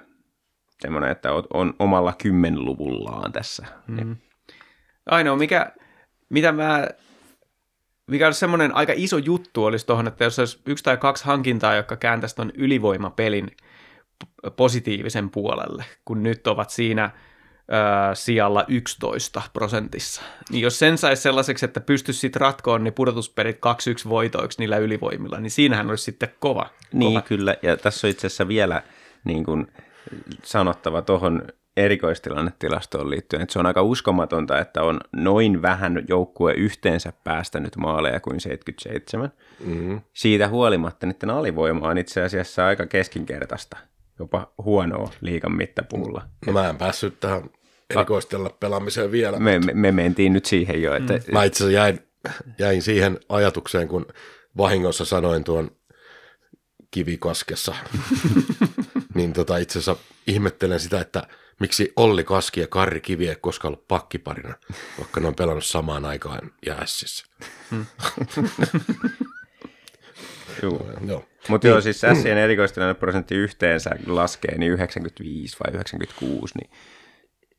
[0.79, 3.65] semmoinen, että on omalla kymmenluvullaan tässä.
[3.87, 4.15] Mm.
[5.05, 5.71] Ainoa, mikä,
[6.29, 6.87] mitä mä,
[8.07, 11.75] mikä olisi semmoinen aika iso juttu olisi tuohon, että jos olisi yksi tai kaksi hankintaa,
[11.75, 13.51] jotka kääntäisi tuon ylivoimapelin
[14.55, 17.11] positiivisen puolelle, kun nyt ovat siinä–
[18.13, 20.21] sijalla 11 prosentissa.
[20.49, 23.57] Niin jos sen saisi sellaiseksi, että pystyisi sitten ratkoon niin pudotusperit
[24.05, 26.69] 2-1 voitoiksi niillä ylivoimilla, niin siinähän olisi sitten kova.
[26.93, 27.21] Niin kova.
[27.21, 28.81] kyllä, ja tässä on itse asiassa vielä
[29.23, 29.67] niin kuin
[30.43, 31.47] sanottava tuohon
[31.77, 38.19] erikoistilannetilastoon liittyen, että se on aika uskomatonta, että on noin vähän joukkue yhteensä päästänyt maaleja
[38.19, 39.31] kuin 77.
[39.65, 40.01] Mm-hmm.
[40.13, 43.77] Siitä huolimatta niiden alivoima on itse asiassa aika keskinkertaista
[44.19, 46.27] jopa huonoa liikan mittapuulla.
[46.45, 47.49] No mä en päässyt tähän
[47.89, 49.39] erikoistella pelaamiseen vielä.
[49.39, 50.95] Me, me, me mentiin nyt siihen jo.
[50.95, 51.13] Että...
[51.13, 51.33] Mm.
[51.33, 51.99] Mä itse asiassa jäin,
[52.59, 54.05] jäin siihen ajatukseen, kun
[54.57, 55.71] vahingossa sanoin tuon
[56.91, 57.75] kivikaskessa,
[59.15, 61.23] niin tota, itse asiassa ihmettelen sitä, että
[61.63, 64.53] miksi Olli Kaski ja Karri Kivi ei koskaan ollut pakkiparina,
[64.99, 67.25] vaikka ne on pelannut samaan aikaan ja Ässissä.
[70.61, 70.85] Joo.
[71.07, 71.25] Joo.
[71.47, 76.71] Mutta joo, siis Sien erikoistilanne prosentti yhteensä laskee, niin 95 vai 96, niin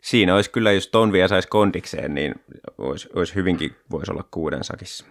[0.03, 2.35] siinä olisi kyllä, jos ton vielä saisi kondikseen, niin
[2.79, 5.05] olisi, olisi hyvinkin, voisi olla kuuden sakissa.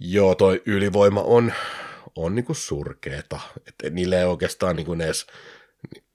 [0.00, 1.52] Joo, toi ylivoima on,
[2.16, 3.40] on niinku surkeeta.
[3.66, 5.26] Et niille ei oikeastaan niinku edes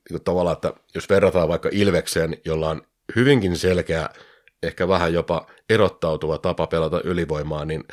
[0.09, 2.81] niinku tavallaan, että jos verrataan vaikka Ilvekseen, jolla on
[3.15, 4.09] hyvinkin selkeä,
[4.63, 7.83] ehkä vähän jopa erottautuva tapa pelata ylivoimaa, niin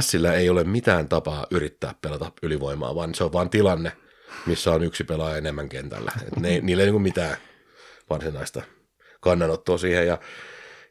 [0.00, 3.92] Sillä ei ole mitään tapaa yrittää pelata ylivoimaa, vaan se on vain tilanne,
[4.46, 6.12] missä on yksi pelaaja enemmän kentällä.
[6.26, 7.36] Et ne, niillä ei niinku mitään
[8.10, 8.62] varsinaista
[9.20, 10.06] kannanottoa siihen.
[10.06, 10.18] Ja,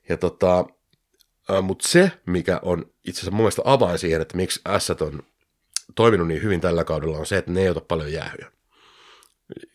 [0.09, 0.65] ja tota,
[1.61, 5.23] mutta se, mikä on itse asiassa mun mielestä avain siihen, että miksi S on
[5.95, 8.51] toiminut niin hyvin tällä kaudella, on se, että ne ei ota paljon jäähyä.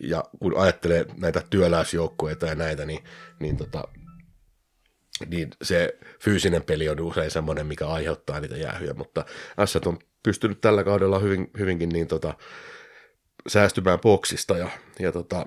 [0.01, 3.05] Ja kun ajattelee näitä työläisjoukkueita ja näitä, niin,
[3.41, 3.85] niin, tota,
[5.29, 9.25] niin se fyysinen peli on usein semmoinen, mikä aiheuttaa niitä jäähyjä, mutta
[9.64, 12.35] S on pystynyt tällä kaudella hyvin, hyvinkin niin tota,
[13.47, 14.68] säästymään boksista ja,
[14.99, 15.47] ja tota,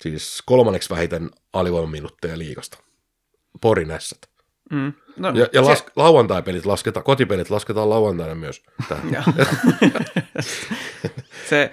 [0.00, 2.78] siis kolmanneksi vähiten alivoimaminuutteja liikasta.
[3.60, 4.18] Porin ässät.
[4.70, 4.92] Mm.
[5.16, 8.62] No, Ja, ja se- las, lauantai-pelit lasketaan, kotipelit lasketaan lauantaina myös.
[8.88, 9.24] tähän.
[11.48, 11.72] Se,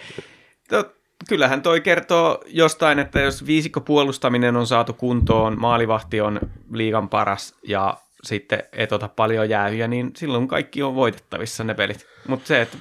[0.69, 0.95] to,
[1.29, 6.39] kyllähän toi kertoo jostain, että jos viisikko puolustaminen on saatu kuntoon, maalivahti on
[6.71, 12.05] liigan paras ja sitten et ota paljon jäähyjä, niin silloin kaikki on voitettavissa ne pelit.
[12.27, 12.77] Mutta se, että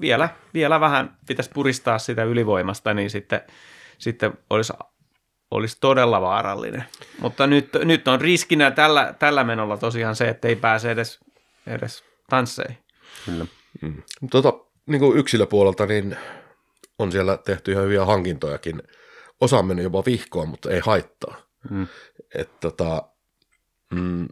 [0.00, 3.40] vielä, vielä vähän pitäisi puristaa sitä ylivoimasta, niin sitten,
[3.98, 4.72] sitten olisi,
[5.50, 6.84] olisi todella vaarallinen.
[7.20, 11.20] Mutta nyt, nyt on riskinä tällä, tällä menolla tosiaan se, että ei pääse edes,
[11.66, 12.78] edes tansseihin.
[13.24, 13.46] Kyllä.
[14.30, 14.52] Tota,
[14.86, 16.16] niin kuin yksilöpuolelta, niin
[17.02, 18.82] on siellä tehty ihan hyviä hankintojakin.
[19.40, 21.42] Osa on mennyt jopa vihkoon, mutta ei haittaa.
[21.70, 21.86] Mm.
[22.34, 23.02] Et, tota,
[23.94, 24.28] mm,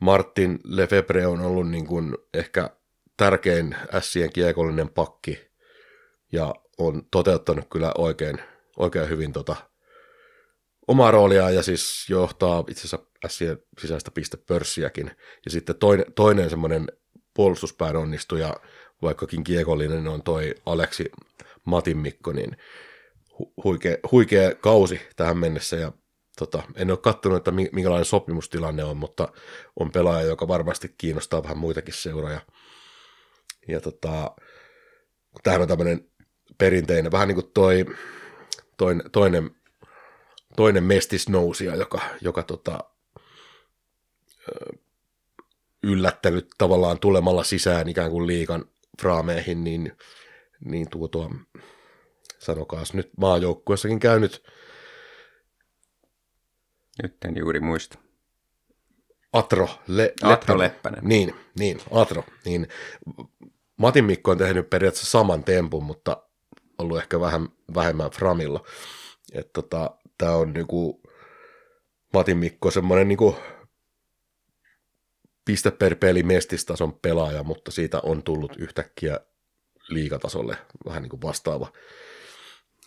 [0.00, 2.70] Martin Lefebvre on ollut niin kuin ehkä
[3.16, 5.50] tärkein ässien kiekollinen pakki
[6.32, 8.38] ja on toteuttanut kyllä oikein,
[8.76, 9.56] oikein hyvin tota
[10.88, 15.10] omaa roolia ja siis johtaa itse asiassa ässien sisäistä pistepörssiäkin.
[15.44, 16.86] Ja sitten toinen, toinen semmoinen
[17.34, 18.54] puolustuspään onnistuja,
[19.02, 21.12] vaikkakin kiekollinen on toi Aleksi
[21.64, 22.56] Matin Mikko, niin
[23.40, 25.92] hu- huikea, huikea kausi tähän mennessä ja
[26.38, 29.28] tota, en ole katsonut, että mi- minkälainen sopimustilanne on, mutta
[29.80, 32.40] on pelaaja, joka varmasti kiinnostaa vähän muitakin seuroja.
[33.68, 34.34] Ja tota,
[35.42, 36.08] tämähän on tämmöinen
[36.58, 37.84] perinteinen, vähän niin kuin toi
[38.76, 39.50] toinen, toinen,
[40.56, 42.84] toinen mestisnousia, joka, joka tota,
[45.82, 48.64] yllättänyt tavallaan tulemalla sisään ikään kuin liikan
[49.00, 49.92] fraameihin, niin,
[50.64, 51.30] niin tuo, tuo
[52.38, 54.42] sanokaas nyt maajoukkuessakin käynyt
[57.02, 57.98] Nyt en juuri muista.
[59.32, 61.00] Atro, Le, Atro Leppänen.
[61.02, 62.24] Niin, niin, Atro.
[62.44, 62.68] Niin.
[63.76, 66.22] Matin Mikko on tehnyt periaatteessa saman tempun, mutta
[66.78, 68.64] ollut ehkä vähän vähemmän framilla.
[69.32, 71.02] Että tota, tämä on niinku,
[72.12, 73.36] Matin Mikko semmoinen niinku
[75.50, 79.20] piste per peli mestistason pelaaja, mutta siitä on tullut yhtäkkiä
[79.88, 81.72] liikatasolle vähän niin kuin vastaava.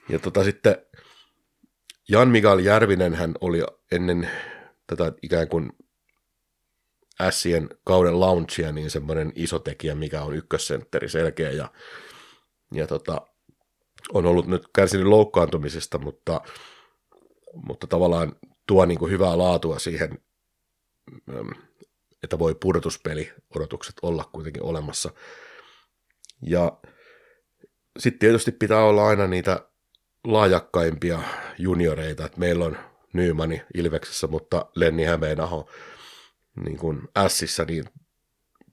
[0.10, 0.76] Ja tota sitten
[2.10, 4.30] Jan Mikael Järvinen hän oli ennen
[4.88, 5.72] tätä ikään kuin
[7.22, 11.72] Ässien kauden launchia, niin semmoinen iso tekijä, mikä on ykkössentteri selkeä ja,
[12.74, 13.22] ja tota,
[14.14, 16.42] on ollut nyt kärsinyt loukkaantumisesta, mutta,
[17.54, 18.36] mutta tavallaan
[18.68, 20.18] tuo niin kuin hyvää laatua siihen,
[21.30, 21.50] äm,
[22.24, 25.12] että voi pudotuspeli odotukset olla kuitenkin olemassa.
[26.42, 26.78] Ja
[28.00, 29.68] sitten tietysti pitää olla aina niitä
[30.24, 31.20] laajakkaimpia
[31.58, 32.78] junioreita, että meillä on
[33.14, 35.70] Nymani Ilveksessä, mutta Lenni Hämeenaho
[36.56, 37.86] niin kuin Sissä niin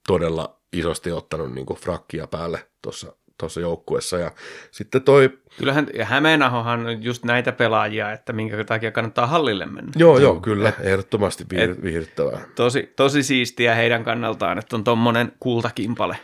[0.06, 4.18] todella isosti ottanut niin kuin frakkia päälle tuossa tuossa joukkuessa.
[4.18, 4.30] Ja
[4.70, 5.38] sitten toi...
[5.58, 9.92] Kyllähän ja Hämeenahohan on just näitä pelaajia, että minkä takia kannattaa hallille mennä.
[9.96, 12.40] Joo, joo, kyllä, ehdottomasti et- viihdyttävää.
[12.54, 16.16] Tosi, tosi siistiä heidän kannaltaan, että on tommonen kultakimpale.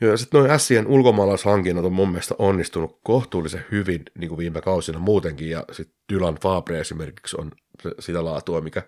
[0.00, 4.60] Joo, ja sitten noin Sien ulkomaalaishankinnat on mun mielestä onnistunut kohtuullisen hyvin niin kuin viime
[4.60, 7.52] kausina muutenkin, ja sitten Dylan Fabre esimerkiksi on
[7.98, 8.82] sitä laatua, mikä,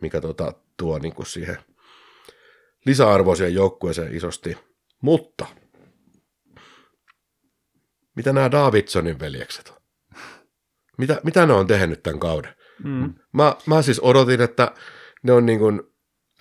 [0.00, 1.58] mikä tota, tuo niin kuin siihen
[2.86, 4.56] lisäarvoa siihen joukkueeseen isosti.
[5.00, 5.46] Mutta
[8.16, 9.76] mitä nämä Davidsonin veljekset on?
[10.98, 12.54] Mitä, mitä ne on tehnyt tämän kauden?
[12.84, 13.14] Mm.
[13.32, 14.74] Mä, mä siis odotin, että
[15.22, 15.82] ne on niin kuin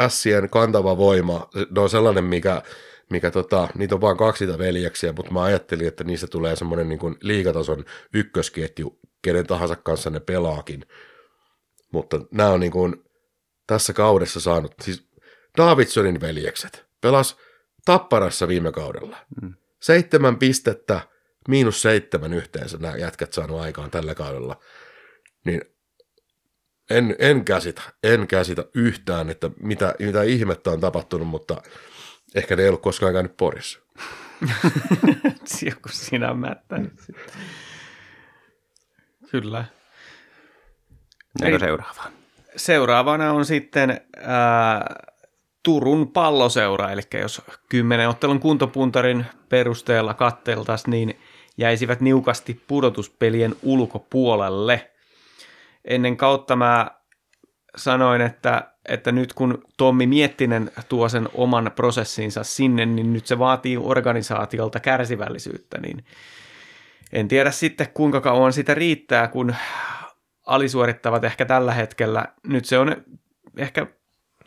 [0.08, 1.50] Sien kantava voima.
[1.76, 2.62] Ne on sellainen, mikä,
[3.10, 7.00] mikä tota, niitä on vain kaksi veljeksiä, mutta mä ajattelin, että niistä tulee semmoinen niin
[7.00, 10.86] kuin liigatason ykkösketju, kenen tahansa kanssa ne pelaakin.
[11.92, 13.04] Mutta nämä on niin kuin
[13.68, 15.08] tässä kaudessa saanut, siis
[15.58, 17.38] Davidsonin veljekset pelas
[17.86, 19.18] Tapparassa viime kaudella.
[19.42, 19.54] Mm.
[19.82, 21.02] Seitsemän pistettä,
[21.48, 24.60] miinus seitsemän yhteensä nämä jätkät saanut aikaan tällä kaudella.
[25.46, 25.62] Niin
[26.90, 31.62] en, en käsitä, en käsitä yhtään, että mitä, mitä ihmettä on tapahtunut, mutta
[32.36, 33.80] ehkä ne ei ollut koskaan käynyt Porissa.
[35.70, 37.26] Joku sinä on mättänyt sitten.
[39.32, 39.66] Kyllä.
[41.44, 42.12] Eikö seuraavaa?
[42.56, 44.96] Seuraavana on sitten ää,
[45.64, 51.20] Turun palloseura, eli jos kymmenen ottelun kuntopuntarin perusteella katteltaisiin, niin
[51.58, 54.92] jäisivät niukasti pudotuspelien ulkopuolelle.
[55.86, 56.92] Ennen kautta mä
[57.76, 63.40] sanoin, että, että nyt kun Tommi Miettinen tuo sen oman prosessinsa sinne, niin nyt se
[63.40, 66.06] vaatii organisaatiolta kärsivällisyyttä, niin
[67.14, 69.56] en tiedä sitten kuinka kauan sitä riittää, kun
[70.46, 72.26] alisuorittavat ehkä tällä hetkellä.
[72.48, 72.96] Nyt se on
[73.58, 73.88] ehkä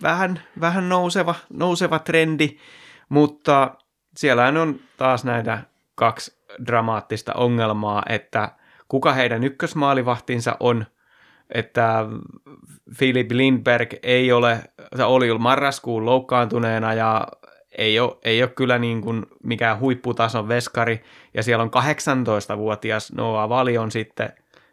[0.02, 2.58] vähän, vähän nouseva, nouseva trendi,
[3.08, 3.74] mutta
[4.16, 5.62] siellä on taas näitä
[5.94, 6.35] kaksi
[6.66, 8.50] dramaattista ongelmaa, että
[8.88, 10.86] kuka heidän ykkösmaalivahtinsa on,
[11.54, 12.06] että
[12.98, 14.60] Philip Lindberg ei ole,
[14.96, 17.28] se oli marraskuun loukkaantuneena ja
[17.78, 21.02] ei ole, ei ole kyllä niin kuin mikään huipputason veskari,
[21.34, 21.70] ja siellä on
[22.54, 24.28] 18-vuotias Noah Valion sitten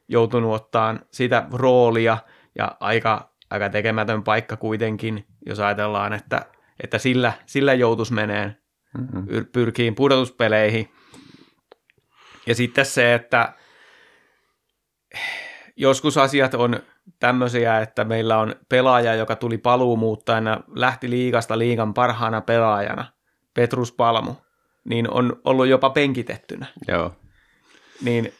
[0.07, 2.17] joutunut ottaan sitä roolia,
[2.55, 6.45] ja aika, aika tekemätön paikka kuitenkin, jos ajatellaan, että,
[6.83, 8.55] että sillä, sillä joutus menee,
[8.97, 9.45] mm-hmm.
[9.51, 10.89] pyrkii pudotuspeleihin.
[12.47, 13.53] Ja sitten se, että
[15.75, 16.79] joskus asiat on
[17.19, 23.05] tämmöisiä, että meillä on pelaaja, joka tuli paluumuuttajana, lähti liigasta liigan parhaana pelaajana,
[23.53, 24.33] Petrus Palmu,
[24.85, 26.65] niin on ollut jopa penkitettynä.
[26.87, 27.15] Joo.
[28.01, 28.33] Niin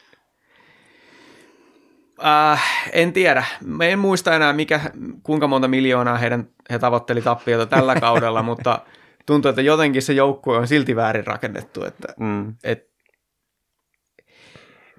[2.24, 3.44] äh, en tiedä.
[3.64, 4.80] Mä en muista enää, mikä,
[5.22, 8.78] kuinka monta miljoonaa heidän, he tavoitteli tappiota tällä kaudella, mutta
[9.26, 11.84] tuntuu, että jotenkin se joukkue on silti väärin rakennettu.
[11.84, 12.54] Että, mm.
[12.64, 12.93] et,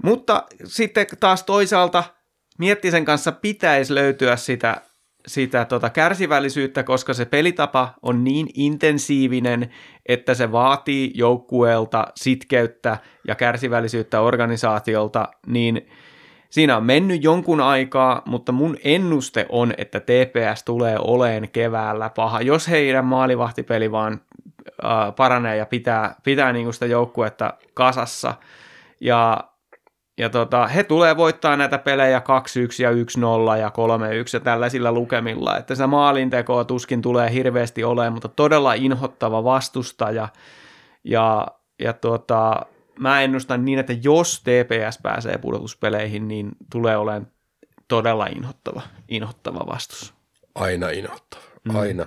[0.05, 2.03] mutta sitten taas toisaalta
[2.59, 4.81] Miettisen kanssa pitäisi löytyä sitä,
[5.27, 9.71] sitä tota kärsivällisyyttä, koska se pelitapa on niin intensiivinen,
[10.05, 12.97] että se vaatii joukkueelta sitkeyttä
[13.27, 15.87] ja kärsivällisyyttä organisaatiolta, niin
[16.49, 22.41] siinä on mennyt jonkun aikaa, mutta mun ennuste on, että TPS tulee oleen keväällä paha,
[22.41, 24.21] jos heidän maalivahtipeli vaan
[24.85, 28.33] äh, paranee ja pitää, pitää niinku sitä joukkuetta kasassa.
[28.99, 29.43] Ja
[30.17, 32.21] ja tota, he tulee voittaa näitä pelejä 2-1
[32.83, 33.71] ja 1-0 ja 3-1
[34.33, 40.29] ja tällaisilla lukemilla, että se maalintekoa tuskin tulee hirveästi olemaan, mutta todella inhottava vastustaja.
[41.03, 41.47] Ja,
[41.79, 42.65] ja tota,
[42.99, 47.27] mä ennustan niin, että jos TPS pääsee pudotuspeleihin, niin tulee olemaan
[47.87, 50.13] todella inhottava, inhottava vastus.
[50.55, 51.75] Aina inhottava, mm.
[51.75, 52.05] aina.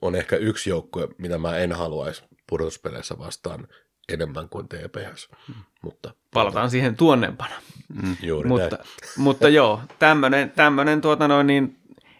[0.00, 3.68] On ehkä yksi joukkue, mitä mä en haluaisi pudotuspeleissä vastaan
[4.08, 5.28] enemmän kuin TPS.
[5.48, 5.54] Mm.
[5.86, 7.54] Mutta, Palataan siihen tuonnempana.
[8.02, 8.78] Mm, juuri mutta,
[9.16, 11.76] mutta joo, tämmöinen, tämmöinen tuota noin, niin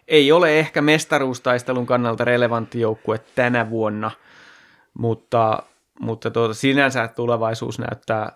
[0.07, 4.11] ei ole ehkä mestaruustaistelun kannalta relevantti joukkue tänä vuonna,
[4.93, 5.63] mutta,
[5.99, 8.31] mutta tuota, sinänsä tulevaisuus näyttää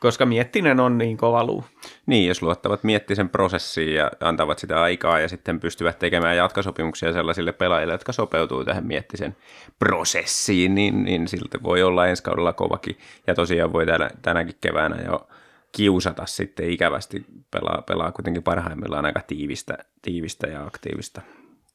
[0.00, 1.64] koska Miettinen on niin kova luu.
[2.06, 7.52] Niin, jos luottavat Miettisen prosessiin ja antavat sitä aikaa ja sitten pystyvät tekemään jatkosopimuksia sellaisille
[7.52, 9.36] pelaajille, jotka sopeutuu tähän Miettisen
[9.78, 12.98] prosessiin, niin, niin siltä voi olla ensi kaudella kovakin.
[13.26, 15.28] Ja tosiaan voi tänä, tänäkin keväänä jo
[15.72, 21.22] kiusata sitten ikävästi, pelaa, pelaa kuitenkin parhaimmillaan aika tiivistä, tiivistä ja aktiivista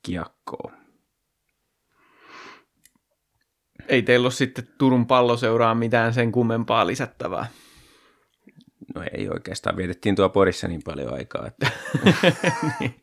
[0.03, 0.71] kiekkoa.
[3.87, 7.45] Ei teillä ole sitten Turun palloseuraa mitään sen kummempaa lisättävää.
[8.95, 11.47] No ei oikeastaan, vietettiin tuo Porissa niin paljon aikaa.
[11.47, 11.71] Että...
[12.79, 12.95] niin.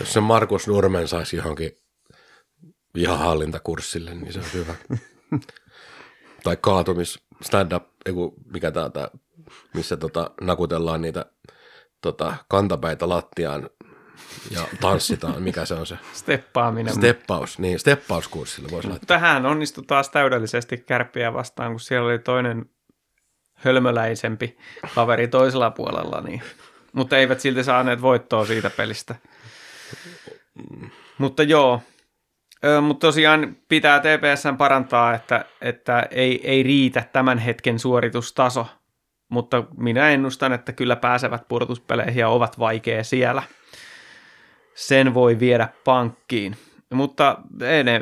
[0.00, 1.76] Jos se Markus Nurmen saisi johonkin
[2.94, 4.74] vihahallintakurssille, niin se on hyvä.
[6.44, 7.84] tai kaatumis, stand-up,
[8.52, 8.90] mikä tää,
[9.74, 11.26] missä tota, nakutellaan niitä
[12.00, 13.70] tota, kantapäitä lattiaan
[14.50, 15.98] ja tanssitaan, mikä se on se?
[16.12, 16.94] Steppaaminen.
[16.94, 19.06] Steppaus, niin, steppauskurssille voisi laittaa.
[19.06, 22.70] Tähän onnistui taas täydellisesti kärppiä vastaan, kun siellä oli toinen
[23.64, 24.58] hölmöläisempi
[24.94, 26.42] kaveri toisella puolella, niin,
[26.92, 29.14] mutta eivät silti saaneet voittoa siitä pelistä.
[31.18, 31.82] Mutta joo,
[32.82, 38.66] mutta tosiaan pitää TPSn parantaa, että, että ei, ei riitä tämän hetken suoritustaso,
[39.28, 43.42] mutta minä ennustan, että kyllä pääsevät pudotuspeleihin ja ovat vaikea siellä.
[44.74, 46.56] Sen voi viedä pankkiin.
[46.92, 47.38] Mutta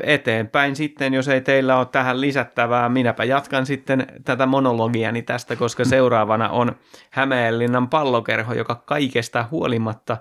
[0.03, 5.85] eteenpäin sitten, jos ei teillä ole tähän lisättävää, minäpä jatkan sitten tätä monologiani tästä, koska
[5.85, 6.77] seuraavana on
[7.11, 10.17] Hämeenlinnan pallokerho, joka kaikesta huolimatta,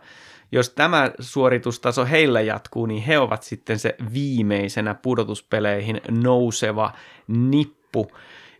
[0.51, 6.91] jos tämä suoritustaso heillä jatkuu, niin he ovat sitten se viimeisenä pudotuspeleihin nouseva
[7.27, 8.11] nippu.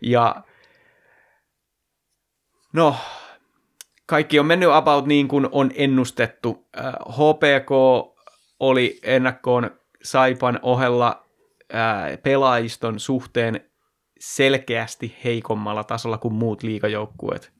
[0.01, 0.36] Ja
[2.74, 2.95] no,
[4.05, 6.68] kaikki on mennyt about niin kuin on ennustettu.
[7.10, 7.72] HPK
[8.60, 11.25] oli ennakkoon Saipan ohella
[12.23, 13.61] pelaajiston suhteen
[14.19, 17.51] selkeästi heikommalla tasolla kuin muut liikajoukkueet.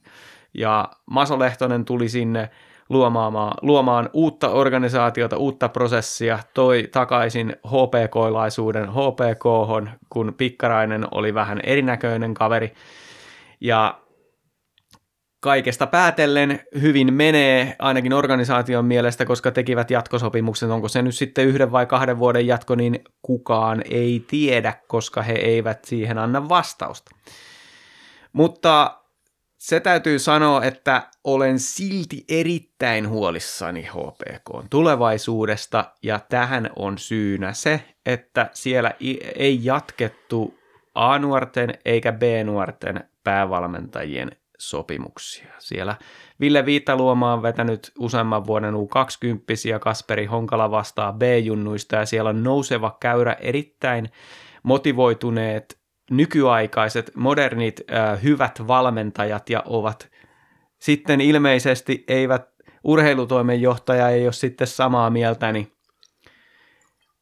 [0.54, 2.50] Ja Maso Lehtonen tuli sinne
[2.90, 9.44] luomaan, luomaan uutta organisaatiota, uutta prosessia, toi takaisin HPK-laisuuden HPK,
[10.10, 12.74] kun Pikkarainen oli vähän erinäköinen kaveri.
[13.62, 14.00] Ja
[15.40, 20.72] kaikesta päätellen hyvin menee, ainakin organisaation mielestä, koska tekivät jatkosopimuksen.
[20.72, 25.34] Onko se nyt sitten yhden vai kahden vuoden jatko, niin kukaan ei tiedä, koska he
[25.34, 27.12] eivät siihen anna vastausta.
[28.34, 29.00] Mutta
[29.58, 37.84] se täytyy sanoa, että olen silti erittäin huolissani HPK tulevaisuudesta, ja tähän on syynä se,
[38.06, 38.92] että siellä
[39.36, 40.60] ei jatkettu
[40.96, 45.54] A-nuorten eikä B-nuorten päävalmentajien sopimuksia.
[45.60, 45.96] Siellä
[46.40, 52.44] Ville Viitaluoma on vetänyt useamman vuoden U20 ja Kasperi Honkala vastaa B-junnuista ja siellä on
[52.44, 54.10] nouseva käyrä erittäin
[54.64, 55.80] motivoituneet
[56.12, 57.82] nykyaikaiset, modernit,
[58.24, 60.12] hyvät valmentajat ja ovat
[60.80, 62.50] sitten ilmeisesti eivät,
[62.84, 65.72] urheilutoimenjohtaja ei ole sitten samaa mieltä, niin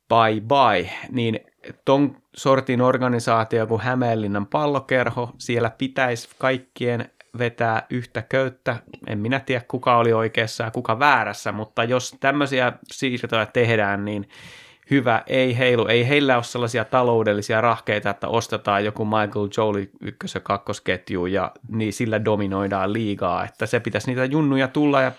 [0.10, 1.40] bye bye, niin
[1.86, 8.76] ton sortin organisaatio kuin Hämeenlinnan pallokerho, siellä pitäisi kaikkien vetää yhtä köyttä.
[9.08, 14.30] En minä tiedä, kuka oli oikeassa ja kuka väärässä, mutta jos tämmöisiä siirtoja tehdään, niin
[14.92, 15.88] hyvä, ei heilu.
[15.88, 21.52] Ei heillä ole sellaisia taloudellisia rahkeita, että ostetaan joku Michael Jolie ykkös- ja kakkosketju ja
[21.70, 25.12] niin sillä dominoidaan liigaa, että se pitäisi niitä junnuja tulla ja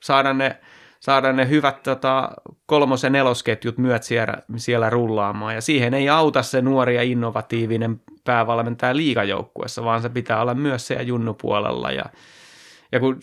[0.00, 0.56] saada ne
[1.00, 2.30] saada ne hyvät tota,
[2.66, 5.54] kolmos- ja nelosketjut myöt siellä, siellä rullaamaan.
[5.54, 10.86] Ja siihen ei auta se nuori ja innovatiivinen päävalmentaja liigajoukkuessa, vaan se pitää olla myös
[10.86, 11.92] se junnupuolella.
[11.92, 12.04] Ja,
[12.92, 13.20] ja kun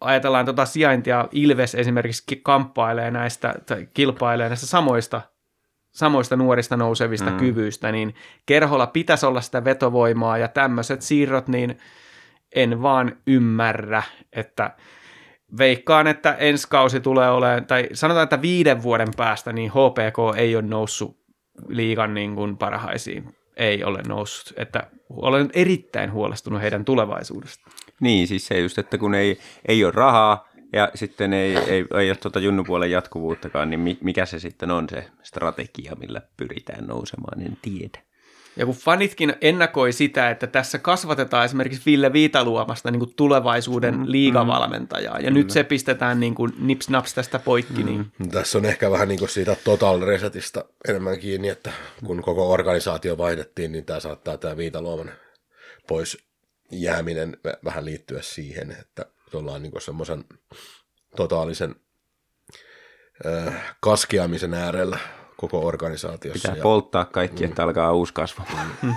[0.00, 5.20] ajatellaan tota sijaintia, Ilves esimerkiksi kamppailee näistä, tai kilpailee näistä samoista
[5.92, 7.36] samoista nuorista nousevista mm.
[7.36, 8.14] kyvyistä, niin
[8.46, 11.78] kerholla pitäisi olla sitä vetovoimaa ja tämmöiset siirrot, niin
[12.54, 14.02] en vaan ymmärrä,
[14.32, 14.70] että
[15.58, 20.56] veikkaan, että ensi kausi tulee olemaan, tai sanotaan, että viiden vuoden päästä niin HPK ei
[20.56, 21.18] ole noussut
[21.68, 23.34] liigan niin kuin parhaisiin.
[23.56, 24.58] Ei ole noussut.
[24.58, 27.70] Että olen erittäin huolestunut heidän tulevaisuudesta.
[28.00, 29.38] Niin, siis se just, että kun ei,
[29.68, 34.38] ei ole rahaa ja sitten ei, ei, ei ole tuota junnupuolen jatkuvuuttakaan, niin mikä se
[34.38, 38.07] sitten on se strategia, millä pyritään nousemaan, en tiedä.
[38.58, 44.04] Ja kun fanitkin ennakoi sitä, että tässä kasvatetaan esimerkiksi Ville Viitaluomasta niin kuin tulevaisuuden mm,
[44.06, 47.82] liigavalmentajaa, ja mm, nyt se pistetään niin kuin nips-naps tästä poikki.
[47.82, 48.10] Niin- mm.
[48.18, 48.30] Niin.
[48.30, 51.72] Tässä on ehkä vähän niin kuin siitä total resetistä enemmän kiinni, että
[52.06, 55.10] kun koko organisaatio vaihdettiin, niin tämä saattaa tämä Viitaluoman
[55.88, 56.18] pois
[56.72, 60.24] jääminen vähän liittyä siihen, että ollaan niin semmoisen
[61.16, 61.74] totaalisen
[63.26, 64.98] äh, kaskeamisen äärellä
[65.40, 66.48] koko organisaatiossa.
[66.48, 66.62] Pitää ja...
[66.62, 67.50] polttaa kaikki, mm.
[67.50, 68.42] että alkaa uusi kasvu.
[68.82, 68.94] Mm.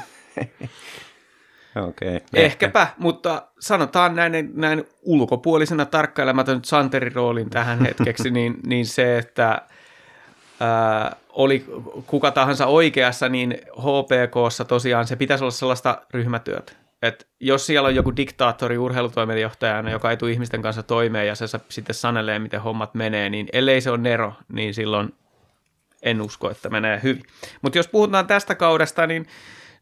[1.88, 2.20] okay.
[2.34, 9.62] Ehkäpä, mutta sanotaan näin, näin ulkopuolisena tarkkailematon Santerin roolin tähän hetkeksi, niin, niin se, että
[10.60, 11.66] ää, oli
[12.08, 16.74] kuka tahansa oikeassa, niin HPKssa tosiaan se pitäisi olla sellaista ryhmätyötä.
[17.02, 21.46] Et jos siellä on joku diktaattori urheilutoimenjohtajana, joka ei tule ihmisten kanssa toimeen ja se
[21.70, 25.14] sitten sanelee, miten hommat menee, niin ellei se ole Nero, niin silloin
[26.02, 27.24] en usko, että menee hyvin.
[27.62, 29.26] Mutta jos puhutaan tästä kaudesta, niin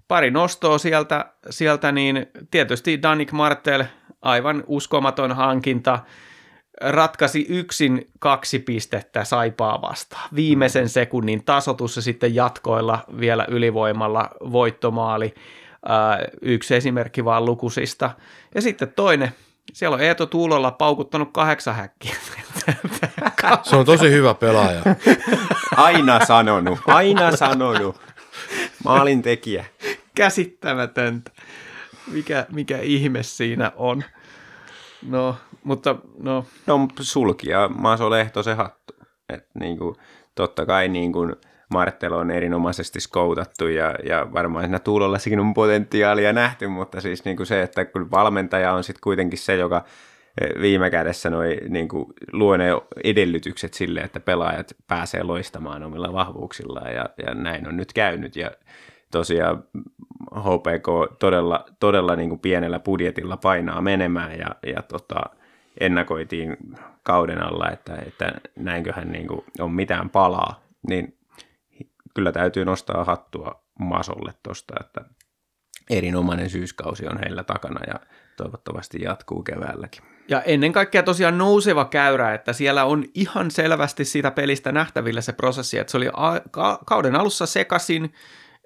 [0.08, 3.84] pari nostoa sieltä, sieltä niin tietysti Danik Martel,
[4.22, 6.00] aivan uskomaton hankinta,
[6.82, 10.30] ratkaisi yksin kaksi pistettä Saipaa vastaan.
[10.36, 15.34] Viimeisen sekunnin tasotus ja sitten jatkoilla vielä ylivoimalla voittomaali.
[16.42, 18.12] yksi esimerkki vaan lukusista.
[18.56, 19.32] Ja sitten toinen,
[19.74, 22.16] siellä on Eeto Tuulolla paukuttanut kahdeksan häkkiä.
[23.64, 24.82] Se on tosi hyvä pelaaja.
[25.78, 28.02] Aina sanonut, aina sanonut.
[28.84, 29.66] Maalin tekijä.
[30.16, 31.32] Käsittämätöntä.
[32.08, 34.04] Mikä, mikä ihme siinä on.
[35.08, 36.46] No, mutta no.
[36.68, 38.94] No sulkija Maso Lehto se hattu.
[39.30, 39.96] Et niin kuin,
[40.36, 41.12] totta kai niin
[41.70, 47.26] kuin Martelo on erinomaisesti skoutattu ja, ja varmaan siinä Tuulollassakin on potentiaalia nähty, mutta siis
[47.26, 49.84] niin kuin se, että kun valmentaja on sitten kuitenkin se, joka
[50.62, 52.66] viime kädessä noi, niin kuin, luo ne
[53.04, 58.36] edellytykset sille, että pelaajat pääsee loistamaan omilla vahvuuksillaan ja, ja näin on nyt käynyt.
[58.36, 58.52] Ja
[59.12, 59.64] tosiaan
[60.36, 65.22] HPK todella, todella niin kuin pienellä budjetilla painaa menemään ja, ja tota,
[65.80, 66.58] ennakoitiin
[67.04, 71.19] kauden alla, että, että näinköhän niin kuin on mitään palaa, niin
[72.16, 75.02] kyllä täytyy nostaa hattua Masolle tuosta, että
[75.90, 78.00] erinomainen syyskausi on heillä takana ja
[78.38, 80.04] toivottavasti jatkuu keväälläkin.
[80.28, 85.34] Ja ennen kaikkea tosiaan nouseva käyrä, että siellä on ihan selvästi siitä pelistä nähtävillä se
[85.34, 88.14] prosessi, että se oli a- ka- kauden alussa sekasin,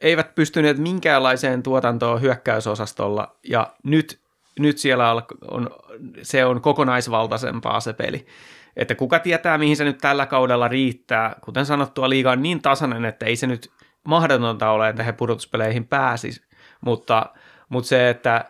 [0.02, 4.20] eivät pystyneet minkäänlaiseen tuotantoon hyökkäysosastolla, ja nyt,
[4.60, 5.12] nyt siellä
[5.52, 5.70] on,
[6.22, 8.26] se on kokonaisvaltaisempaa se peli.
[8.76, 11.36] Että kuka tietää, mihin se nyt tällä kaudella riittää.
[11.42, 13.72] Kuten sanottua, liiga on niin tasainen, että ei se nyt
[14.08, 16.44] mahdotonta ole, että he pudotuspeleihin pääsis.
[16.82, 17.26] Mutta,
[17.70, 18.46] mutta se, että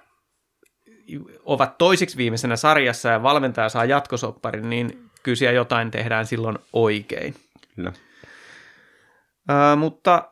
[1.44, 7.36] ovat toisiksi viimeisenä sarjassa ja valmentaja saa jatkosopparin, niin kyllä siellä jotain tehdään silloin oikein.
[7.76, 7.94] Kyllä.
[9.50, 10.32] Ää, mutta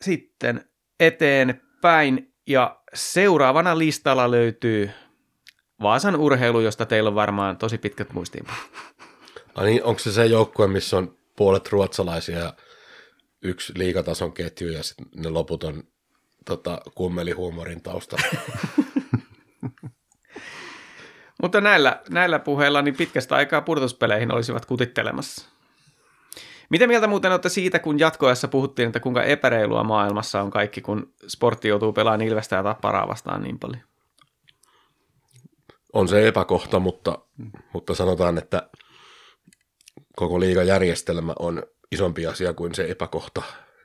[0.00, 0.64] sitten
[1.00, 4.90] eteenpäin ja seuraavana listalla löytyy
[5.82, 8.60] Vaasan urheilu, josta teillä on varmaan tosi pitkät muistiinpanot.
[9.62, 12.54] Niin, onko se se joukkue, missä on puolet ruotsalaisia ja
[13.42, 15.82] yksi liikatason ketju ja sitten ne loput on
[16.44, 18.26] tota, kummelihuumorin taustalla?
[21.42, 25.48] Mutta näillä, näillä puheilla niin pitkästä aikaa pudotuspeleihin olisivat kutittelemassa.
[26.70, 31.12] Mitä mieltä muuten olette siitä, kun jatkoessa puhuttiin, että kuinka epäreilua maailmassa on kaikki, kun
[31.26, 33.82] sportti joutuu pelaamaan Ilvestä ja Tapparaa vastaan niin paljon?
[35.92, 37.18] On se epäkohta, mutta,
[37.72, 38.68] mutta sanotaan, että
[40.18, 41.62] koko liigajärjestelmä on
[41.92, 43.42] isompi asia kuin se epäkohta,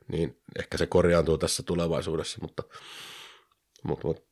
[0.07, 2.63] niin ehkä se korjaantuu tässä tulevaisuudessa, mutta,
[3.83, 4.23] mutta, mutta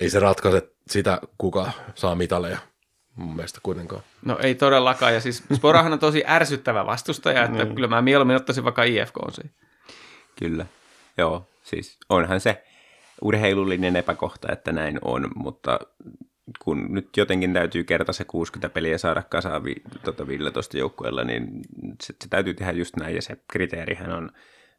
[0.00, 2.58] ei se ratkaise sitä, kuka saa mitaleja
[3.14, 4.02] mun mielestä kuitenkaan.
[4.24, 7.74] No ei todellakaan, ja siis Sporahan on tosi ärsyttävä vastustaja, että mm.
[7.74, 9.54] kyllä mä mieluummin ottaisin vaikka IFK on siihen.
[10.38, 10.66] Kyllä,
[11.18, 12.64] joo, siis onhan se
[13.22, 15.78] urheilullinen epäkohta, että näin on, mutta
[16.58, 19.74] kun nyt jotenkin täytyy kerta se 60 peliä saada kasaan vi,
[20.04, 21.60] tota 15 joukkueella, niin
[22.02, 24.30] se, se täytyy tehdä just näin, ja se kriteerihän on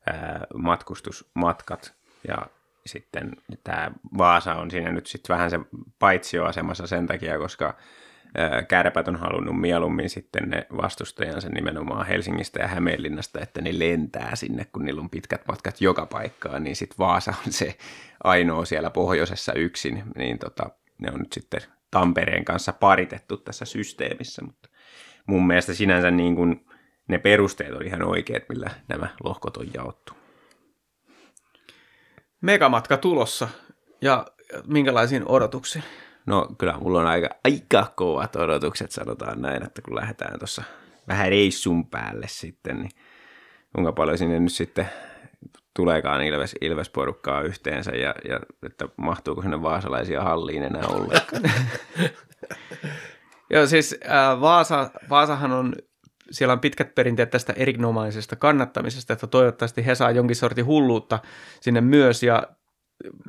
[0.08, 1.94] ää, matkustusmatkat,
[2.28, 2.38] ja
[2.86, 3.32] sitten
[3.64, 5.60] tämä Vaasa on siinä nyt sitten vähän se
[6.00, 7.78] paitsioasemassa sen takia, koska
[8.68, 14.66] kärpät on halunnut mieluummin sitten ne vastustajansa nimenomaan Helsingistä ja Hämeenlinnasta, että ne lentää sinne,
[14.66, 17.78] kun niillä on pitkät matkat joka paikkaan, niin sitten Vaasa on se
[18.24, 20.70] ainoa siellä pohjoisessa yksin, niin tota,
[21.00, 24.70] ne on nyt sitten Tampereen kanssa paritettu tässä systeemissä, mutta
[25.28, 26.66] mun mielestä sinänsä niin kuin
[27.08, 30.14] ne perusteet on ihan oikeat, millä nämä lohkot on jaottu.
[32.42, 33.50] Megamatka tulossa
[34.02, 34.26] ja
[34.68, 35.84] minkälaisiin odotuksiin?
[36.26, 40.64] No kyllä mulla on aika, aika kovat odotukset, sanotaan näin, että kun lähdetään tuossa
[41.08, 42.92] vähän reissun päälle sitten, niin
[43.76, 44.90] kuinka paljon sinne nyt sitten
[45.76, 51.42] tuleekaan Ilves, Ilves-porukkaa yhteensä ja, ja että mahtuuko sinne vaasalaisia halliin enää ollenkaan.
[53.54, 55.76] Joo, siis äh, Vaasa, Vaasahan on,
[56.32, 61.20] siellä on pitkät perinteet tästä erinomaisesta kannattamisesta, että toivottavasti he saa jonkin sortin hulluutta
[61.62, 62.44] sinne myös ja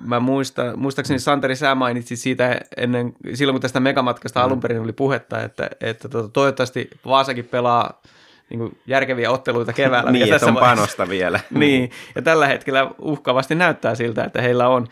[0.06, 4.44] mä muista, muistaakseni Santeri, sä mainitsit siitä ennen, silloin kun tästä megamatkasta mm.
[4.44, 8.02] alun perin oli puhetta, että, että to, tota, toivottavasti Vaasakin pelaa
[8.50, 10.10] niin kuin järkeviä otteluita keväällä.
[10.10, 11.40] niin, että on panosta vielä.
[11.50, 14.86] niin, ja tällä hetkellä uhkavasti näyttää siltä, että heillä on,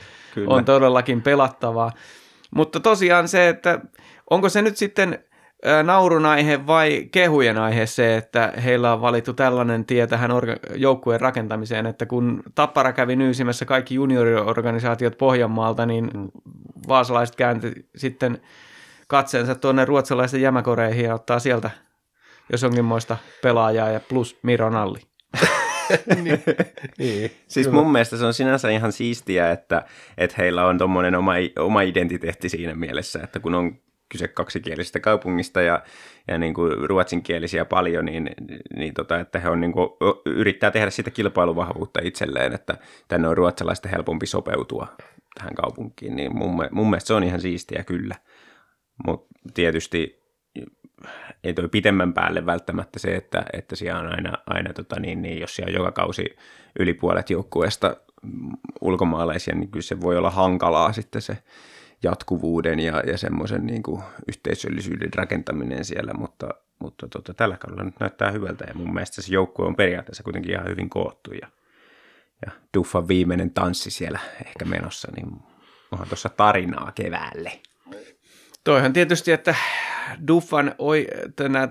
[0.46, 1.92] on todellakin pelattavaa.
[2.50, 3.80] Mutta tosiaan se, että
[4.30, 5.18] onko se nyt sitten
[5.82, 11.20] naurun aihe vai kehujen aihe se, että heillä on valittu tällainen tie tähän orga- joukkueen
[11.20, 16.28] rakentamiseen, että kun Tappara kävi nyysimässä kaikki junioriorganisaatiot Pohjanmaalta, niin mm.
[16.88, 18.40] vaasalaiset käänti sitten
[19.08, 21.70] katseensa tuonne ruotsalaisten jämäkoreihin ja ottaa sieltä
[22.52, 25.00] jos onkinmoista pelaajaa ja plus Miro Nalli.
[26.22, 26.42] niin,
[26.98, 27.80] niin, siis kyllä.
[27.80, 29.82] mun mielestä se on sinänsä ihan siistiä, että,
[30.18, 33.78] että heillä on tuommoinen oma, oma identiteetti siinä mielessä, että kun on
[34.08, 35.82] kyse kaksikielisestä kaupungista ja,
[36.28, 38.30] ja niin kuin ruotsinkielisiä paljon, niin,
[38.76, 39.88] niin tota, että he on niin kuin,
[40.26, 42.76] yrittää tehdä sitä kilpailuvahvuutta itselleen, että
[43.08, 44.86] tänne on ruotsalaista helpompi sopeutua
[45.34, 48.14] tähän kaupunkiin, niin mun, mun mielestä se on ihan siistiä kyllä.
[49.06, 50.17] Mutta tietysti
[51.44, 55.40] ei toi pitemmän päälle välttämättä se, että, että siellä on aina, aina tota niin, niin,
[55.40, 56.36] jos siellä on joka kausi
[56.78, 57.96] yli puolet joukkueesta
[58.80, 61.38] ulkomaalaisia, niin kyllä se voi olla hankalaa sitten se
[62.02, 66.48] jatkuvuuden ja, ja semmoisen niin kuin yhteisöllisyyden rakentaminen siellä, mutta,
[66.78, 70.52] mutta tota, tällä kaudella nyt näyttää hyvältä ja mun mielestä se joukkue on periaatteessa kuitenkin
[70.52, 71.48] ihan hyvin koottu ja,
[72.46, 75.28] ja Duffan viimeinen tanssi siellä ehkä menossa, niin
[75.92, 77.52] onhan tuossa tarinaa keväälle.
[78.68, 79.54] Toihan tietysti, että
[80.28, 81.06] Duffan, oi,
[81.36, 81.68] tänä,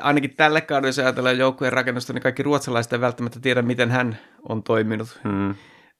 [0.00, 4.18] ainakin tälle kaudelle, jos ajatellaan joukkueen rakennusta, niin kaikki ruotsalaiset ei välttämättä tiedä, miten hän
[4.48, 5.20] on toiminut.
[5.24, 5.54] Hmm.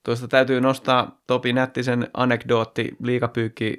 [0.04, 3.76] Tuosta täytyy nostaa Topi Nättisen anekdootti liikapyykki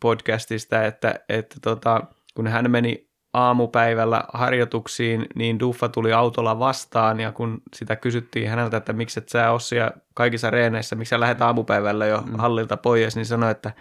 [0.00, 2.00] podcastista, että, että tota,
[2.34, 8.76] kun hän meni aamupäivällä harjoituksiin, niin Duffa tuli autolla vastaan, ja kun sitä kysyttiin häneltä,
[8.76, 12.36] että miksi et sä Ossia kaikissa reeneissä, miksi sä lähdet aamupäivällä jo mm.
[12.38, 13.72] hallilta pois, niin sanoi, että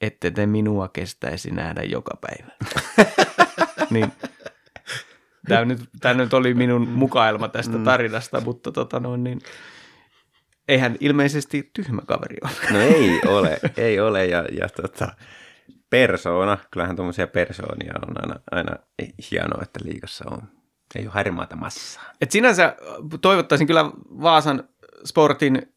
[0.00, 2.52] ette te minua kestäisi nähdä joka päivä.
[3.90, 4.12] niin,
[5.48, 9.40] tämä nyt, tämä nyt oli minun mukaelma tästä tarinasta, mutta tota noin, niin,
[10.68, 12.72] eihän ilmeisesti tyhmä kaveri ole.
[12.72, 14.26] No ei ole, ei ole.
[14.26, 15.08] Ja, ja tota,
[15.90, 18.76] persoona, kyllähän tuommoisia persoonia on aina, aina
[19.30, 20.42] hienoa, että liikassa on.
[20.94, 22.12] Ei ole harmaata massaa.
[22.20, 22.76] Et sinänsä
[23.20, 23.84] toivottaisin kyllä
[24.22, 24.68] Vaasan
[25.04, 25.74] Sportin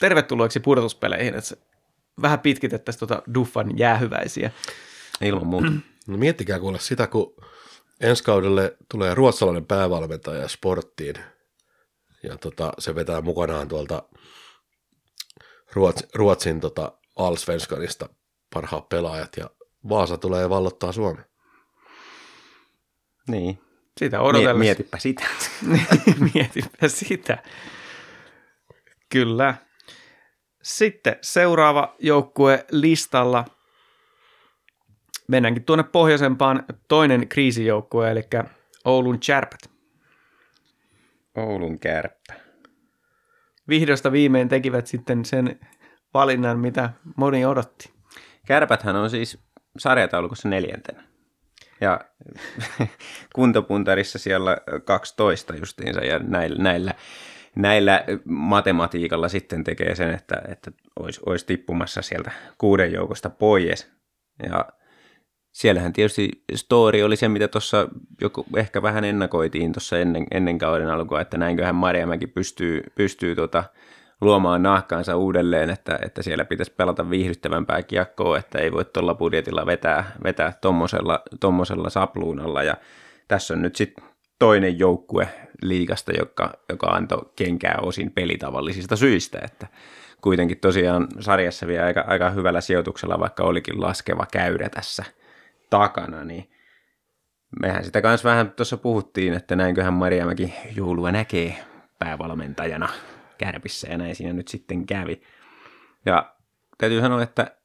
[0.00, 1.56] tervetulleeksi pudotuspeleihin, että
[2.22, 4.50] vähän pitkitettäisiin tuota Duffan jäähyväisiä.
[5.20, 5.72] Ilman muuta.
[6.06, 7.34] No miettikää kuule sitä, kun
[8.00, 11.14] ensi kaudelle tulee ruotsalainen päävalmentaja sporttiin,
[12.22, 14.02] ja tota, se vetää mukanaan tuolta
[15.72, 18.08] Ruotsin, Ruotsin tota Allsvenskanista
[18.54, 19.50] parhaat pelaajat, ja
[19.88, 21.24] Vaasa tulee vallottaa Suomen.
[23.28, 23.58] Niin.
[23.98, 24.58] Sitä odotellessa.
[24.58, 25.24] Mietipä sitä.
[26.34, 27.42] Mietipä sitä.
[29.08, 29.54] Kyllä.
[30.64, 33.44] Sitten seuraava joukkue listalla.
[35.28, 38.22] Mennäänkin tuonne pohjoisempaan toinen kriisijoukkue, eli
[38.84, 39.70] Oulun Chärpät.
[41.34, 42.34] Oulun kärppä.
[43.68, 45.60] Vihdosta viimein tekivät sitten sen
[46.14, 47.92] valinnan, mitä moni odotti.
[48.46, 49.38] Kärpäthän on siis
[49.78, 51.04] sarjataulukossa neljäntenä.
[51.80, 52.00] Ja
[53.34, 56.94] kuntopuntarissa siellä 12 justiinsa ja näillä, näillä,
[57.54, 63.92] näillä matematiikalla sitten tekee sen, että, että olisi, olisi tippumassa sieltä kuuden joukosta pois.
[64.42, 64.68] Ja
[65.52, 67.88] siellähän tietysti story oli se, mitä tuossa
[68.20, 73.64] joku ehkä vähän ennakoitiin tuossa ennen, ennen kauden alkua, että näinköhän Marjamäki pystyy, pystyy tota,
[74.20, 79.66] luomaan nahkaansa uudelleen, että, että siellä pitäisi pelata viihdyttävämpää kiekkoa, että ei voi tuolla budjetilla
[79.66, 82.62] vetää, vetää tommosella, tommosella sapluunalla.
[82.62, 82.76] Ja
[83.28, 84.04] tässä on nyt sitten
[84.38, 85.28] toinen joukkue
[85.62, 89.66] liigasta, joka, joka antoi kenkää osin pelitavallisista syistä, että
[90.20, 95.04] kuitenkin tosiaan sarjassa vielä aika, aika hyvällä sijoituksella, vaikka olikin laskeva käyrä tässä
[95.70, 96.50] takana, niin
[97.62, 101.56] mehän sitä kanssa vähän tuossa puhuttiin, että näinköhän Mariamäki joulua näkee
[101.98, 102.88] päävalmentajana
[103.38, 105.22] kärpissä ja näin siinä nyt sitten kävi.
[106.06, 106.34] Ja
[106.78, 107.56] täytyy sanoa, että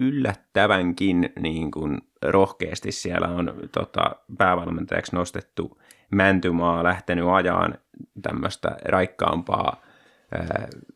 [0.00, 5.78] yllättävänkin niin kuin rohkeasti siellä on tota, päävalmentajaksi nostettu
[6.10, 7.74] Mäntymaa lähtenyt ajaan
[8.22, 9.82] tämmöistä raikkaampaa,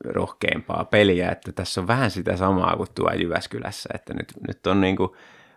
[0.05, 4.81] rohkeampaa peliä, että tässä on vähän sitä samaa kuin tuo Jyväskylässä, että nyt, nyt on
[4.81, 5.11] niin kuin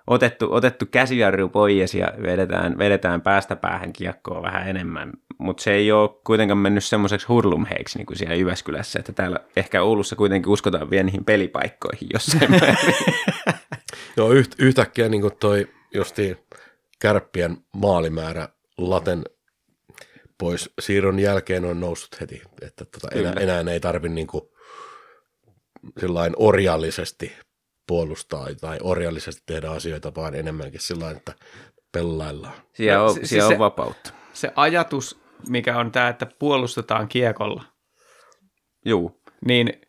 [0.08, 5.92] otettu, otettu käsijarru pois ja vedetään, vedetään päästä päähän kiekkoa vähän enemmän, mutta se ei
[5.92, 10.90] ole kuitenkaan mennyt semmoiseksi hurlumheiksi niin kuin siellä Jyväskylässä, että täällä ehkä Oulussa kuitenkin uskotaan
[10.90, 12.50] vielä niihin pelipaikkoihin jossain
[14.18, 16.38] Joo, yht, yhtäkkiä niin kuin toi justiin
[17.02, 18.48] kärppien maalimäärä
[18.78, 19.24] laten
[20.38, 24.44] pois siirron jälkeen on noussut heti, että tota enää, enää ei tarvi niin kuin
[26.00, 27.32] sillain orjallisesti
[27.88, 31.34] puolustaa tai orjallisesti tehdä asioita, vaan enemmänkin sillä että
[31.92, 32.54] pellaillaan.
[32.74, 34.14] Siellä on, Se- siellä se- on vapautta.
[34.34, 35.20] Se ajatus,
[35.50, 37.64] mikä on tämä, että puolustetaan kiekolla,
[38.86, 39.82] Juu, niin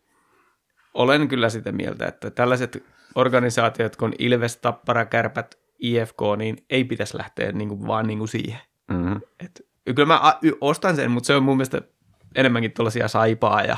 [0.94, 2.84] olen kyllä sitä mieltä, että tällaiset
[3.14, 8.28] organisaatiot kuin Ilves, Tappara, Kärpät, IFK, niin ei pitäisi lähteä niin kuin vaan niin kuin
[8.28, 8.60] siihen.
[9.84, 11.82] Kyllä mä a- y- ostan sen, mutta se on mun mielestä
[12.34, 13.76] enemmänkin tuollaisia saipaa ja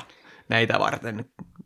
[0.48, 1.24] näitä varten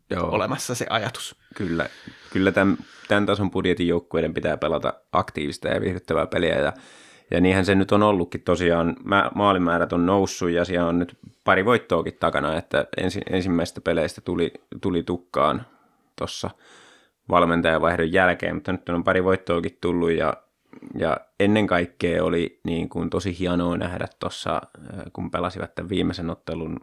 [0.09, 0.29] Joo.
[0.29, 1.35] olemassa se ajatus.
[1.55, 1.89] Kyllä,
[2.33, 2.77] kyllä tämän,
[3.07, 6.73] tämän tason budjetin joukkueiden pitää pelata aktiivista ja viihdyttävää peliä ja,
[7.31, 8.95] ja niinhän se nyt on ollutkin tosiaan.
[9.03, 14.21] Mä, maalimäärät on noussut ja siellä on nyt pari voittoakin takana, että ensi, ensimmäistä peleistä
[14.21, 15.65] tuli, tuli tukkaan
[16.15, 16.49] tuossa
[17.29, 20.33] valmentajavaihdon jälkeen, mutta nyt on pari voittoakin tullut ja,
[20.95, 24.61] ja ennen kaikkea oli niin kuin tosi hienoa nähdä tuossa,
[25.13, 26.79] kun pelasivat tämän viimeisen ottelun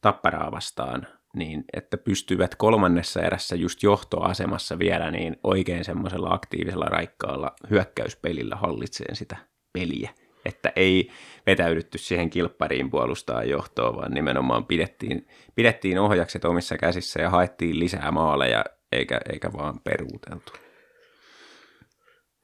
[0.00, 1.06] tapparaa vastaan,
[1.36, 9.16] niin että pystyvät kolmannessa erässä just johtoasemassa vielä niin oikein semmoisella aktiivisella raikkaalla hyökkäyspelillä hallitseen
[9.16, 9.36] sitä
[9.72, 10.10] peliä.
[10.44, 11.10] Että ei
[11.46, 18.10] vetäydytty siihen kilppariin puolustaa johtoa, vaan nimenomaan pidettiin, pidettiin ohjakset omissa käsissä ja haettiin lisää
[18.10, 20.52] maaleja, eikä, eikä vaan peruuteltu.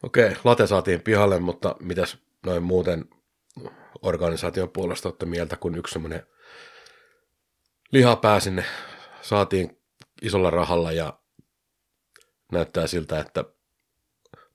[0.03, 3.05] Okei, late saatiin pihalle, mutta mitäs noin muuten
[4.03, 6.27] organisaation puolesta olette mieltä, kun yksi semmoinen
[7.93, 8.65] lihapää sinne
[9.23, 9.79] saatiin
[10.23, 11.19] isolla rahalla ja
[12.53, 13.45] näyttää siltä, että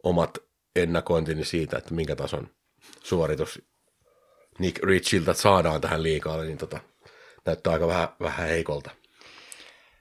[0.04, 0.38] omat
[0.76, 2.50] ennakointini siitä, että minkä tason
[3.04, 3.62] suoritus
[4.60, 6.80] Nick Richiltä saadaan tähän liikaalle, niin tota,
[7.46, 8.92] näyttää aika vähän, vähän heikolta.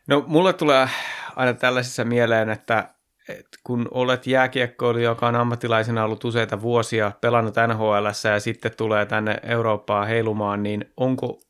[0.06, 0.88] No mulle tulee
[1.36, 2.94] aina tällaisissa mieleen, että,
[3.28, 9.06] että kun olet jääkiekkoilija, joka on ammattilaisena ollut useita vuosia, pelannut NHL ja sitten tulee
[9.06, 11.40] tänne Eurooppaan heilumaan, niin onko,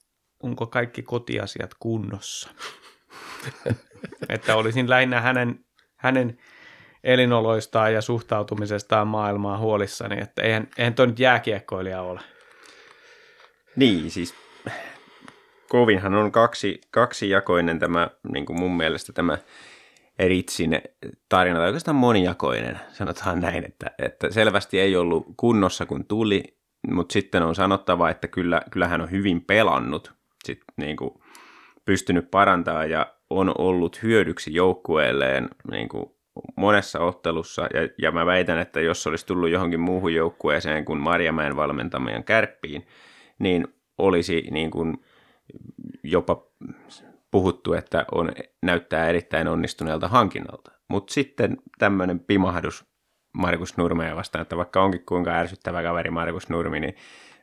[0.43, 2.51] onko kaikki kotiasiat kunnossa?
[4.29, 5.65] että olisin lähinnä hänen,
[5.97, 6.39] hänen
[7.05, 12.21] elinoloistaan ja suhtautumisestaan maailmaan huolissani, että eihän, eihän toi nyt jääkiekkoilija ole.
[13.77, 14.35] Niin, siis
[15.69, 19.39] kovinhan on kaksi, kaksijakoinen tämä, niin kuin mun mielestä tämä
[20.19, 20.81] Ritsin
[21.29, 27.13] tarina, tai oikeastaan monijakoinen, sanotaan näin, että, että selvästi ei ollut kunnossa kun tuli, mutta
[27.13, 30.13] sitten on sanottava, että kyllä, kyllä hän on hyvin pelannut,
[30.45, 31.11] sit, niin kuin,
[31.85, 36.11] pystynyt parantaa ja on ollut hyödyksi joukkueelleen niin kuin
[36.57, 41.57] monessa ottelussa, ja, ja mä väitän, että jos olisi tullut johonkin muuhun joukkueeseen kuin Marjamäen
[41.57, 42.87] valmentamien kärppiin,
[43.39, 43.69] niin
[43.99, 45.05] olisi niin kuin
[46.03, 46.47] jopa
[47.31, 48.33] puhuttu, että on,
[48.63, 50.71] näyttää erittäin onnistuneelta hankinnalta.
[50.89, 52.85] Mutta sitten tämmöinen pimahdus
[53.35, 56.97] Markus Nurmea vastaan, että vaikka onkin kuinka ärsyttävä kaveri Markus Nurmi, niin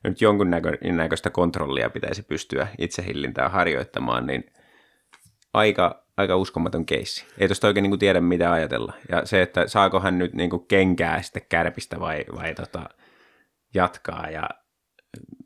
[0.04, 0.52] nyt jonkun
[0.92, 4.44] näköistä kontrollia pitäisi pystyä itsehillintää harjoittamaan, niin
[5.54, 7.26] aika, aika uskomaton keissi.
[7.38, 8.94] Ei tuosta oikein niin tiedä, mitä ajatella.
[9.10, 12.90] Ja se, että saako hän nyt niin kuin kenkää sitten kärpistä vai, vai tota,
[13.74, 14.50] jatkaa, ja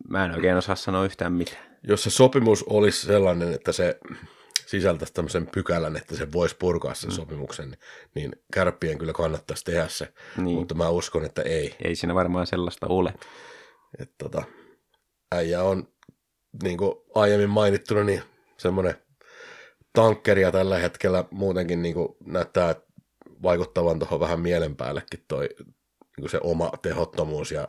[0.10, 4.00] mä en oikein osaa sanoa yhtään mitään jos se sopimus olisi sellainen, että se
[4.66, 7.16] sisältäisi tämmöisen pykälän, että se voisi purkaa sen mm.
[7.16, 7.78] sopimuksen,
[8.16, 10.58] niin kärppien kyllä kannattaisi tehdä se, niin.
[10.58, 11.76] mutta mä uskon, että ei.
[11.84, 13.14] Ei siinä varmaan sellaista ole.
[14.00, 14.44] Et tota,
[15.32, 15.88] äijä on,
[16.64, 18.22] niin kuin aiemmin mainittuna, niin
[18.58, 18.96] semmoinen
[19.94, 22.76] tankkeria tällä hetkellä muutenkin niin kuin näyttää
[23.44, 27.68] vaikuttavan tuohon vähän mielen päällekin toi niin kuin se oma tehottomuus ja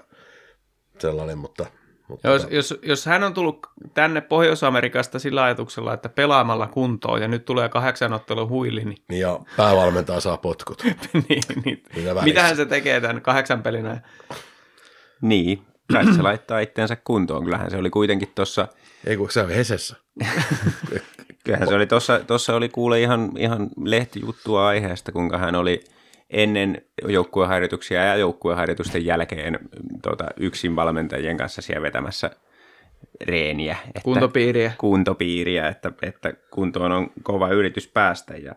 [0.98, 1.66] sellainen, mutta
[2.08, 7.28] mutta jos, jos, jos hän on tullut tänne Pohjois-Amerikasta sillä ajatuksella, että pelaamalla kuntoon ja
[7.28, 8.98] nyt tulee kahdeksan ottelun huili, niin...
[9.08, 10.82] niin ja päävalmentaja saa potkut.
[11.28, 11.82] niin, niin.
[12.22, 14.00] Mitähän se tekee tämän kahdeksan pelinä?
[15.20, 15.62] Niin,
[15.92, 17.44] kai se laittaa itteensä kuntoon.
[17.44, 18.68] Kyllähän se oli kuitenkin tuossa...
[19.06, 19.96] Ei kun se on Hesessä.
[21.44, 25.80] Kyllähän se oli tuossa, tuossa oli kuule ihan, ihan lehtijuttua aiheesta, kuinka hän oli–
[26.30, 29.58] ennen joukkueharjoituksia ja joukkueharjoitusten jälkeen
[30.02, 32.30] tuota, yksin valmentajien kanssa siellä vetämässä
[33.24, 33.76] reeniä.
[33.86, 34.72] Että, kuntopiiriä.
[34.78, 38.54] Kuntopiiriä, että, että kuntoon on kova yritys päästä ja,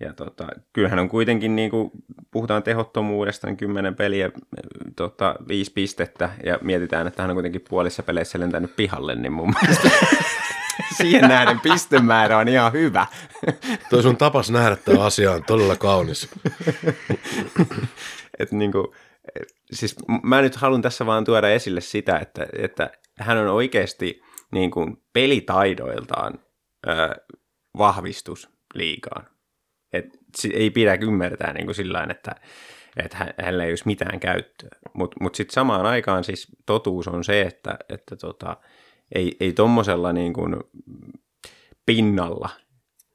[0.00, 1.90] ja tota, kyllähän on kuitenkin, niin kuin
[2.30, 4.30] puhutaan tehottomuudesta, niin kymmenen peliä,
[4.96, 9.54] tota, viisi pistettä ja mietitään, että hän on kuitenkin puolissa peleissä lentänyt pihalle, niin mun
[9.62, 9.90] mielestä
[10.96, 13.06] siihen nähden pistemäärä on ihan hyvä.
[13.90, 16.28] Tuo sun tapas nähdä tämä asia on todella kaunis.
[18.38, 18.86] Et niin kuin,
[19.72, 24.22] siis mä nyt haluan tässä vaan tuoda esille sitä, että, että hän on oikeasti
[24.52, 26.38] niin kuin pelitaidoiltaan
[26.86, 26.92] ö,
[27.78, 29.26] vahvistus liikaan.
[29.92, 30.06] Et
[30.52, 32.34] ei pidä ymmärtää niin kuin sillä että,
[32.96, 34.68] että hänellä ei olisi mitään käyttöä.
[34.92, 38.56] Mutta mut sitten samaan aikaan siis totuus on se, että, että tota,
[39.14, 40.56] ei, ei tuommoisella niin kuin
[41.86, 42.48] pinnalla,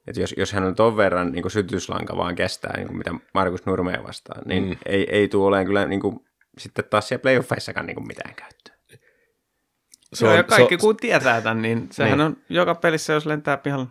[0.06, 3.14] että jos, jos hän on ton verran niin kuin sytyslanka vaan kestää, niin kuin mitä
[3.34, 4.76] Markus Nurmea vastaan, niin mm.
[4.86, 6.20] ei, ei tule olemaan kyllä niin kuin,
[6.58, 8.78] sitten taas siellä playoffeissakaan niin kuin mitään käyttöä.
[10.14, 12.26] Se on, ja kaikki se, kun tietää tämän, niin sehän niin.
[12.26, 13.86] on joka pelissä, jos lentää pihalle.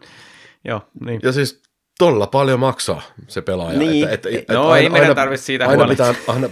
[0.65, 1.19] Joo, niin.
[1.23, 1.61] Ja siis
[1.99, 3.79] tolla paljon maksaa se pelaaja.
[3.79, 4.03] Niin.
[4.03, 6.49] Että, että, että, no aina, ei meidän tarvitse siitä aina pitää, aina,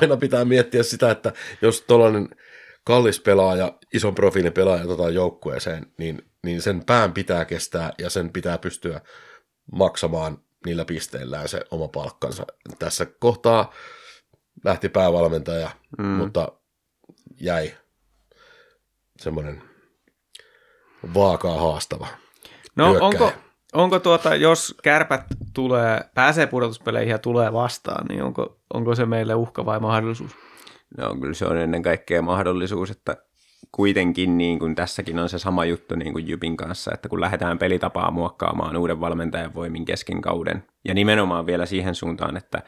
[0.00, 2.28] aina pitää miettiä sitä, että jos tuollainen
[2.84, 8.32] kallis pelaaja, ison profiilin pelaaja otetaan joukkueeseen, niin, niin sen pään pitää kestää ja sen
[8.32, 9.00] pitää pystyä
[9.72, 12.46] maksamaan niillä pisteillään se oma palkkansa.
[12.78, 13.72] Tässä kohtaa
[14.64, 16.04] lähti päävalmentaja, mm.
[16.04, 16.52] mutta
[17.40, 17.74] jäi
[19.20, 19.62] semmoinen
[21.14, 22.06] vaakaa haastava.
[22.76, 23.32] No onko,
[23.72, 25.22] onko tuota, jos kärpät
[25.54, 30.36] tulee, pääsee pudotuspeleihin ja tulee vastaan, niin onko, onko se meille uhka vai mahdollisuus?
[30.98, 33.16] No kyllä se on ennen kaikkea mahdollisuus, että
[33.72, 37.58] kuitenkin niin kuin tässäkin on se sama juttu niin kuin Jypin kanssa, että kun lähdetään
[37.58, 42.62] pelitapaa muokkaamaan uuden valmentajan voimin kesken kauden, ja nimenomaan vielä siihen suuntaan, että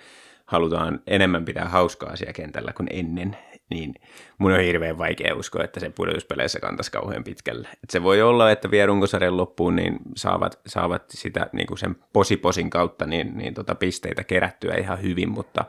[0.46, 3.36] halutaan enemmän pitää hauskaa siellä kentällä kuin ennen,
[3.70, 3.94] niin
[4.38, 7.68] mun on hirveän vaikea uskoa, että se pudotuspeleissä kantaisi kauhean pitkälle.
[7.82, 11.96] Et se voi olla, että vie runkosarjan loppuun, niin saavat, saavat sitä niin kuin sen
[12.12, 15.64] posiposin kautta niin, niin tota pisteitä kerättyä ihan hyvin, mutta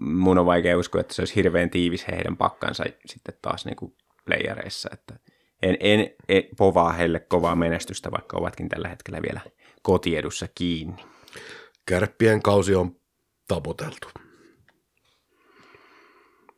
[0.00, 3.94] mun on vaikea uskoa, että se olisi hirveän tiivis heidän pakkansa sitten taas niin kuin
[4.24, 5.14] playereissa, että
[5.62, 9.40] en, en, en povaa heille kovaa menestystä, vaikka ovatkin tällä hetkellä vielä
[9.82, 11.04] kotiedussa kiinni.
[11.86, 12.96] Kärppien kausi on
[13.48, 14.08] taputeltu.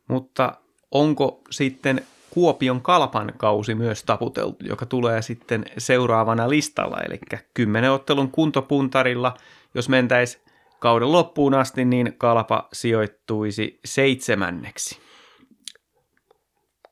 [0.07, 0.61] Mutta
[0.91, 7.19] onko sitten Kuopion kalpan kausi myös taputeltu, joka tulee sitten seuraavana listalla, eli
[7.53, 9.33] kymmenen ottelun kuntopuntarilla,
[9.73, 10.39] jos mentäisi
[10.79, 14.99] kauden loppuun asti, niin kalpa sijoittuisi seitsemänneksi.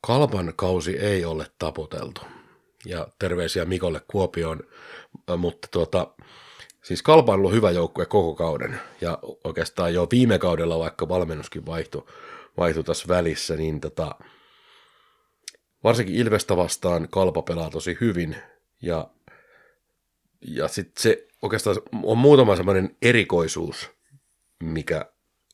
[0.01, 2.21] Kalpan kausi ei ole taputeltu.
[2.85, 4.59] Ja terveisiä Mikolle Kuopioon,
[5.37, 6.07] mutta tuota,
[6.83, 8.79] siis Kalpa on ollut hyvä joukkue koko kauden.
[9.01, 12.05] Ja oikeastaan jo viime kaudella, vaikka valmennuskin vaihtui,
[12.57, 14.15] vaihtui tässä välissä, niin tota,
[15.83, 18.35] varsinkin Ilvestä vastaan Kalpa pelaa tosi hyvin.
[18.81, 19.09] Ja,
[20.47, 23.91] ja sitten se oikeastaan on muutama semmoinen erikoisuus,
[24.63, 25.05] mikä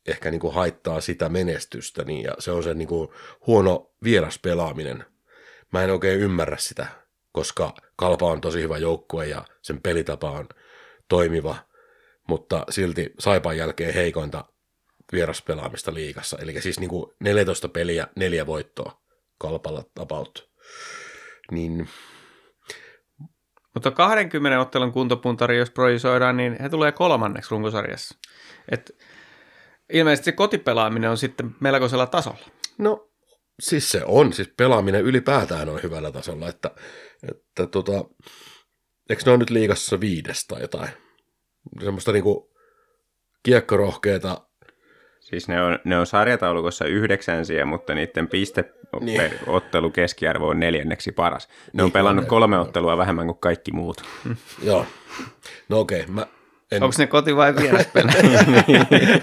[0.07, 3.09] ehkä niin kuin haittaa sitä menestystä, niin, ja se on se niin kuin
[3.47, 5.05] huono vieraspelaaminen.
[5.73, 6.87] Mä en oikein ymmärrä sitä,
[7.31, 10.49] koska Kalpa on tosi hyvä joukkue ja sen pelitapa on
[11.07, 11.55] toimiva,
[12.27, 14.45] mutta silti Saipan jälkeen heikointa
[15.11, 16.37] vieraspelaamista liigassa.
[16.41, 19.01] Eli siis niin kuin 14 peliä, neljä voittoa
[19.39, 20.51] Kalpalla about.
[21.51, 21.89] Niin
[23.73, 28.17] mutta 20 ottelun kuntopuntari, jos projisoidaan, niin he tulee kolmanneksi runkosarjassa.
[28.71, 28.97] Et
[29.93, 32.45] ilmeisesti se kotipelaaminen on sitten melkoisella tasolla.
[32.77, 33.11] No,
[33.59, 34.33] siis se on.
[34.33, 36.49] Siis pelaaminen ylipäätään on hyvällä tasolla.
[36.49, 36.71] Että,
[37.29, 38.05] että tota,
[39.09, 40.89] eikö ne ole nyt liigassa viides tai jotain?
[41.83, 42.53] Semmoista niinku
[43.43, 44.47] kiekkorohkeeta
[45.31, 48.65] Siis ne on, ne on sarjataulukossa yhdeksänsiä, mutta niiden piste
[48.99, 49.21] Niin.
[49.21, 51.47] per ottelu keskiarvo on neljänneksi paras.
[51.73, 52.63] Ne on Niin, pelannut on, kolme joo.
[52.65, 54.03] ottelua vähemmän kuin kaikki muut.
[54.63, 54.85] Joo.
[55.69, 56.27] No okei, okay, mä
[56.71, 58.45] en, Onko ne koti- vai vieraspelejä?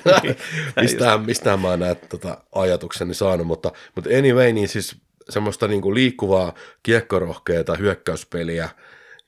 [0.80, 4.96] mistään, mistään mä näitä tota, ajatukseni saanut, mutta, mutta anyway, niin siis
[5.30, 6.52] semmoista niinku liikkuvaa,
[6.82, 8.68] kiekkorohkeata hyökkäyspeliä,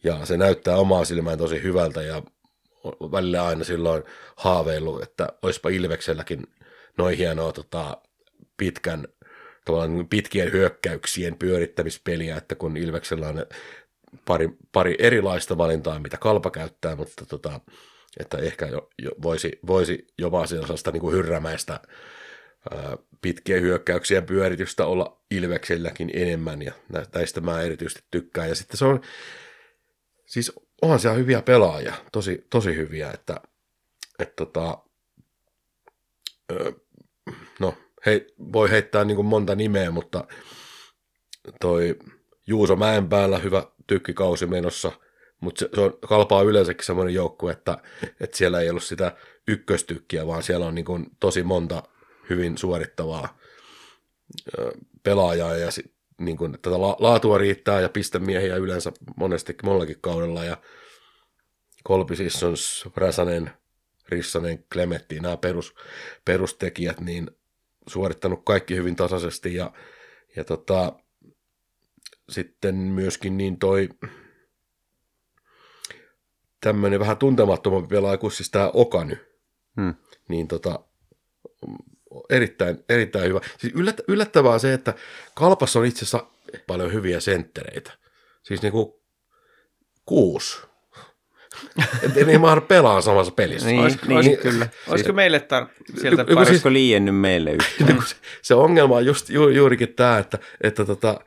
[0.04, 2.22] ja se näyttää omaa silmään tosi hyvältä, ja
[3.12, 4.02] välillä aina silloin
[4.36, 6.46] haaveillut, että olisipa Ilvekselläkin
[7.00, 7.96] noin hienoa tota,
[8.56, 9.08] pitkän,
[10.10, 13.46] pitkien hyökkäyksien pyörittämispeliä, että kun Ilveksellä on
[14.24, 17.60] pari, pari erilaista valintaa, mitä kalpa käyttää, mutta tota,
[18.20, 21.80] että ehkä jo, jo voisi, voisi jopa sellaista niin kuin hyrrämäistä
[23.22, 28.48] pitkien hyökkäyksien pyöritystä olla Ilvekselläkin enemmän, ja nä- näistä mä erityisesti tykkään.
[28.48, 29.00] Ja sitten se on,
[30.26, 30.52] siis
[30.82, 33.40] onhan siellä hyviä pelaajia, tosi, tosi hyviä, että,
[34.18, 34.78] että tota,
[36.52, 36.72] ö,
[38.06, 40.24] hei, voi heittää niin kuin monta nimeä, mutta
[41.60, 41.98] toi
[42.46, 44.92] Juuso Mäenpäällä hyvä tykkikausi menossa,
[45.40, 47.78] mutta se, se on kalpaa yleensäkin semmoinen joukkue, että,
[48.20, 49.16] että siellä ei ollut sitä
[49.48, 51.82] ykköstykkiä, vaan siellä on niin kuin tosi monta
[52.30, 53.38] hyvin suorittavaa
[55.02, 60.44] pelaajaa ja sit, niin kuin, tätä la- laatua riittää ja pistemiehiä yleensä monesti monellakin kaudella
[60.44, 60.56] ja
[61.84, 63.50] Kolpi Sissons, Räsänen,
[64.08, 65.74] Rissanen, Klemetti, nämä perus,
[66.24, 67.30] perustekijät, niin
[67.86, 69.72] suorittanut kaikki hyvin tasaisesti ja,
[70.36, 70.92] ja tota,
[72.28, 73.88] sitten myöskin niin toi
[76.60, 79.16] tämmöinen vähän tuntemattomampi pelaaja kuin siis tämä Okany,
[79.76, 79.94] Hmm.
[80.28, 80.80] niin tota,
[82.30, 83.40] erittäin, erittäin hyvä.
[83.58, 84.94] Siis yllät, yllättävää on se, että
[85.34, 86.26] Kalpassa on itse asiassa
[86.66, 87.92] paljon hyviä senttereitä.
[88.42, 89.02] Siis niinku
[90.06, 90.58] kuusi.
[92.02, 93.66] Että ne ei mahda pelaa samassa pelissä.
[93.68, 94.68] Niin, Olisiko- niin olisiko- kyllä.
[94.88, 97.90] Olisiko meille tar- sieltä Joku siis- liiennyt meille yhtään?
[97.90, 101.20] Niin se, se ongelma on just ju, juurikin tämä, että, että, tota,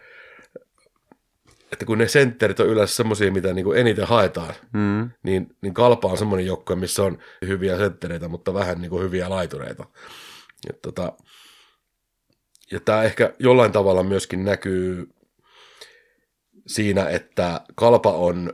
[1.71, 5.09] että kun ne sentterit on yleensä semmoisia, mitä niinku eniten haetaan, Mm.
[5.23, 7.17] niin, niin Kalpa on semmoinen joukkue, missä on
[7.47, 9.85] hyviä senttereitä, mutta vähän niinku hyviä laitureita.
[10.67, 11.13] Ja, tota,
[12.71, 15.09] ja tämä ehkä jollain tavalla myöskin näkyy
[16.67, 18.53] siinä, että Kalpa on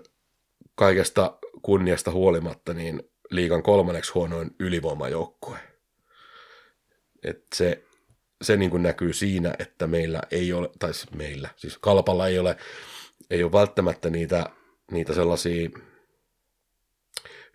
[0.80, 5.57] kaikesta kunniasta huolimatta niin liigan kolmanneksi huonoin ylivoimajoukkue.
[7.23, 7.84] Et se
[8.41, 12.39] se niin kuin näkyy siinä, että meillä ei ole, tai siis meillä, siis Kalpalla ei
[12.39, 12.57] ole,
[13.30, 14.49] ei ole välttämättä niitä,
[14.91, 15.69] niitä sellaisia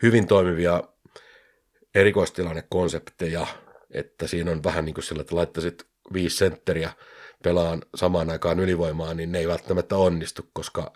[0.02, 0.82] hyvin toimivia
[1.94, 3.46] erikoistilannekonsepteja,
[3.90, 6.92] että siinä on vähän niin kuin sillä, että laittaisit viisi sentteriä
[7.42, 10.92] pelaan samaan aikaan ylivoimaa, niin ne ei välttämättä onnistu, koska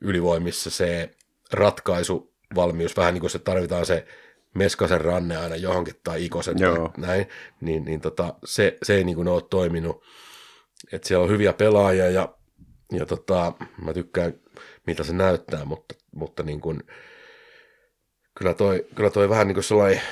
[0.00, 1.10] ylivoimissa se
[1.52, 4.06] ratkaisu, valmius, vähän niin kuin se tarvitaan se
[4.54, 6.74] Meskasen ranne aina johonkin tai Ikosen Joo.
[6.76, 7.26] tai näin,
[7.60, 10.04] niin, niin tota, se, se ei niin kuin ole toiminut.
[10.92, 12.34] Et siellä on hyviä pelaajia ja,
[12.92, 13.52] ja tota,
[13.84, 14.34] mä tykkään,
[14.86, 16.82] mitä se näyttää, mutta, mutta niin kuin,
[18.38, 20.02] kyllä, toi, kyllä toi vähän niin kuin sellainen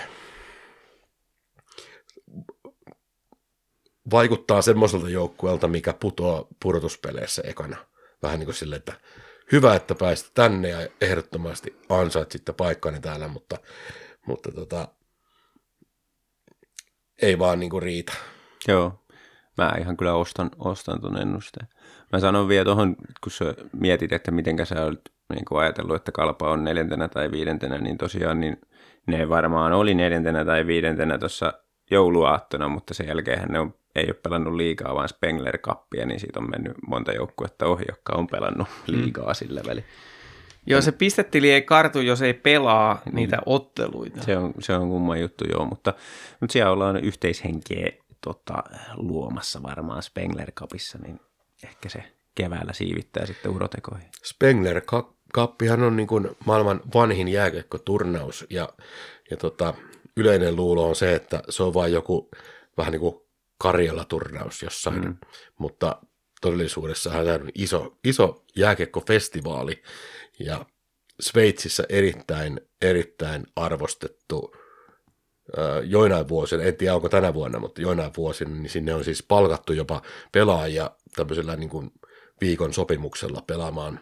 [4.10, 7.76] vaikuttaa semmoiselta joukkueelta, mikä putoaa pudotuspeleissä ekana.
[8.22, 8.92] Vähän niin kuin silleen, että
[9.52, 13.56] hyvä, että pääsit tänne ja ehdottomasti ansait sitten paikkani täällä, mutta,
[14.26, 14.88] mutta tota,
[17.22, 18.12] ei vaan niin kuin riitä.
[18.68, 19.04] Joo.
[19.58, 21.68] mä ihan kyllä ostan, ostan tuon ennusteen.
[22.12, 25.00] Mä sanon vielä tuohon, kun sä mietit, että miten sä olet
[25.34, 28.60] niin kuin ajatellut, että kalpa on neljäntenä tai viidentenä, niin tosiaan niin
[29.06, 31.52] ne varmaan oli neljäntenä tai viidentenä tuossa
[31.90, 36.40] jouluaattona, mutta sen jälkeen ne on, ei ole pelannut liikaa, vaan Spengler Cupia, niin siitä
[36.40, 39.34] on mennyt monta joukkuetta ohi, jotka on pelannut liikaa mm.
[39.34, 39.86] sillä väliin.
[40.66, 43.14] Joo, se pistetili ei kartu, jos ei pelaa mm.
[43.14, 44.22] niitä otteluita.
[44.22, 45.94] Se on, se on kumman juttu, joo, mutta,
[46.40, 48.62] mutta siellä ollaan yhteishenkeä tota,
[48.94, 51.20] luomassa varmaan Spengler Cupissa, niin
[51.64, 52.04] ehkä se
[52.34, 54.08] keväällä siivittää sitten urotekoihin.
[54.24, 54.82] Spengler
[55.34, 58.68] Cuppihan on niin kuin maailman vanhin jääkiekkoturnaus ja,
[59.30, 59.74] ja tota,
[60.16, 62.30] yleinen luulo on se, että se on vain joku
[62.76, 63.14] vähän niin kuin
[63.60, 65.16] Karjala-turnaus jossain, mm.
[65.58, 66.02] mutta
[66.40, 69.82] todellisuudessa tämä on iso, iso jääkiekkofestivaali
[70.38, 70.66] ja
[71.20, 74.56] Sveitsissä erittäin, erittäin arvostettu
[75.84, 79.72] joinain vuosina, en tiedä onko tänä vuonna, mutta joinain vuosina, niin sinne on siis palkattu
[79.72, 81.90] jopa pelaajia tämmöisellä niin kuin
[82.40, 84.00] viikon sopimuksella pelaamaan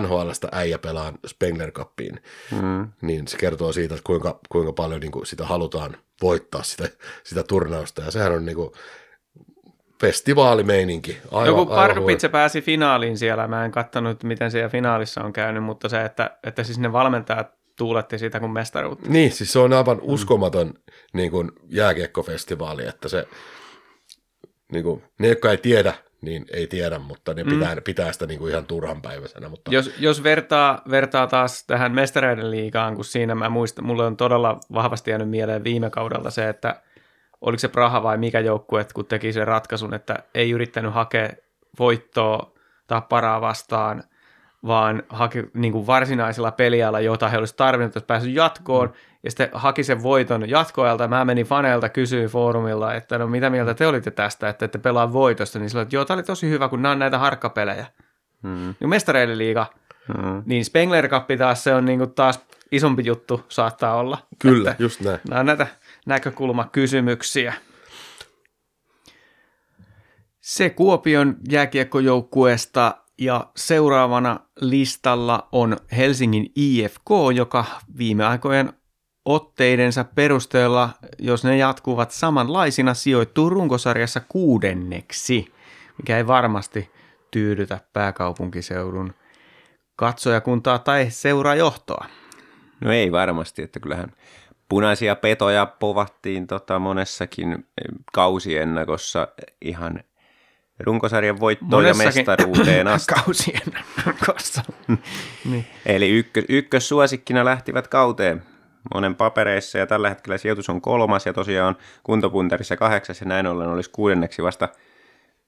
[0.00, 2.20] NHLstä äijä pelaa Spengler Cupiin,
[2.62, 2.88] mm.
[3.02, 6.88] niin se kertoo siitä, että kuinka, kuinka paljon niin kuin sitä halutaan voittaa sitä,
[7.24, 8.70] sitä turnausta, ja sehän on niin kuin
[10.00, 11.18] festivaalimeininki.
[11.30, 15.88] Aivan, Joku Pardubitse pääsi finaaliin siellä, mä en katsonut, miten siellä finaalissa on käynyt, mutta
[15.88, 19.10] se, että, että siis ne valmentajat tuuletti sitä kuin mestaruutta.
[19.10, 20.74] Niin, siis se on aivan uskomaton mm.
[21.12, 23.28] niin kuin jääkiekkofestivaali, että se,
[24.72, 25.94] niin kuin, ne, jotka ei tiedä,
[26.24, 27.82] niin ei tiedä, mutta ne pitää, mm.
[27.82, 29.48] pitää sitä niin kuin ihan turhan päiväisenä.
[29.48, 29.70] Mutta...
[29.74, 34.60] Jos, jos vertaa, vertaa taas tähän mestareiden liigaan, kun siinä mä muistan, mulle on todella
[34.74, 36.82] vahvasti jäänyt mieleen viime kaudella se, että
[37.40, 41.30] oliko se Praha vai mikä joukkue, kun teki sen ratkaisun, että ei yrittänyt hakea
[41.78, 42.52] voittoa
[42.86, 44.04] tapparaa vastaan,
[44.66, 48.94] vaan haki niin kuin varsinaisella pelialla, jota he olisivat tarvinnut, että päässyt jatkoon, mm.
[49.22, 51.08] ja sitten haki sen voiton jatkoajalta.
[51.08, 55.12] Mä menin faneilta kysyin foorumilla, että no mitä mieltä te olitte tästä, että ette pelaa
[55.12, 57.86] voitosta, niin sanoin, että joo, tämä oli tosi hyvä, kun nämä on näitä harkkapelejä.
[58.42, 58.74] Mm.
[58.80, 59.66] Niin mestareiden liiga,
[60.08, 60.42] mm.
[60.46, 62.40] niin Spengler Cup taas se on niin kuin taas
[62.72, 64.18] isompi juttu saattaa olla.
[64.38, 65.20] Kyllä, että just näin.
[65.28, 65.66] Nämä on näitä
[66.06, 67.54] näkökulmakysymyksiä.
[70.40, 77.64] Se Kuopion jääkiekkojoukkueesta ja seuraavana listalla on Helsingin IFK, joka
[77.98, 78.72] viime aikojen
[79.24, 85.52] otteidensa perusteella, jos ne jatkuvat samanlaisina, sijoittuu runkosarjassa kuudenneksi,
[85.98, 86.90] mikä ei varmasti
[87.30, 89.14] tyydytä pääkaupunkiseudun
[89.96, 92.06] katsojakuntaa tai seurajohtoa.
[92.80, 94.12] No ei varmasti, että kyllähän
[94.68, 97.66] punaisia petoja povattiin tota monessakin
[98.12, 99.28] kausiennakossa
[99.60, 100.00] ihan
[100.80, 103.14] runkosarjan voittoon ja mestaruuteen asti.
[103.24, 103.72] kausien
[104.26, 104.62] kanssa.
[105.50, 105.66] niin.
[105.86, 108.42] Eli ykkö, ykkössuosikkina lähtivät kauteen
[108.94, 113.68] monen papereissa ja tällä hetkellä sijoitus on kolmas ja tosiaan kuntopunterissa kahdeksas ja näin ollen
[113.68, 114.68] olisi kuudenneksi vasta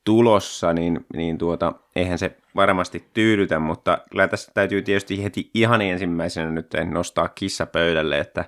[0.04, 5.82] tulossa, niin, niin tuota, eihän se varmasti tyydytä, mutta kyllä tässä täytyy tietysti heti ihan
[5.82, 8.44] ensimmäisenä nyt nostaa kissa pöydälle, että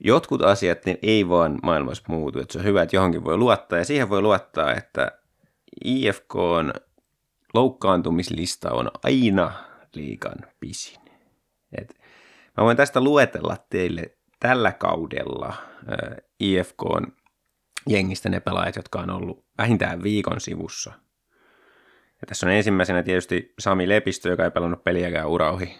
[0.00, 3.78] jotkut asiat niin ei vaan maailmassa muutu, että se on hyvä, että johonkin voi luottaa
[3.78, 5.12] ja siihen voi luottaa, että
[5.84, 6.72] IFK on
[7.54, 9.52] loukkaantumislista on aina
[9.94, 11.00] liikan pisin.
[11.78, 12.00] Et
[12.56, 15.54] mä voin tästä luetella teille tällä kaudella
[16.40, 17.06] IFK on
[17.88, 20.92] jengistä ne pelaajat, jotka on ollut vähintään viikon sivussa.
[22.20, 25.78] Ja tässä on ensimmäisenä tietysti Sami Lepistö, joka ei pelannut peliäkään urauhi.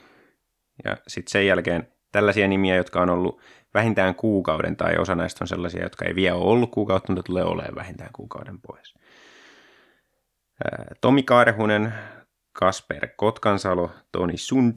[0.85, 3.41] Ja sitten sen jälkeen tällaisia nimiä, jotka on ollut
[3.75, 7.45] vähintään kuukauden, tai osa näistä on sellaisia, jotka ei vielä ole ollut kuukautta, mutta tulee
[7.45, 8.95] olemaan vähintään kuukauden pois.
[11.01, 11.95] Tomi Karhunen,
[12.53, 14.77] Kasper Kotkansalo, Toni Sund,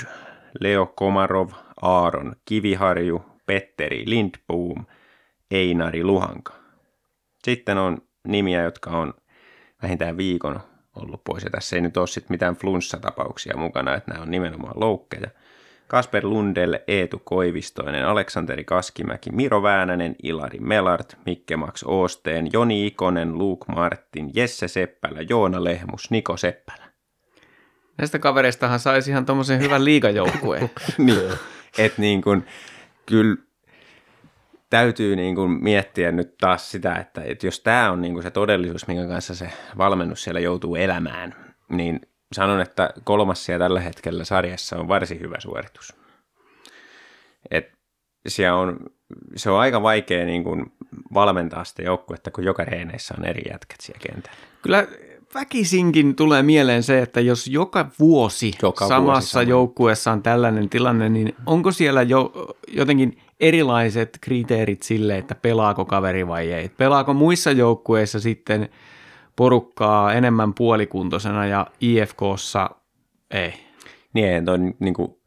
[0.59, 1.49] Leo Komarov,
[1.81, 4.85] Aaron Kiviharju, Petteri Lindboom,
[5.51, 6.53] Einari Luhanka.
[7.43, 7.97] Sitten on
[8.27, 9.13] nimiä, jotka on
[9.83, 10.59] vähintään viikon
[10.95, 11.43] ollut pois.
[11.43, 15.27] Ja tässä ei nyt ole sit mitään flunssatapauksia mukana, että nämä on nimenomaan loukkeja–
[15.87, 23.37] Kasper Lundell, Eetu Koivistoinen, Aleksanteri Kaskimäki, Miro Väänänen, Ilari Melart, Mikke Max Oosteen, Joni Ikonen,
[23.37, 26.87] Luke Martin, Jesse Seppälä, Joona Lehmus, Niko Seppälä.
[27.97, 30.69] Näistä kavereistahan saisi ihan tuommoisen hyvän liigajoukkueen.
[30.97, 31.31] niin,
[31.77, 32.45] että niin kuin,
[33.05, 33.35] kyllä
[34.69, 38.31] täytyy niin kuin miettiä nyt taas sitä, että, että jos tämä on niin kuin se
[38.31, 41.35] todellisuus, minkä kanssa se valmennus siellä joutuu elämään,
[41.69, 42.01] niin
[42.33, 45.95] sanon, että kolmas siellä tällä hetkellä sarjassa on varsin hyvä suoritus.
[47.51, 47.71] Et
[48.27, 48.79] siellä on,
[49.35, 50.65] se on aika vaikea niin kuin
[51.13, 54.37] valmentaa sitä joukkuetta, kun joka reeneissä on eri jätkät siellä kentällä.
[54.61, 54.87] Kyllä
[55.35, 61.09] väkisinkin tulee mieleen se, että jos joka vuosi joka samassa vuosi joukkueessa on tällainen tilanne,
[61.09, 62.31] niin onko siellä jo
[62.67, 66.69] jotenkin erilaiset kriteerit sille, että pelaako kaveri vai ei.
[66.69, 68.69] Pelaako muissa joukkueissa sitten
[69.37, 72.69] porukkaa enemmän puolikuntoisena ja IFKssa
[73.31, 73.53] ei.
[74.13, 75.17] Niin, toi niin kuin,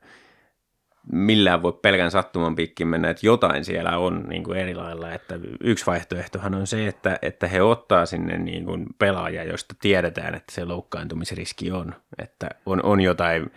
[1.12, 5.12] millään voi pelkän sattuman pikkin mennä, että jotain siellä on niin kuin eri lailla.
[5.12, 10.34] Että yksi vaihtoehtohan on se, että, että he ottaa sinne niin kuin pelaajia, josta tiedetään,
[10.34, 11.94] että se loukkaantumisriski on.
[12.18, 13.50] Että on, on jotain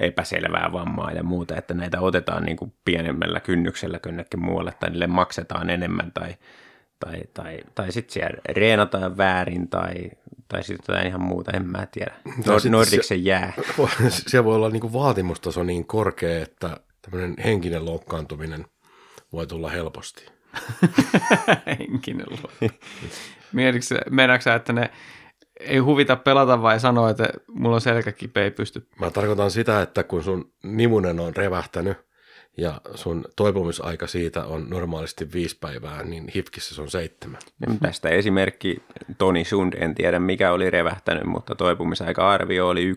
[0.00, 5.06] epäselvää vammaa ja muuta, että näitä otetaan niin kuin pienemmällä kynnyksellä könnekin muualle tai niille
[5.06, 6.34] maksetaan enemmän tai,
[7.00, 9.94] tai, tai, tai sitten siellä reenataan väärin tai,
[10.48, 12.14] tai sitten jotain ihan muuta, en mä tiedä.
[12.28, 13.52] Nord- Nordiksen jää.
[14.08, 18.66] Siellä voi olla niin kuin vaatimustaso niin korkea, että tämmöinen henkinen loukkaantuminen
[19.32, 20.26] voi tulla helposti.
[21.78, 22.70] Henkinen luo.
[23.52, 24.00] Mietitkö
[24.56, 24.90] että ne
[25.60, 28.88] ei huvita pelata vai sanoa, että mulla on selkäkipeä ei pysty?
[29.00, 31.96] Mä tarkoitan sitä, että kun sun nimunen on revähtänyt
[32.56, 37.40] ja sun toipumisaika siitä on normaalisti viisi päivää, niin hifkissä se on seitsemän.
[37.82, 38.82] Tästä esimerkki
[39.18, 42.96] Toni Sund, en tiedä mikä oli revähtänyt, mutta toipumisaika-arvio oli 1-2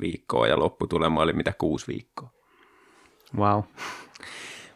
[0.00, 2.30] viikkoa ja lopputulema oli mitä kuusi viikkoa.
[3.36, 3.62] Wow.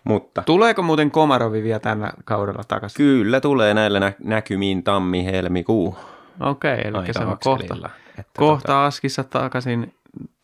[0.05, 2.97] Mutta Tuleeko muuten Komarovi vielä tänä kaudella takaisin?
[2.97, 5.97] kyllä tulee näillä nä- näkymiin tammi-helmikuu.
[6.41, 7.91] Okei, eli Aika se on kohta,
[8.39, 9.95] kohta tota- Askissa takaisin.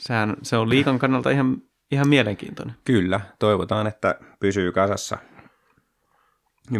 [0.03, 2.77] Sehän, se on liikan kannalta ihan, ihan mielenkiintoinen.
[2.85, 5.19] Kyllä, toivotaan, että pysyy kasassa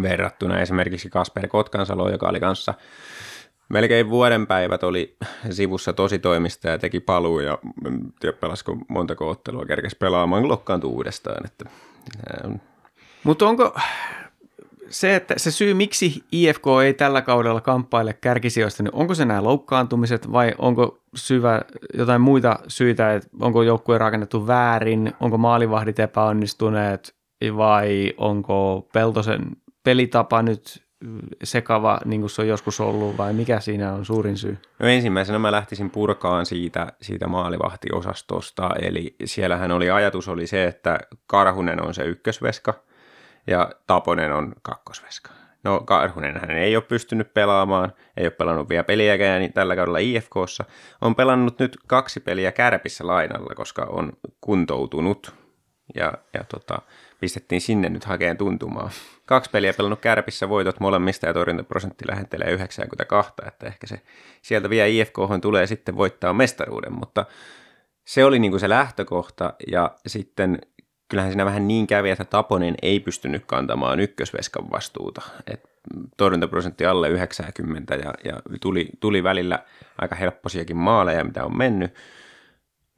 [0.03, 2.75] verrattuna esimerkiksi Kasper Kotkansalo, joka oli kanssa
[3.69, 5.17] melkein vuoden päivät oli
[5.51, 10.91] sivussa tosi toimista ja teki paluu ja en tiedä pelasiko montako ottelua kerkesi pelaamaan, lokkaantui
[10.91, 11.47] uudestaan.
[11.47, 11.65] Että,
[13.25, 13.77] Mutta onko
[14.91, 19.45] se, että se syy, miksi IFK ei tällä kaudella kamppaile kärkisijoista, niin onko se nämä
[19.45, 21.63] loukkaantumiset vai onko syvä
[21.95, 27.15] jotain muita syitä, että onko joukkue rakennettu väärin, onko maalivahdit epäonnistuneet
[27.57, 29.47] vai onko Peltosen
[29.85, 30.89] pelitapa nyt
[31.45, 34.59] sekava, niin kuin se on joskus ollut, vai mikä siinä on suurin syy?
[34.79, 40.99] No ensimmäisenä mä lähtisin purkaan siitä, siitä maalivahtiosastosta, eli siellähän oli ajatus oli se, että
[41.27, 42.75] Karhunen on se ykkösveska
[43.49, 45.31] ja Taponen on kakkosveska.
[45.65, 49.99] No Karhunen hän ei ole pystynyt pelaamaan, ei ole pelannut vielä peliäkään niin tällä kaudella
[49.99, 50.65] IFKssa.
[51.01, 55.35] On pelannut nyt kaksi peliä kärpissä lainalla, koska on kuntoutunut
[55.95, 56.79] ja, ja tota,
[57.21, 58.91] pistettiin sinne nyt hakeen tuntumaan.
[59.27, 64.01] Kaksi peliä pelannut kärpissä voitot molemmista ja torjuntaprosentti lähentelee 92, että ehkä se
[64.43, 67.27] sieltä vielä IFK tulee sitten voittaa mestaruuden, mutta
[68.05, 70.59] se oli niin kuin se lähtökohta ja sitten
[71.09, 75.23] kyllähän siinä vähän niin kävi, että Taponen ei pystynyt kantamaan ykkösveskan vastuuta.
[75.47, 75.71] Et
[76.17, 79.59] torjuntaprosentti alle 90 ja, ja tuli, tuli välillä
[79.99, 81.95] aika helpposiakin maaleja, mitä on mennyt.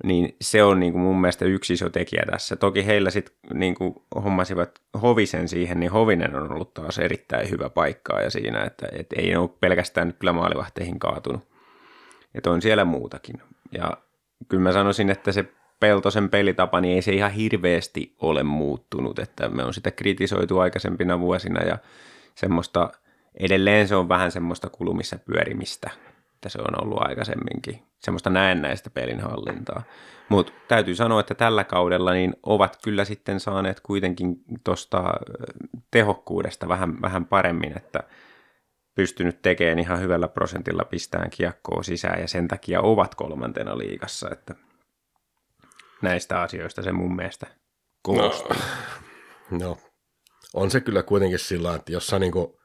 [0.05, 2.57] Niin se on niin kuin mun mielestä yksi iso tekijä tässä.
[2.57, 7.71] Toki heillä sitten niin kuin hommasivat Hovisen siihen, niin Hovinen on ollut taas erittäin hyvä
[7.71, 11.49] paikkaa ja siinä, että, että ei ole pelkästään nyt kyllä maalivahteihin kaatunut.
[12.35, 13.43] Että on siellä muutakin.
[13.73, 13.97] Ja
[14.49, 15.45] kyllä mä sanoisin, että se
[15.81, 21.21] Peltosen pelitapa, niin ei se ihan hirveästi ole muuttunut, että me on sitä kritisoitu aikaisempina
[21.21, 21.79] vuosina ja
[22.35, 22.91] semmoista,
[23.41, 25.91] edelleen se on vähän semmoista kulumissa pyörimistä,
[26.35, 29.83] että se on ollut aikaisemminkin, semmoista näennäistä pelinhallintaa.
[30.29, 35.05] Mutta täytyy sanoa, että tällä kaudella niin ovat kyllä sitten saaneet kuitenkin tuosta
[35.91, 38.03] tehokkuudesta vähän, vähän paremmin, että
[38.95, 44.55] pystynyt tekemään ihan hyvällä prosentilla pistään kiekkoa sisään ja sen takia ovat kolmantena liigassa, että
[46.03, 47.47] näistä asioista se mun mielestä
[48.03, 48.57] koostuu.
[49.51, 49.79] No, no,
[50.55, 52.61] on se kyllä kuitenkin sillä että jos sä niinku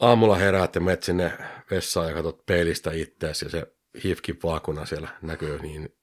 [0.00, 1.32] aamulla heräät ja menet sinne
[1.70, 3.66] vessaan ja katsot peilistä itseäsi ja se
[4.04, 5.96] hifkin vaakuna siellä näkyy, niin,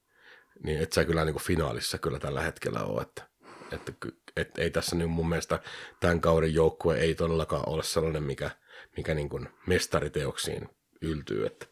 [0.64, 3.28] niin et sä kyllä niinku finaalissa kyllä tällä hetkellä ole, että,
[3.72, 3.92] että
[4.36, 5.60] et, ei tässä nyt mun mielestä
[6.00, 8.52] tämän kauden joukkue ei todellakaan ole sellainen, mikä,
[8.98, 10.70] mikä niin kuin mestariteoksiin
[11.02, 11.66] yltyy, että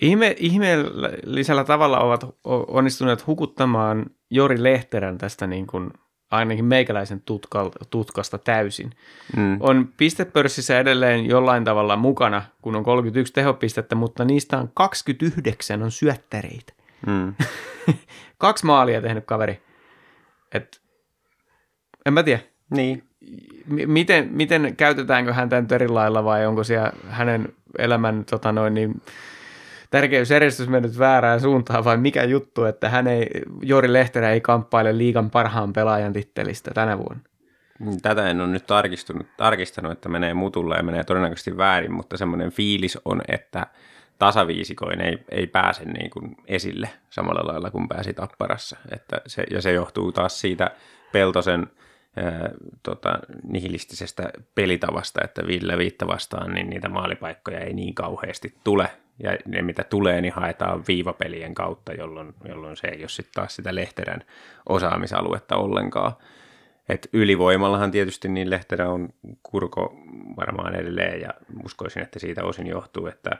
[0.00, 2.24] Ihme, ihmeellisellä tavalla ovat
[2.68, 5.90] onnistuneet hukuttamaan Jori Lehterän tästä niin kuin
[6.30, 8.90] ainakin meikäläisen tutka, tutkasta täysin.
[9.36, 9.56] Mm.
[9.60, 15.90] On pistepörssissä edelleen jollain tavalla mukana, kun on 31 tehopistettä, mutta niistä on 29 on
[15.90, 16.72] syöttäreitä.
[17.06, 17.34] Mm.
[18.38, 19.62] Kaksi maalia tehnyt kaveri.
[20.54, 20.80] Et,
[22.06, 22.40] en mä tiedä.
[22.70, 23.02] Niin.
[23.66, 27.48] M- miten, miten käytetäänkö häntä nyt eri lailla vai onko siellä hänen
[27.78, 29.02] elämän tota noin, niin,
[29.90, 33.26] tärkeysjärjestys mennyt väärään suuntaan vai mikä juttu, että hän ei,
[33.62, 37.22] Jori Lehterä ei kamppaile liikan parhaan pelaajan tittelistä tänä vuonna?
[38.02, 42.50] Tätä en ole nyt tarkistunut, tarkistanut, että menee mutulle ja menee todennäköisesti väärin, mutta semmoinen
[42.50, 43.66] fiilis on, että
[44.18, 48.76] tasaviisikoin ei, ei pääse niin kuin esille samalla lailla kuin pääsi Tapparassa.
[48.92, 50.70] Että se, ja se johtuu taas siitä
[51.12, 51.66] Peltosen
[52.16, 52.50] ää,
[52.82, 53.18] tota,
[53.48, 58.90] nihilistisestä pelitavasta, että Ville viitta vastaan, niin niitä maalipaikkoja ei niin kauheasti tule.
[59.18, 63.56] Ja ne, mitä tulee, niin haetaan viivapelien kautta, jolloin, jolloin se ei ole sitten taas
[63.56, 64.22] sitä Lehterän
[64.68, 66.12] osaamisaluetta ollenkaan.
[66.88, 69.08] Et ylivoimallahan tietysti niin Lehterä on
[69.42, 69.96] kurko
[70.36, 71.30] varmaan edelleen, ja
[71.64, 73.30] uskoisin, että siitä osin johtuu, että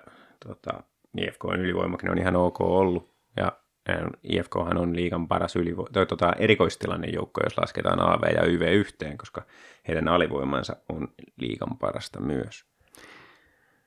[0.47, 0.83] tota,
[1.19, 3.53] IFK on ylivoimakin on ihan ok ollut, ja
[4.23, 9.19] IFKhan on liigan paras ylivo- tai, tota, erikoistilanne joukko, jos lasketaan AV ja YV yhteen,
[9.19, 9.43] koska
[9.89, 12.76] heidän alivoimansa on liigan parasta myös.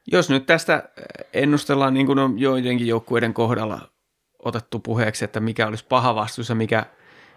[0.08, 0.90] Jos nyt tästä
[1.34, 3.82] ennustellaan, niin kuin on joidenkin joukkueiden kohdalla
[4.40, 6.86] otettu puheeksi, että mikä olisi paha vastus ja mikä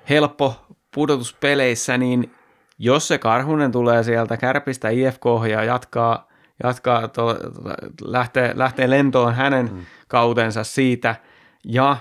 [0.08, 2.34] helppo pudotuspeleissä, niin
[2.78, 6.28] jos se Karhunen tulee sieltä kärpistä IFK ja jatkaa,
[6.62, 7.36] jatkaa to,
[8.04, 9.80] lähtee, lähtee lentoon hänen mm.
[10.08, 11.16] kautensa siitä
[11.64, 11.96] ja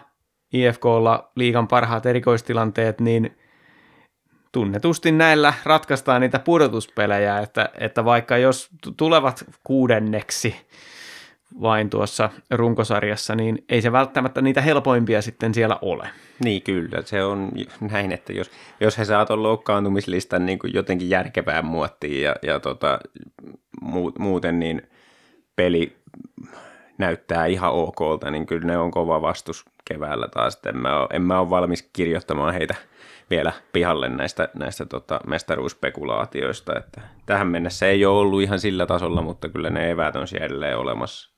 [0.53, 3.37] IFKlla liigan parhaat erikoistilanteet, niin
[4.51, 10.55] tunnetusti näillä ratkaistaan niitä pudotuspelejä, että, että vaikka jos tulevat kuudenneksi
[11.61, 16.09] vain tuossa runkosarjassa, niin ei se välttämättä niitä helpoimpia sitten siellä ole.
[16.43, 17.51] Niin kyllä, se on
[17.91, 22.99] näin, että jos, jos he saat loukkaantumislistan niin kuin jotenkin järkevään muottiin ja, ja tota,
[24.19, 24.81] muuten niin
[25.55, 25.97] peli
[26.97, 30.59] näyttää ihan okolta, niin kyllä ne on kova vastus keväällä taas.
[30.65, 32.75] En mä, ole, en mä ole valmis kirjoittamaan heitä
[33.31, 36.77] vielä pihalle näistä, näistä tota, mestaruusspekulaatioista.
[36.77, 40.45] Että tähän mennessä ei ole ollut ihan sillä tasolla, mutta kyllä ne eväät on siellä
[40.45, 41.31] edelleen olemassa.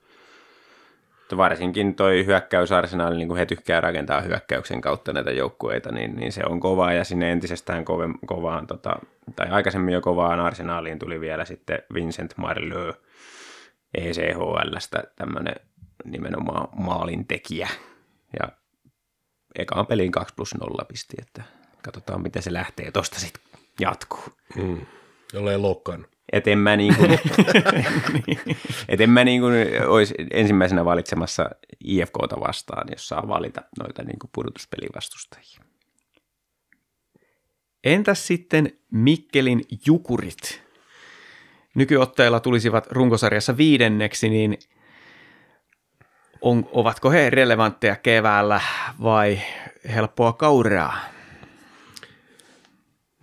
[1.22, 6.32] Että varsinkin toi hyökkäysarsenaali, niin kun he tykkää rakentaa hyökkäyksen kautta näitä joukkueita, niin, niin
[6.32, 8.96] se on kovaa ja sinne entisestään kove, kovaan, tota,
[9.36, 12.96] tai aikaisemmin jo kovaan arsenaaliin tuli vielä sitten Vincent Marleux
[13.94, 15.56] ECHLstä tämmöinen
[16.06, 17.70] nimenomaan maalintekijä.
[18.40, 18.48] Ja
[19.56, 21.44] ekaan peliin 2 plus 0 pisti, että
[21.84, 23.44] katsotaan miten se lähtee tosta sitten
[23.80, 24.24] jatkuu.
[24.56, 24.86] Mm.
[25.34, 26.08] Jollei loukkaan.
[26.32, 27.12] Et en mä, niin kuin,
[28.90, 29.54] et en mä niin kuin
[29.88, 31.50] olisi ensimmäisenä valitsemassa
[31.84, 35.60] IFKta vastaan, jos saa valita noita niin kuin pudotuspelivastustajia.
[37.84, 40.64] Entäs sitten Mikkelin jukurit?
[41.76, 44.58] Nykyotteilla tulisivat runkosarjassa viidenneksi, niin
[46.42, 48.62] on, ovatko he relevantteja keväällä
[49.04, 49.40] vai
[49.96, 51.13] helppoa kauraa?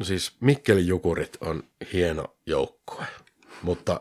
[0.00, 1.62] No siis Mikkelin Jukurit on
[1.92, 3.04] hieno joukkue,
[3.62, 4.00] mutta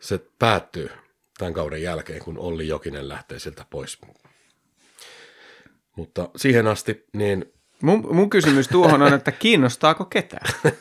[0.00, 0.90] se päättyy
[1.38, 3.98] tämän kauden jälkeen, kun Olli Jokinen lähtee sieltä pois.
[5.96, 7.52] Mutta siihen asti, niin...
[7.82, 10.78] Mun, mun kysymys tuohon on, että kiinnostaako ketään sen,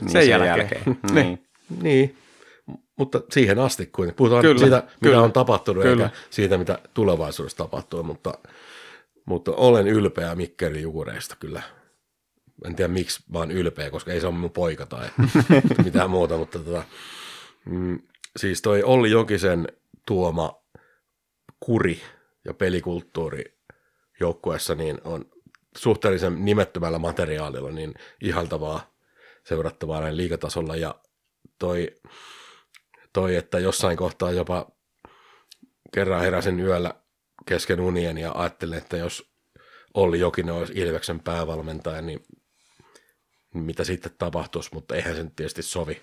[0.00, 0.58] niin sen jälkeen.
[0.58, 0.98] jälkeen.
[1.12, 1.46] niin.
[1.82, 2.16] niin,
[2.96, 6.04] mutta siihen asti, kun puhutaan kyllä, siitä, mitä kyllä, on tapahtunut, kyllä.
[6.04, 8.34] eikä siitä, mitä tulevaisuudessa tapahtuu, mutta,
[9.24, 11.62] mutta olen ylpeä Mikkelin Jukureista kyllä
[12.64, 15.08] en tiedä miksi vaan ylpeä, koska ei se ole mun poika tai
[15.84, 16.82] mitään muuta, mutta tota,
[17.64, 17.98] mm,
[18.36, 19.68] siis toi Olli Jokisen
[20.06, 20.62] tuoma
[21.60, 22.00] kuri
[22.44, 23.58] ja pelikulttuuri
[24.20, 25.24] joukkueessa niin on
[25.76, 28.98] suhteellisen nimettömällä materiaalilla niin ihaltavaa
[29.44, 30.94] seurattavaa näin liikatasolla ja
[31.58, 31.94] toi,
[33.12, 34.66] toi, että jossain kohtaa jopa
[35.94, 36.94] kerran heräsin yöllä
[37.46, 39.30] kesken unien ja ajattelin, että jos
[39.94, 42.20] Olli Jokinen olisi Ilveksen päävalmentaja, niin
[43.54, 46.02] mitä sitten tapahtuisi, mutta eihän se tietysti sovi.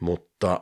[0.00, 0.60] Mutta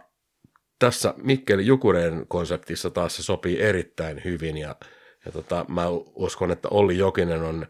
[0.79, 4.77] tässä Mikkeli Jukureen konseptissa taas se sopii erittäin hyvin ja,
[5.25, 7.67] ja tota, mä uskon, että Olli Jokinen on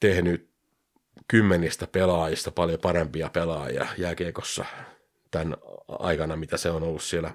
[0.00, 0.52] tehnyt
[1.28, 4.64] kymmenistä pelaajista paljon parempia pelaajia jääkiekossa
[5.30, 5.56] tämän
[5.88, 7.30] aikana, mitä se on ollut siellä,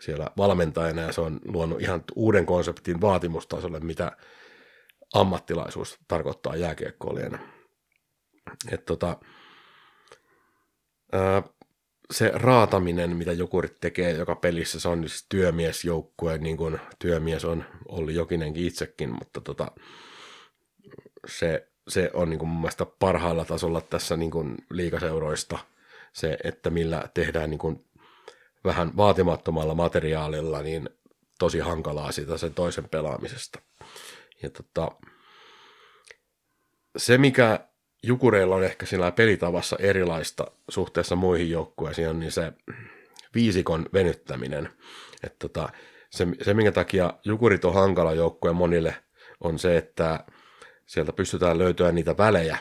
[0.00, 4.16] siellä valmentajana ja se on luonut ihan uuden konseptin vaatimustasolle, mitä
[5.14, 7.55] ammattilaisuus tarkoittaa jääkiekkoilijana.
[8.70, 9.16] Et tota,
[11.12, 11.42] ää,
[12.10, 17.64] se raataminen, mitä Jokurit tekee joka pelissä, se on siis työmiesjoukkue, niin kuin työmies on
[17.88, 19.70] Olli Jokinenkin itsekin, mutta tota,
[21.26, 25.58] se, se on niin kuin mun mielestä parhaalla tasolla tässä niin kuin liikaseuroista
[26.12, 27.84] se, että millä tehdään niin kuin
[28.64, 30.90] vähän vaatimattomalla materiaalilla, niin
[31.38, 33.58] tosi hankalaa sitä sen toisen pelaamisesta.
[34.42, 34.90] Ja tota,
[36.96, 37.68] se, mikä
[38.06, 42.52] Jukureilla on ehkä sillä pelitavassa erilaista suhteessa muihin joukkueisiin, on niin se
[43.34, 44.68] viisikon venyttäminen.
[45.24, 45.68] Että tota,
[46.10, 48.94] se, se, minkä takia Jukurit on hankala joukkue monille,
[49.40, 50.24] on se, että
[50.86, 52.58] sieltä pystytään löytämään niitä välejä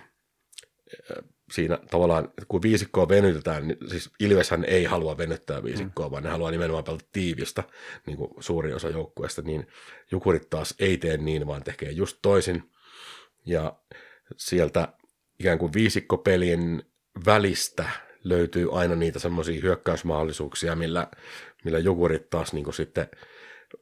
[1.51, 6.11] siinä tavallaan, kun viisikkoa venytetään, niin siis Ilveshän ei halua venyttää viisikkoa, mm.
[6.11, 7.63] vaan ne haluaa nimenomaan pelata tiivistä,
[8.05, 9.67] niin kuin suuri osa joukkueesta, niin
[10.11, 12.72] Jukurit taas ei tee niin, vaan tekee just toisin.
[13.45, 13.76] Ja
[14.38, 14.88] sieltä
[15.39, 16.83] ikään kuin viisikkopelin
[17.25, 17.89] välistä
[18.23, 21.07] löytyy aina niitä semmoisia hyökkäysmahdollisuuksia, millä,
[21.63, 23.07] millä jukurit taas niin sitten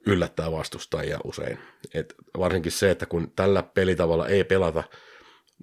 [0.05, 1.59] yllättää vastustajia usein.
[1.93, 4.83] Et varsinkin se, että kun tällä pelitavalla ei pelata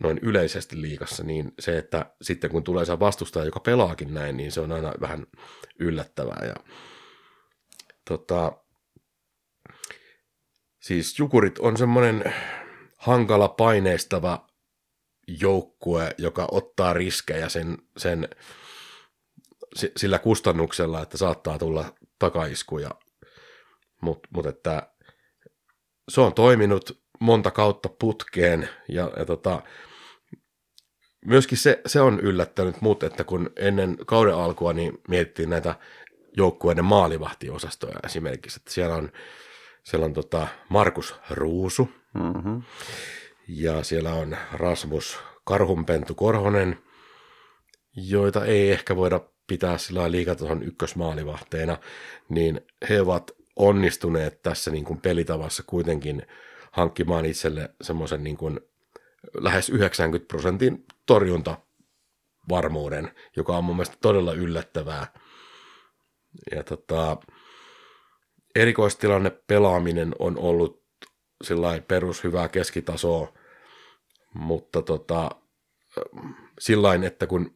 [0.02, 4.52] noin yleisesti liikassa, niin se, että sitten kun tulee se vastustaja, joka pelaakin näin, niin
[4.52, 5.26] se on aina vähän
[5.78, 6.46] yllättävää.
[6.46, 6.54] Ja,
[8.08, 8.52] tota,
[10.80, 12.34] siis Jukurit on semmoinen
[12.96, 14.49] hankala paineistava
[15.28, 18.28] joukkue, joka ottaa riskejä sen, sen
[19.96, 22.90] sillä kustannuksella, että saattaa tulla takaiskuja.
[24.00, 24.90] Mutta mut että
[26.08, 29.62] se on toiminut monta kautta putkeen ja, ja tota,
[31.26, 35.74] myöskin se, se on yllättänyt mut, että kun ennen kauden alkua niin mietittiin näitä
[36.36, 39.12] joukkueiden maalivahtiosastoja esimerkiksi, että siellä on,
[39.82, 42.62] siellä on tota Markus Ruusu mm-hmm.
[43.56, 46.82] Ja siellä on Rasmus Karhunpentu Korhonen,
[47.96, 51.78] joita ei ehkä voida pitää sillä liikatason ykkösmaalivahteena,
[52.28, 52.60] niin
[52.90, 56.22] he ovat onnistuneet tässä niin kuin pelitavassa kuitenkin
[56.72, 58.60] hankkimaan itselle semmoisen niin kuin
[59.34, 65.06] lähes 90 prosentin torjuntavarmuuden, joka on mun mielestä todella yllättävää.
[66.54, 67.16] Ja tota,
[68.54, 70.84] erikoistilanne pelaaminen on ollut
[71.44, 73.39] sillä perus hyvää keskitasoa,
[74.34, 75.30] mutta tota,
[76.58, 77.54] sillain, että kun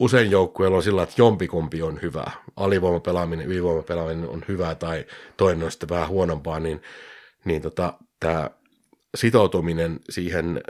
[0.00, 2.24] usein joukkueella on sillä että jompikumpi on hyvä,
[2.56, 5.06] alivoimapelaaminen, ylivoimapelaaminen on hyvä tai
[5.36, 6.82] toinen on sitten vähän huonompaa, niin,
[7.44, 8.50] niin tota, tämä
[9.16, 10.62] sitoutuminen siihen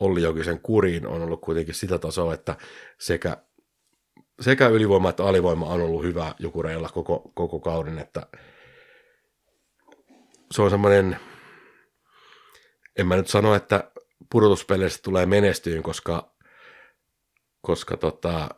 [0.00, 2.56] Olli Jokisen kuriin on ollut kuitenkin sitä tasoa, että
[2.98, 3.36] sekä,
[4.40, 8.26] sekä ylivoima että alivoima on ollut hyvä jukureilla koko, koko kauden, että
[10.50, 11.16] se on semmoinen,
[12.98, 13.90] en mä nyt sano, että
[14.30, 16.32] pudotuspeleissä tulee menestyyn, koska,
[17.60, 18.48] koska tota,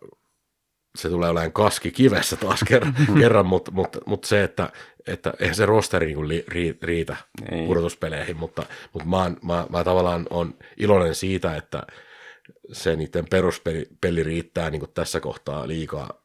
[0.98, 4.72] se tulee olemaan kaski kivessä taas kerran, kerran mutta, mutta, mutta, se, että,
[5.06, 7.16] että eihän se rosteri niin li, ri, riitä
[7.52, 7.66] Ei.
[7.66, 11.82] pudotuspeleihin, mutta, mutta mä, mä, mä tavallaan on iloinen siitä, että
[12.72, 16.24] se niiden peruspeli peli riittää niin tässä kohtaa liikaa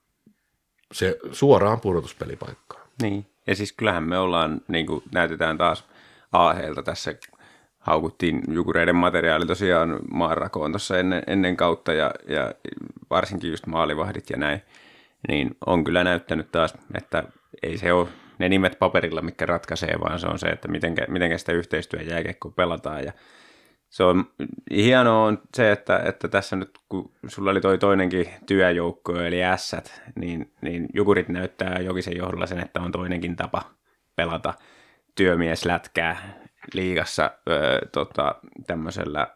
[0.91, 2.87] se suoraan pudotuspelipaikkaan.
[3.01, 5.85] Niin, ja siis kyllähän me ollaan, niin kuin näytetään taas
[6.31, 7.13] Aaheelta tässä
[7.89, 12.53] haukuttiin jukureiden materiaali tosiaan maanrakoon tuossa ennen, ennen kautta ja, ja
[13.09, 14.61] varsinkin just maalivahdit ja näin,
[15.27, 17.23] niin on kyllä näyttänyt taas, että
[17.63, 18.07] ei se ole
[18.39, 22.49] ne nimet paperilla, mikä ratkaisee, vaan se on se, että miten, miten sitä yhteistyön jääkiekko
[22.49, 23.03] pelataan.
[23.03, 23.13] Ja
[23.89, 24.25] se on
[24.75, 29.75] hienoa on se, että, että tässä nyt kun sulla oli toi toinenkin työjoukko eli S,
[30.15, 33.61] niin, niin Jukurit näyttää Jokisen johdolla sen, että on toinenkin tapa
[34.15, 34.53] pelata
[35.15, 36.39] työmieslätkää
[36.73, 38.35] liigassa ö, tota,
[38.67, 39.27] tämmöisellä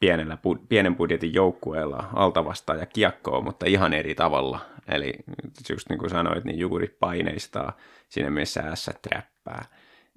[0.00, 0.38] pienellä,
[0.68, 4.60] pienen budjetin joukkueella altavastaa ja kiekkoa, mutta ihan eri tavalla.
[4.88, 5.12] Eli
[5.70, 7.76] just niin kuin sanoit, niin jukurit paineistaa
[8.08, 9.64] siinä mielessä ässä träppää.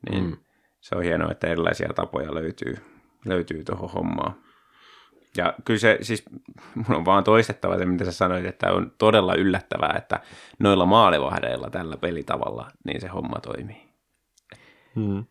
[0.09, 0.37] Niin mm.
[0.81, 2.77] se on hienoa, että erilaisia tapoja löytyy,
[3.25, 4.33] löytyy tuohon hommaan.
[5.37, 6.23] Ja kyllä se, siis
[6.75, 10.19] mun on vaan toistettava se, mitä sä sanoit, että on todella yllättävää, että
[10.59, 13.89] noilla maalivahdeilla tällä pelitavalla, niin se homma toimii.
[14.95, 15.25] Hmm.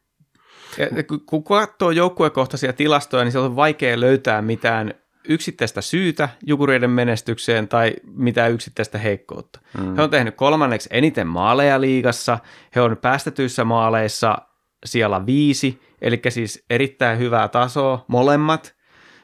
[0.78, 0.86] Ja
[1.26, 4.94] kun katsoo joukkuekohtaisia tilastoja, niin se on vaikea löytää mitään
[5.28, 9.60] yksittäistä syytä jukureiden menestykseen tai mitään yksittäistä heikkoutta.
[9.78, 9.96] Mm.
[9.96, 12.38] He on tehnyt kolmanneksi eniten maaleja liigassa,
[12.74, 14.38] he on päästetyissä maaleissa
[14.84, 18.74] siellä viisi, eli siis erittäin hyvää tasoa molemmat.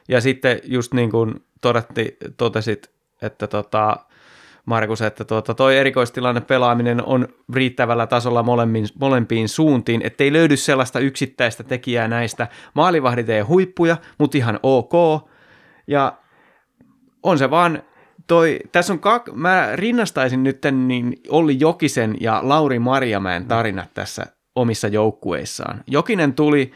[0.07, 2.91] Ja sitten just niin kuin todetti, totesit,
[3.21, 3.97] että tota,
[4.65, 10.99] Markus, että tuota, toi erikoistilanne pelaaminen on riittävällä tasolla molemmin, molempiin suuntiin, ettei löydy sellaista
[10.99, 12.47] yksittäistä tekijää näistä.
[12.73, 14.93] Maalivahdit ei huippuja, mutta ihan ok.
[15.87, 16.13] Ja
[17.23, 17.83] on se vaan,
[18.27, 24.25] toi, tässä on kak, mä rinnastaisin nyt niin Olli Jokisen ja Lauri Marjamäen tarinat tässä
[24.55, 25.83] omissa joukkueissaan.
[25.87, 26.71] Jokinen tuli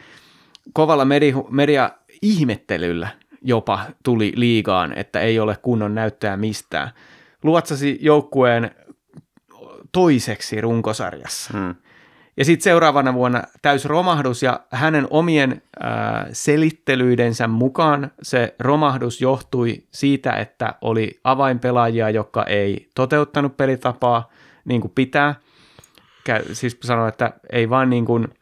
[0.72, 1.90] kovalla media, media
[2.22, 3.08] ihmettelyllä
[3.42, 6.90] jopa tuli liigaan, että ei ole kunnon näyttöä mistään
[7.44, 8.70] luotsasi joukkueen
[9.92, 11.58] toiseksi runkosarjassa.
[11.58, 11.74] Hmm.
[12.36, 19.84] Ja sitten seuraavana vuonna täys romahdus ja hänen omien äh, selittelyidensä mukaan se romahdus johtui
[19.90, 24.30] siitä, että oli avainpelaajia, jotka ei toteuttanut pelitapaa
[24.64, 25.34] niin kuin pitää.
[26.24, 28.28] Käy, siis sanoi, että ei vaan niin kuin–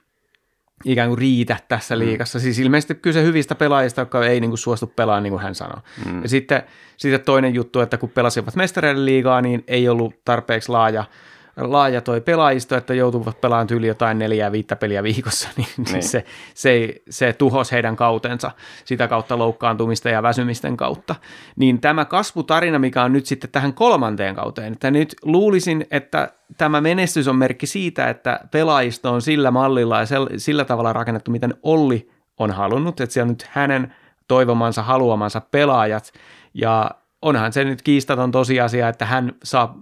[0.85, 2.39] ikään kuin riitä tässä liikassa.
[2.39, 2.43] Mm.
[2.43, 5.81] Siis ilmeisesti kyse hyvistä pelaajista, jotka ei niin kuin suostu pelaamaan, niin kuin hän sanoi.
[6.07, 6.23] Mm.
[6.23, 6.63] Ja sitten,
[6.97, 11.05] sitten toinen juttu, että kun pelasivat mestareiden liigaa, niin ei ollut tarpeeksi laaja
[11.59, 15.93] laaja toi pelaajisto, että joutuvat pelaamaan yli jotain neljää viittä peliä viikossa, niin, niin.
[15.93, 16.03] Niin.
[16.03, 16.25] se,
[16.55, 18.51] se, se tuhosi heidän kautensa
[18.85, 21.15] sitä kautta loukkaantumista ja väsymisten kautta.
[21.57, 26.81] Niin tämä kasvutarina, mikä on nyt sitten tähän kolmanteen kauteen, että nyt luulisin, että tämä
[26.81, 30.07] menestys on merkki siitä, että pelaajisto on sillä mallilla ja
[30.37, 33.95] sillä tavalla rakennettu, miten Olli on halunnut, että siellä nyt hänen
[34.29, 36.13] toivomansa, haluamansa pelaajat,
[36.55, 36.91] ja
[37.23, 39.79] onhan se nyt kiistaton tosiasia, että hän saa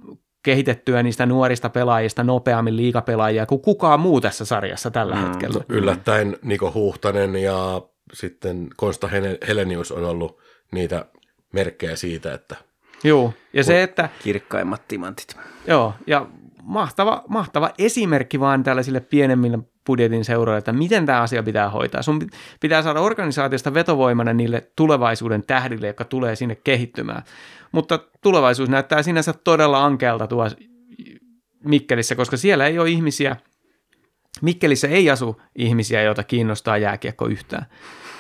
[0.47, 5.23] kehitettyä niistä nuorista pelaajista nopeammin liikapelaajia kuin kukaan muu tässä sarjassa tällä mm.
[5.23, 5.65] hetkellä.
[5.69, 7.83] Yllättäen Niko Huhtanen ja
[8.13, 9.09] sitten Konsta
[9.49, 10.39] Helenius on ollut
[10.73, 11.07] niitä
[11.53, 12.57] merkkejä siitä, että
[13.05, 15.37] Joo, ja se, että Kirkkaimmat timantit.
[15.67, 16.27] Joo, ja
[16.63, 22.03] mahtava, mahtava esimerkki vaan tällaisille pienemmille budjetin seuroille, että miten tämä asia pitää hoitaa.
[22.03, 27.23] Sun pit- pitää saada organisaatiosta vetovoimana niille tulevaisuuden tähdille, jotka tulee sinne kehittymään.
[27.73, 30.51] Mutta tulevaisuus näyttää sinänsä todella ankealta tuo
[31.65, 33.37] Mikkelissä, koska siellä ei ole ihmisiä,
[34.43, 37.67] Mikkelissä ei asu ihmisiä, joita kiinnostaa jääkiekko yhtään.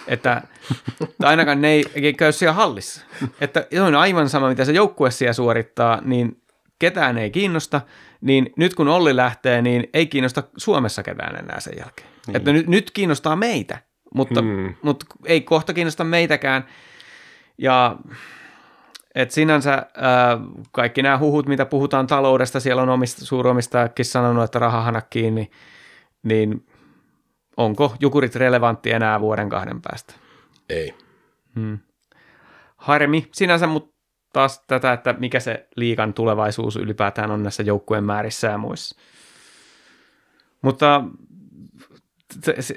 [0.06, 0.42] Että,
[1.20, 3.00] tai ainakaan ne ei käy siellä hallissa.
[3.40, 6.42] Että se on aivan sama, mitä se joukkue siellä suorittaa, niin
[6.78, 7.80] ketään ei kiinnosta,
[8.20, 12.08] niin nyt kun Olli lähtee, niin ei kiinnosta Suomessa ketään enää sen jälkeen.
[12.26, 12.36] Niin.
[12.36, 13.78] Että nyt, nyt kiinnostaa meitä,
[14.14, 14.74] mutta, Mm.
[14.82, 16.64] mutta ei kohta kiinnosta meitäkään.
[17.58, 17.96] Ja
[19.14, 19.84] et sinänsä äh,
[20.72, 25.50] kaikki nämä huhut, mitä puhutaan taloudesta, siellä on omista, suuromistajakin sanonut, että rahahana kiinni,
[26.22, 26.66] niin
[27.56, 30.14] onko jukurit relevantti enää vuoden kahden päästä?
[30.70, 30.94] ei.
[31.54, 31.78] Hmm.
[32.76, 33.95] Harmi sinänsä, mutta
[34.32, 39.00] taas tätä, että mikä se liikan tulevaisuus ylipäätään on näissä joukkueen määrissä ja muissa.
[40.62, 41.04] Mutta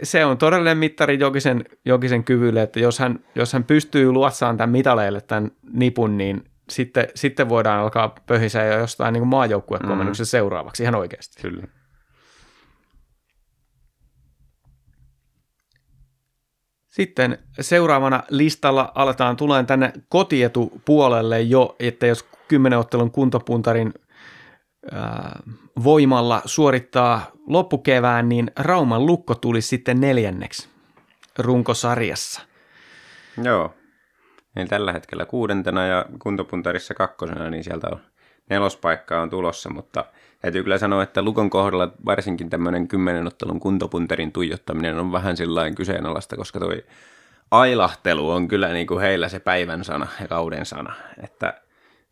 [0.04, 4.70] se- on todellinen mittari Jokisen, Jokisen kyvylle, että jos hän, jos hän pystyy luotsaan tämän
[4.70, 10.40] mitaleille tämän nipun, niin sitten, sitten voidaan alkaa pöhisää jo jostain niin maajoukkuekomennuksessa mm.
[10.40, 11.42] seuraavaksi ihan oikeasti.
[11.42, 11.78] Kyllä.
[17.00, 23.94] Sitten seuraavana listalla aletaan tulemaan tänne kotietupuolelle jo, että jos kymmenen ottelun kuntopuntarin
[25.84, 30.70] voimalla suorittaa loppukevään, niin Rauman lukko tuli sitten neljänneksi
[31.38, 32.42] runkosarjassa.
[33.44, 33.74] Joo.
[34.56, 38.00] Eli tällä hetkellä kuudentena ja kuntopuntarissa kakkosena, niin sieltä on
[38.50, 40.06] nelospaikkaa on tulossa, mutta
[40.41, 45.76] täytyy kyllä sanoa, että Lukon kohdalla varsinkin tämmöinen kymmenen ottelun kuntopuntarin tuijottaminen on vähän sillain
[45.76, 46.84] kyseenalaista, koska toi
[47.52, 50.94] ailahtelu on kyllä niin kuin heillä se päivän sana ja kauden sana,
[51.24, 51.61] että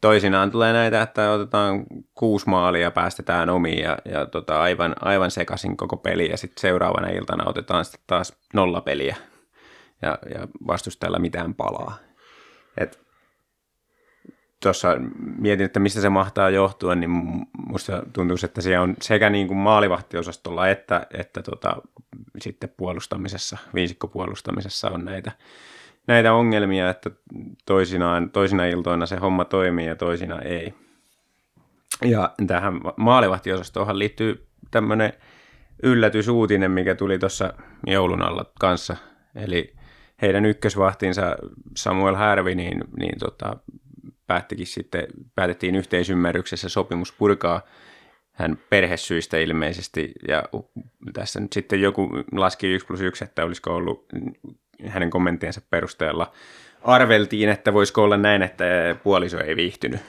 [0.01, 1.85] toisinaan tulee näitä, että otetaan
[2.15, 6.61] kuusi maalia ja päästetään omiin ja, ja tota, aivan, aivan sekaisin koko peli ja sitten
[6.61, 9.15] seuraavana iltana otetaan sitten taas nolla peliä
[10.01, 11.97] ja, ja vastustajalla mitään palaa.
[12.77, 13.06] Et
[14.67, 14.97] tuossa
[15.37, 17.09] mietin, että mistä se mahtaa johtua, niin
[17.67, 21.75] musta tuntuu, että siellä on sekä niin kuin maalivahtiosastolla että, että tota,
[22.39, 25.31] sitten puolustamisessa, viisikkopuolustamisessa on näitä,
[26.07, 27.11] näitä ongelmia, että
[27.65, 30.73] toisinaan, toisina iltoina se homma toimii ja toisina ei.
[32.05, 35.13] Ja tähän maalivahtiosastoon liittyy tämmöinen
[35.83, 37.53] yllätysuutinen, mikä tuli tuossa
[37.87, 38.97] joulun alla kanssa.
[39.35, 39.73] Eli
[40.21, 41.35] heidän ykkösvahtinsa
[41.77, 43.57] Samuel Härvi, niin, niin tota,
[44.27, 47.61] päättikin sitten, päätettiin yhteisymmärryksessä sopimus purkaa
[48.33, 50.43] hän perhesyistä ilmeisesti, ja
[51.13, 54.05] tässä nyt sitten joku laski 1 plus 1, että olisiko ollut
[54.87, 56.31] hänen kommenttiensa perusteella
[56.81, 58.63] arveltiin, että voisiko olla näin, että
[59.03, 59.99] puoliso ei viihtynyt,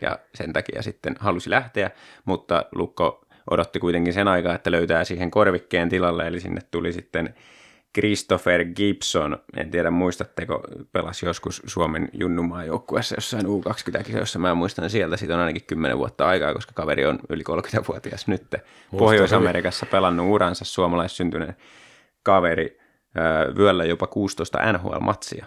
[0.00, 1.90] ja sen takia sitten halusi lähteä,
[2.24, 7.34] mutta Lukko odotti kuitenkin sen aikaa, että löytää siihen korvikkeen tilalle, eli sinne tuli sitten
[7.98, 10.62] Christopher Gibson, en tiedä muistatteko,
[10.92, 16.28] pelasi joskus Suomen junnumaan joukkueessa jossain U20-kisoissa, mä muistan sieltä, siitä on ainakin 10 vuotta
[16.28, 18.54] aikaa, koska kaveri on yli 30-vuotias nyt.
[18.98, 21.56] Pohjois-Amerikassa pelannut uransa suomalaissyntyinen
[22.22, 22.78] kaveri,
[23.56, 25.46] vyöllä jopa 16 NHL-matsia.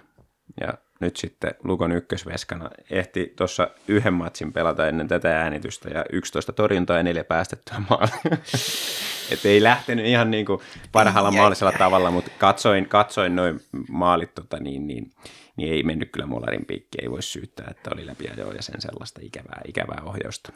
[0.62, 6.54] Ja nyt sitten Lukon ykkösveskana ehti tuossa yhden matsin pelata ennen tätä äänitystä ja 11
[6.54, 8.38] torjuntaa ja neljä päästettyä maalia.
[9.32, 10.62] Että ei lähtenyt ihan niin kuin
[10.92, 13.60] parhaalla mahdollisella tavalla, mutta katsoin, katsoin noin
[13.90, 15.12] maalit, tota, niin, niin,
[15.56, 18.82] niin, ei mennyt kyllä molarin piikki, ei voi syyttää, että oli läpi ja ja sen
[18.82, 20.54] sellaista ikävää, ikävää ohjausta.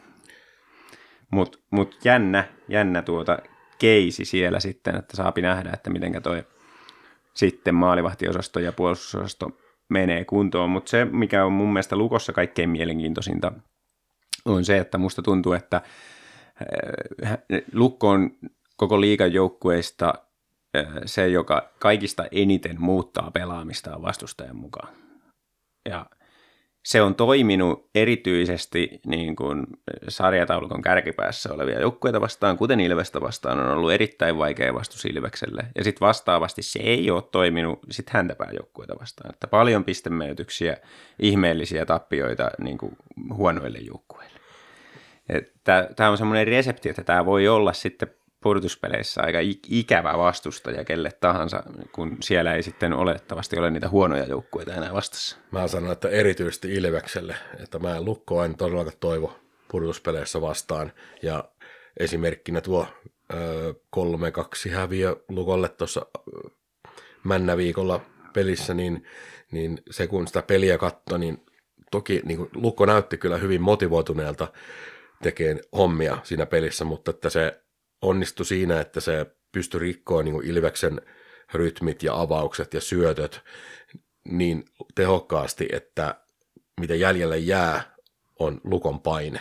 [1.30, 3.38] Mutta mut jännä, jännä tuota
[3.78, 6.44] keisi siellä sitten, että saapi nähdä, että miten toi
[7.34, 9.50] sitten maalivahtiosasto ja puolustusosasto
[9.90, 13.52] menee kuntoon, mutta se, mikä on mun mielestä Lukossa kaikkein mielenkiintoisinta,
[14.44, 15.80] on se, että musta tuntuu, että
[17.72, 18.30] Lukko on
[18.76, 20.14] koko liigan joukkueista
[21.04, 24.88] se, joka kaikista eniten muuttaa pelaamistaan vastustajan mukaan.
[25.88, 26.06] Ja
[26.82, 29.66] se on toiminut erityisesti niin kuin
[30.08, 35.62] sarjataulukon kärkipäässä olevia joukkueita vastaan, kuten Ilvestä vastaan, on ollut erittäin vaikea vastus Ilvekselle.
[35.76, 39.34] Ja sitten vastaavasti se ei ole toiminut sit häntäpää joukkueita vastaan.
[39.34, 40.76] Että paljon pistemenetyksiä,
[41.18, 42.96] ihmeellisiä tappioita niin kuin
[43.34, 44.40] huonoille joukkueille.
[45.96, 48.08] Tämä on semmoinen resepti, että tämä voi olla sitten
[48.42, 49.38] pudotuspeleissä aika
[49.68, 51.62] ikävä vastustaja kelle tahansa,
[51.92, 55.36] kun siellä ei sitten olettavasti ole niitä huonoja joukkueita enää vastassa.
[55.50, 59.38] Mä sanon, että erityisesti Ilvekselle, että mä en lukkoa en todellakaan toivo
[59.70, 60.92] pudotuspeleissä vastaan.
[61.22, 61.44] Ja
[62.00, 62.86] esimerkkinä tuo
[63.32, 63.74] ö,
[64.66, 66.06] 3-2 häviö lukolle tuossa
[67.24, 68.00] männäviikolla
[68.32, 69.06] pelissä, niin,
[69.50, 71.44] niin se kun sitä peliä katsoi, niin
[71.90, 74.48] toki niin Lukko näytti kyllä hyvin motivoituneelta
[75.22, 77.60] tekemään hommia siinä pelissä, mutta että se
[78.02, 81.00] onnistui siinä, että se pystyi rikkoa niin Ilveksen
[81.54, 83.40] rytmit ja avaukset ja syötöt
[84.24, 84.64] niin
[84.94, 86.14] tehokkaasti, että
[86.80, 87.94] mitä jäljelle jää
[88.38, 89.40] on lukon paine.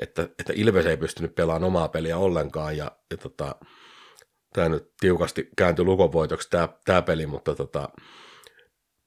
[0.00, 3.54] Että, että Ilves ei pystynyt pelaamaan omaa peliä ollenkaan ja, ja tota,
[4.52, 7.88] tämä nyt tiukasti kääntyi lukon voitoksi tämä, tämä peli, mutta tota,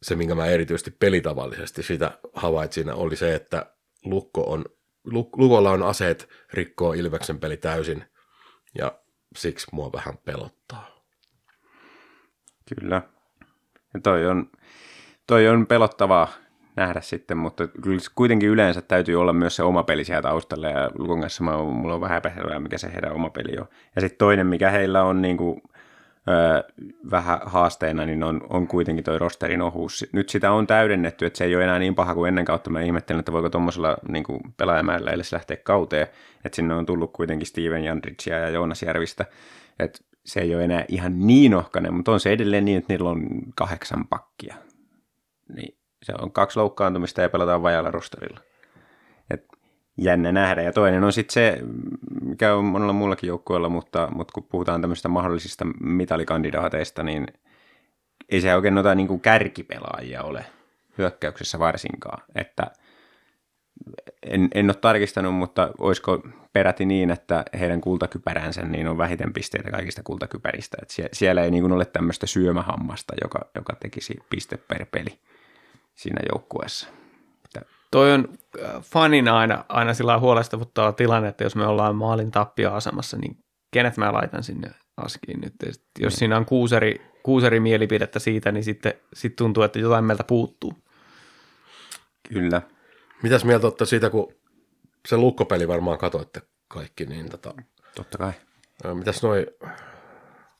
[0.01, 4.65] se, minkä mä erityisesti pelitavallisesti sitä havaitsin, oli se, että Lukko on,
[5.37, 8.05] Lukolla on aseet rikkoa Ilveksen peli täysin
[8.77, 8.91] ja
[9.35, 10.87] siksi mua vähän pelottaa.
[12.75, 13.01] Kyllä.
[13.93, 14.49] Ja toi on,
[15.27, 16.27] toi on pelottavaa
[16.75, 20.91] nähdä sitten, mutta kyllä kuitenkin yleensä täytyy olla myös se oma peli siellä taustalla, ja
[20.97, 23.67] Lukon kanssa mä, mulla on vähän epäselvää, mikä se heidän oma peli on.
[23.95, 25.61] Ja sitten toinen, mikä heillä on niin kuin,
[26.29, 26.63] öö,
[27.11, 30.05] vähän haasteena, niin on, on kuitenkin toi rosterin ohuus.
[30.11, 32.69] Nyt sitä on täydennetty, että se ei ole enää niin paha kuin ennen kautta.
[32.69, 34.25] Mä ihmettelen, että voiko tuommoisella niin
[34.57, 36.07] pelaajamäärällä edes lähteä kauteen.
[36.45, 39.25] Että sinne on tullut kuitenkin Steven Jandritsia ja Joonas Järvistä.
[39.79, 43.09] Että se ei ole enää ihan niin ohkainen, mutta on se edelleen niin, että niillä
[43.09, 44.55] on kahdeksan pakkia.
[45.55, 48.39] Niin se on kaksi loukkaantumista ja pelataan vajalla rosterilla.
[49.97, 50.61] Jännä nähdä.
[50.61, 51.59] Ja toinen on sitten se,
[52.21, 57.27] mikä on monella muullakin joukkueella, mutta, mutta kun puhutaan tämmöistä mahdollisista mitalikandidaateista, niin
[58.29, 60.45] ei se oikein noita niin kuin kärkipelaajia ole
[60.97, 62.23] hyökkäyksessä varsinkaan.
[62.35, 62.71] Että
[64.23, 66.21] en, en ole tarkistanut, mutta olisiko
[66.53, 70.77] peräti niin, että heidän kultakypäränsä niin on vähiten pisteitä kaikista kultakypäristä.
[70.81, 75.19] Että sie, siellä ei niin kuin ole tämmöistä syömähammasta, joka, joka tekisi piste per peli
[75.95, 76.89] siinä joukkueessa.
[77.91, 78.27] Toi on
[78.63, 83.37] äh, fanina aina, aina sillä huolestuttava tilanne, että jos me ollaan maalin tappio-asemassa, niin
[83.71, 85.53] kenet mä laitan sinne askiin nyt.
[85.65, 86.19] Ja sit, jos niin.
[86.19, 90.73] siinä on kuuseri, kuuseri mielipidettä siitä, niin sitten sit tuntuu, että jotain meiltä puuttuu.
[92.33, 92.61] Kyllä.
[93.23, 94.33] Mitäs mieltä olette siitä, kun
[95.07, 97.53] se lukkopeli varmaan katoitte kaikki, niin tota,
[97.95, 98.31] Totta kai.
[98.93, 99.47] Mitäs noi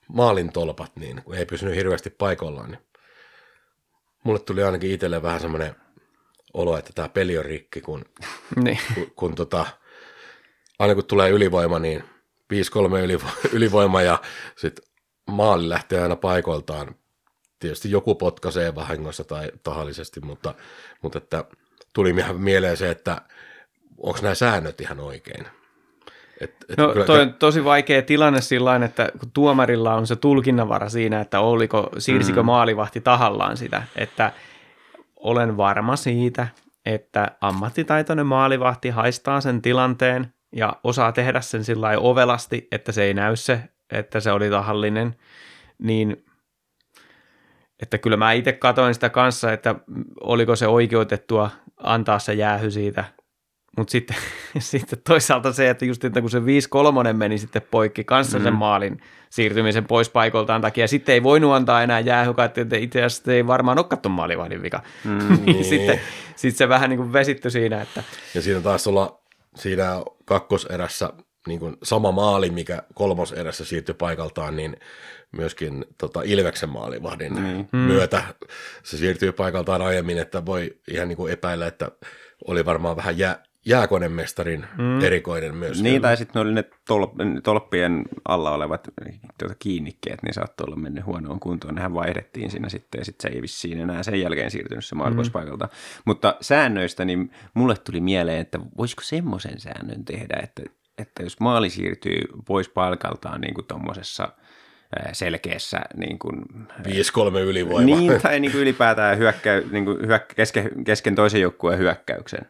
[0.08, 2.82] maalin tolpat, niin kun ei pysynyt hirveästi paikallaan, niin
[4.24, 5.76] mulle tuli ainakin itselle vähän semmoinen
[6.56, 8.06] olo, että tämä peli on rikki, kun,
[8.64, 8.80] niin.
[8.94, 9.66] kun, kun tota,
[10.80, 12.04] aina kun tulee ylivoima, niin
[12.54, 14.22] 5-3 ylivo, ylivoima ja
[14.56, 14.86] sitten
[15.30, 16.96] maali lähtee aina paikoiltaan.
[17.60, 20.54] Tietysti joku potkaisee vahingossa tai tahallisesti, mutta,
[21.02, 21.44] mutta että
[21.94, 23.22] tuli mieleen se, että
[23.98, 25.46] onko nämä säännöt ihan oikein.
[26.42, 30.16] Et, et no kyllä, toi on tosi vaikea tilanne sillä että kun tuomarilla on se
[30.16, 32.46] tulkinnanvara siinä, että oliko, siirsikö mm.
[32.46, 34.32] maalivahti tahallaan sitä, että
[35.26, 36.48] olen varma siitä,
[36.86, 43.14] että ammattitaitoinen maalivahti haistaa sen tilanteen ja osaa tehdä sen sillä ovelasti, että se ei
[43.14, 43.62] näy se,
[43.92, 45.16] että se oli tahallinen,
[45.78, 46.26] niin
[47.82, 49.76] että kyllä mä itse katoin sitä kanssa, että
[50.22, 53.06] oliko se oikeutettua antaa se jäähy siitä
[53.78, 54.18] mutta sitten,
[54.60, 56.44] sitten toisaalta se, että just että kun se 5-3
[57.14, 58.44] meni sitten poikki kanssa mm.
[58.44, 59.02] sen maalin
[59.36, 63.78] siirtymisen pois paikoltaan takia, sitten ei voinut antaa enää jäähykaa, että itse asiassa ei varmaan
[63.78, 64.82] ole kattu maalivahdin vika.
[65.04, 65.66] Mm, niin.
[65.66, 66.02] sitten,
[66.36, 67.82] sitten se vähän niin kuin vesittyi siinä.
[67.82, 68.04] Että...
[68.34, 69.20] Ja siinä taas olla
[69.56, 71.10] siinä kakkoserässä
[71.48, 74.78] niin kuin sama maali, mikä kolmoserässä siirtyi paikaltaan, niin
[75.32, 77.80] myöskin tota Ilveksen maalivahdin mm.
[77.80, 78.24] myötä
[78.84, 81.92] se siirtyy paikaltaan aiemmin, että voi ihan niin kuin epäillä, että
[82.48, 85.02] oli varmaan vähän jää, jääkonemestarin mm.
[85.02, 85.84] erikoinen myös.
[85.84, 88.88] Niin, tai sitten oli ne tol- tolppien alla olevat
[89.40, 91.76] tuota, kiinnikkeet, niin saattoi olla mennyt huonoon kuntoon.
[91.76, 95.32] Nehän vaihdettiin siinä sitten, ja sitten se ei vissiin enää sen jälkeen siirtynyt se mm.
[95.32, 95.70] paikalta.
[96.06, 100.62] Mutta säännöistä, niin mulle tuli mieleen, että voisiko semmoisen säännön tehdä, että,
[100.98, 104.30] että jos maali siirtyy pois paikaltaan niin kuin tuommoisessa
[105.14, 106.46] selkeässä niin kuin,
[106.84, 107.86] 5-3 ylivoima.
[107.86, 112.46] Niin, tai niin kuin ylipäätään hyökkä, niin kuin hyökkä, kesken, kesken toisen joukkueen hyökkäyksen.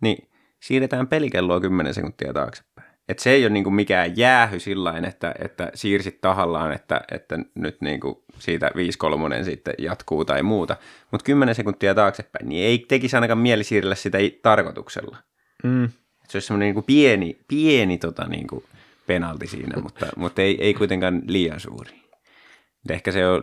[0.00, 0.28] Niin
[0.64, 2.88] siirretään pelikelloa 10 sekuntia taaksepäin.
[3.08, 7.38] että se ei ole niin kuin mikään jäähy sillä että, että siirsit tahallaan, että, että
[7.54, 8.70] nyt niin kuin siitä
[9.40, 10.76] 5-3 sitten jatkuu tai muuta.
[11.10, 15.16] Mutta 10 sekuntia taaksepäin, niin ei tekisi ainakaan mieli siirrellä sitä tarkoituksella.
[15.64, 15.88] Mm.
[16.28, 18.64] Se olisi semmoinen niin kuin pieni, pieni tota niin kuin
[19.06, 22.03] penalti siinä, mutta, mutta ei, ei kuitenkaan liian suuri.
[22.90, 23.42] Ehkä se on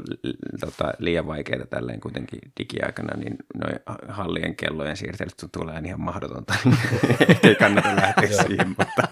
[0.59, 3.75] tota, liian vaikeaa tälleen kuitenkin digiaikana, niin noin
[4.07, 6.53] hallien kellojen siirtelyt tulee ihan mahdotonta.
[7.43, 9.07] ei kannata lähteä siihen, mutta...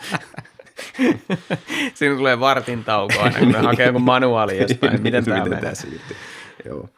[1.94, 5.02] Siinä tulee vartin tauko aina, kun hakee jonkun manuaali jostain.
[5.02, 5.74] Miten tämä menee?
[6.66, 6.90] Joo.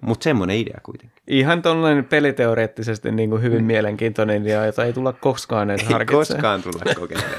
[0.00, 1.22] Mutta semmoinen idea kuitenkin.
[1.26, 3.66] Ihan tuollainen peliteoreettisesti niin kuin hyvin mm.
[3.66, 7.38] mielenkiintoinen idea, jota ei tulla koskaan edes Ei koskaan tulla kokeilemaan.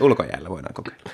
[0.00, 1.10] Ulkojäällä voidaan kokeilla.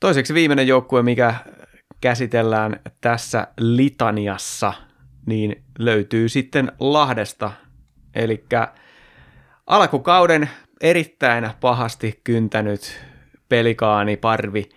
[0.00, 1.34] Toiseksi viimeinen joukkue, mikä
[2.00, 4.72] käsitellään tässä litaniassa,
[5.26, 7.52] niin löytyy sitten Lahdesta.
[8.14, 8.44] Eli
[9.66, 10.50] alkukauden
[10.80, 13.00] erittäin pahasti kyntänyt
[13.48, 14.68] pelikaani parvi.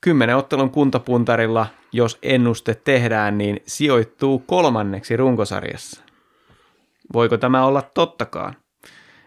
[0.00, 6.02] Kymmenen ottelun kuntapuntarilla, jos ennuste tehdään, niin sijoittuu kolmanneksi runkosarjassa.
[7.12, 8.61] Voiko tämä olla tottakaan?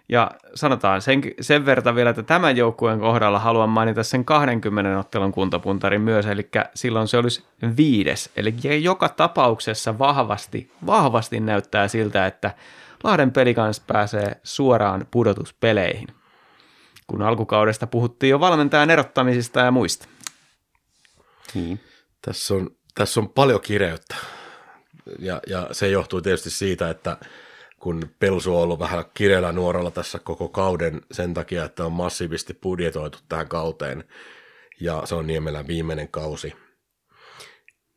[0.09, 5.31] Ja sanotaan sen, sen verran vielä, että tämän joukkueen kohdalla haluan mainita sen 20 ottelun
[5.31, 7.43] kuntapuntarin myös, eli silloin se olisi
[7.77, 8.29] viides.
[8.35, 12.53] Eli joka tapauksessa vahvasti, vahvasti näyttää siltä, että
[13.03, 16.07] Lahden pelikans pääsee suoraan pudotuspeleihin,
[17.07, 20.07] kun alkukaudesta puhuttiin jo valmentajan erottamisista ja muista.
[21.53, 21.79] Niin.
[22.21, 24.15] Tässä, on, tässä on paljon kireyttä,
[25.19, 27.17] ja, ja se johtuu tietysti siitä, että
[27.85, 32.53] kun Pelsu on ollut vähän kireellä nuoralla tässä koko kauden sen takia, että on massiivisesti
[32.53, 34.03] budjetoitu tähän kauteen.
[34.79, 36.53] Ja se on Niemelän viimeinen kausi.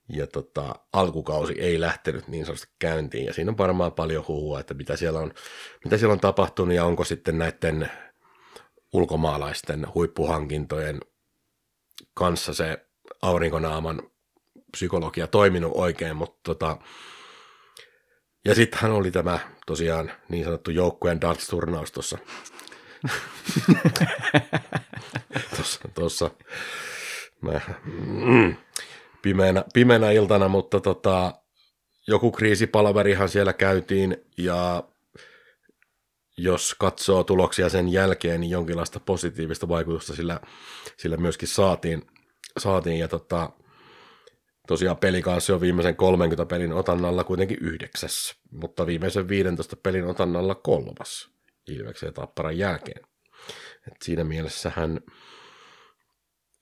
[0.09, 3.27] Ja tota, alkukausi ei lähtenyt niin sanotusti käyntiin.
[3.27, 5.35] Ja siinä on varmaan paljon huhua, että mitä siellä on,
[5.85, 7.90] mitä siellä on tapahtunut ja onko sitten näiden
[8.93, 11.01] ulkomaalaisten huippuhankintojen
[12.15, 12.86] kanssa se
[13.23, 14.02] aurinkonaaman
[14.73, 16.77] psykologia toiminut oikein, mutta tota,
[18.48, 22.18] ja sittenhän oli tämä tosiaan niin sanottu joukkueen darts-turnaus tuossa.
[25.56, 26.30] tuossa, tuossa
[27.40, 27.60] mä,
[28.06, 28.56] mm,
[29.22, 31.34] pimeänä, pimeänä iltana, mutta tota,
[32.06, 34.84] joku kriisipalaverihan siellä käytiin ja
[36.36, 40.40] jos katsoo tuloksia sen jälkeen, niin jonkinlaista positiivista vaikutusta sillä,
[40.96, 42.06] sillä myöskin saatiin.
[42.58, 43.50] saatiin ja tota,
[44.69, 50.55] Tosiaan peli kanssa on viimeisen 30 pelin otannalla kuitenkin yhdeksäs, mutta viimeisen 15 pelin otannalla
[50.55, 51.31] kolmas
[51.69, 53.01] Ilveksen ja Tapparan jälkeen.
[53.86, 55.01] Et siinä mielessä hän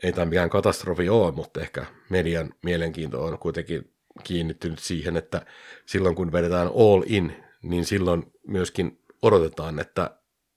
[0.03, 3.93] ei tämä mikään katastrofi ole, mutta ehkä median mielenkiinto on kuitenkin
[4.25, 5.47] kiinnittynyt siihen, että
[5.87, 10.11] silloin kun vedetään all in, niin silloin myöskin odotetaan, että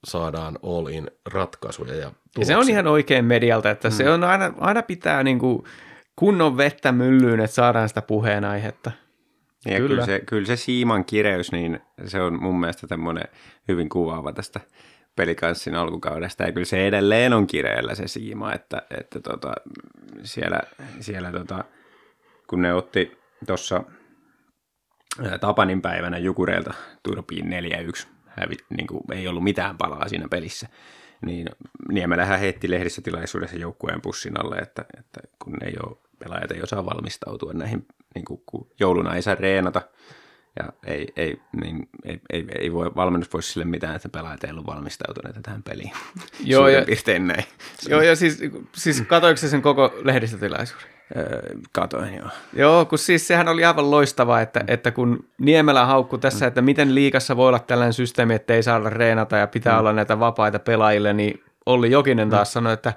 [0.04, 1.94] saadaan all in ratkaisuja.
[1.94, 3.96] Ja, ja se on ihan oikein medialta, että hmm.
[3.96, 5.64] se on aina, aina pitää niin kuin
[6.20, 8.92] kunnon vettä myllyyn, että saadaan sitä puheenaihetta.
[9.64, 9.88] Ja kyllä.
[9.88, 13.24] Kyllä, se, kyllä se siiman kireys, niin se on mun mielestä tämmöinen
[13.68, 14.60] hyvin kuvaava tästä
[15.16, 16.42] pelikanssin alkukaudesta.
[16.42, 19.52] Ja kyllä se edelleen on kireellä se siima, että, että tota,
[20.22, 20.60] siellä,
[21.00, 21.64] siellä tota,
[22.46, 23.84] kun ne otti tuossa
[25.40, 30.68] Tapanin päivänä Jukureilta Turpiin 4-1, hävi, niin kuin ei ollut mitään palaa siinä pelissä,
[31.26, 31.46] niin
[31.92, 36.86] Niemelähän heitti lehdissä tilaisuudessa joukkueen pussin alle, että, että kun ei ole pelaajat ei osaa
[36.86, 39.82] valmistautua näihin, niin kuin, kun jouluna ei saa reenata,
[40.56, 44.50] ja ei, ei, niin, ei, ei, ei voi, valmennus voisi sille mitään, että pelaajat ei
[44.50, 45.92] ollut valmistautuneita tähän peliin.
[46.44, 46.84] Joo, ja,
[47.18, 47.44] näin.
[47.88, 48.38] Joo, ja siis,
[48.72, 50.86] siis katoiko sen koko lehdistötilaisuuden?
[51.16, 51.42] Öö,
[51.72, 52.28] katoin, joo.
[52.52, 56.94] Joo, kun siis sehän oli aivan loistavaa, että, että kun Niemelä haukku tässä, että miten
[56.94, 59.78] liikassa voi olla tällainen systeemi, että ei saada reenata ja pitää mm.
[59.78, 62.52] olla näitä vapaita pelaajille, niin Olli Jokinen taas mm.
[62.52, 62.92] sanoi, että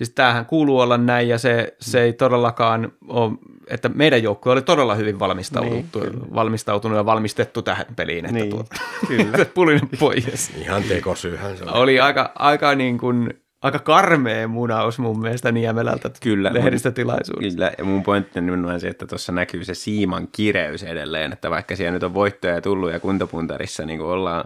[0.00, 3.32] Siis tämähän kuuluu olla näin ja se, se ei todellakaan ole,
[3.66, 8.24] että meidän joukkue oli todella hyvin valmistautunut, niin, valmistautunut ja valmistettu tähän peliin.
[8.24, 8.76] Että niin, tuota,
[9.08, 9.44] kyllä.
[9.54, 10.52] pulinen pois.
[10.56, 11.72] Ihan tekosyyhän se oli.
[11.74, 17.56] Oli aika, aika niin kuin, aika karmea munaus mun mielestä Niemelältä kyllä, lehdistötilaisuudessa.
[17.56, 21.50] Kyllä, ja mun pointti on nimenomaan se, että tuossa näkyy se siiman kireys edelleen, että
[21.50, 24.44] vaikka siellä nyt on voittoja tullut ja kuntapuntarissa niin kuin ollaan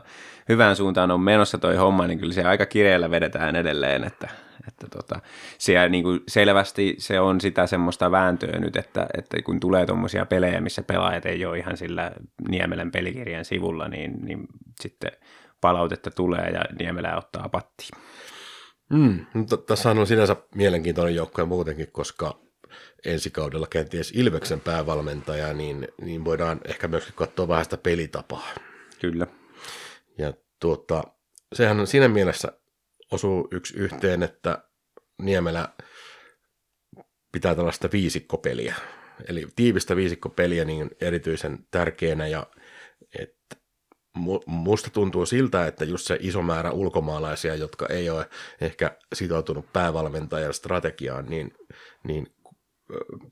[0.48, 4.28] hyvään suuntaan on menossa toi homma, niin kyllä se aika kireellä vedetään edelleen, että,
[4.68, 5.20] että tota,
[5.58, 10.26] siellä niin kuin selvästi se on sitä semmoista vääntöä nyt, että, että kun tulee tuommoisia
[10.26, 12.12] pelejä, missä pelaajat ei ole ihan sillä
[12.48, 14.46] Niemelän pelikirjan sivulla, niin, niin
[14.80, 15.12] sitten
[15.60, 18.02] palautetta tulee ja Niemelä ottaa pattiin.
[18.90, 22.38] Mm, mutta tässä on sinänsä mielenkiintoinen joukko muutenkin, koska
[23.04, 28.48] ensi kaudella kenties Ilveksen päävalmentaja, niin, niin voidaan ehkä myös katsoa vähän sitä pelitapaa.
[29.00, 29.26] Kyllä.
[30.18, 31.02] Ja tuota,
[31.52, 32.52] sehän on siinä mielessä
[33.14, 34.64] osuu yksi yhteen, että
[35.22, 35.68] Niemelä
[37.32, 38.74] pitää tällaista viisikkopeliä.
[39.28, 42.46] Eli tiivistä viisikkopeliä niin erityisen tärkeänä ja
[43.18, 43.56] että
[44.46, 48.28] musta tuntuu siltä, että just se iso määrä ulkomaalaisia, jotka ei ole
[48.60, 51.54] ehkä sitoutunut päävalmentajan strategiaan, niin,
[52.04, 52.26] niin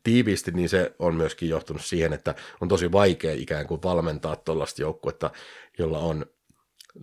[0.02, 4.82] tiiviisti, niin se on myöskin johtunut siihen, että on tosi vaikea ikään kuin valmentaa tuollaista
[4.82, 5.30] joukkuetta,
[5.78, 6.26] jolla on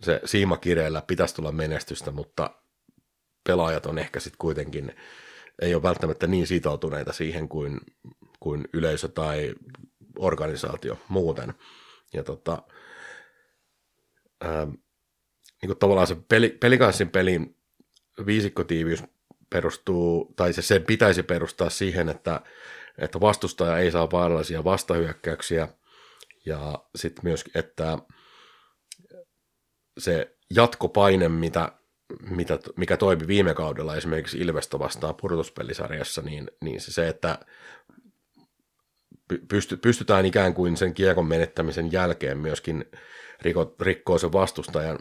[0.03, 2.49] se siimakireellä pitäisi tulla menestystä, mutta
[3.43, 4.95] pelaajat on ehkä sitten kuitenkin,
[5.61, 7.79] ei ole välttämättä niin sitoutuneita siihen kuin,
[8.39, 9.53] kuin yleisö tai
[10.17, 11.53] organisaatio muuten.
[12.13, 12.63] Ja tota,
[14.41, 17.55] ää, niin kuin tavallaan se peli, pelikanssin pelin
[18.25, 19.03] viisikkotiiviys
[19.49, 22.41] perustuu, tai se sen pitäisi perustaa siihen, että,
[22.97, 25.67] että vastustaja ei saa vaarallisia vastahyökkäyksiä,
[26.45, 27.97] ja sitten myös, että
[29.97, 31.71] se jatkopaine, mitä,
[32.29, 37.39] mitä, mikä toimi viime kaudella esimerkiksi Ilvestä vastaan pudotuspelisarjassa, niin, niin se, se, että
[39.47, 42.85] pysty, pystytään ikään kuin sen kiekon menettämisen jälkeen myöskin
[43.41, 44.99] riko, rikkoo sen vastustajan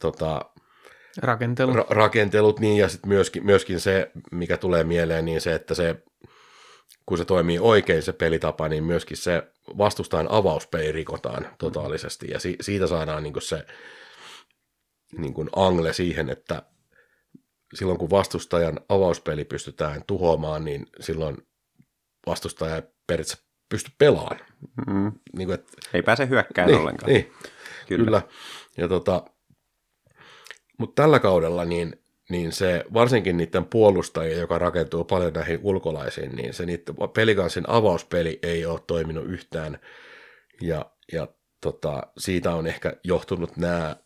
[0.00, 0.50] tota,
[1.22, 1.76] Rakentelut.
[1.76, 6.02] Ra- rakentelut, niin ja sitten myöskin, myöskin se, mikä tulee mieleen, niin se, että se,
[7.06, 9.42] kun se toimii oikein se pelitapa, niin myöskin se
[9.78, 13.66] vastustajan avauspeli rikotaan totaalisesti, ja si- siitä saadaan niin se
[15.18, 16.62] niin kuin angle siihen, että
[17.74, 21.36] silloin kun vastustajan avauspeli pystytään tuhoamaan, niin silloin
[22.26, 24.40] vastustaja ei periaatteessa pysty pelaamaan.
[24.86, 25.12] Mm.
[25.36, 27.12] Niin kuin, että, ei pääse hyökkään niin, ollenkaan.
[27.12, 27.32] Niin,
[27.88, 28.04] kyllä.
[28.04, 28.22] kyllä.
[28.76, 29.24] Ja tota,
[30.78, 36.54] mutta tällä kaudella niin, niin se, varsinkin niiden puolustajia, joka rakentuu paljon näihin ulkolaisiin, niin
[36.54, 39.78] se niiden pelikanssin avauspeli ei ole toiminut yhtään.
[40.60, 41.28] Ja, ja
[41.60, 43.96] tota, siitä on ehkä johtunut nämä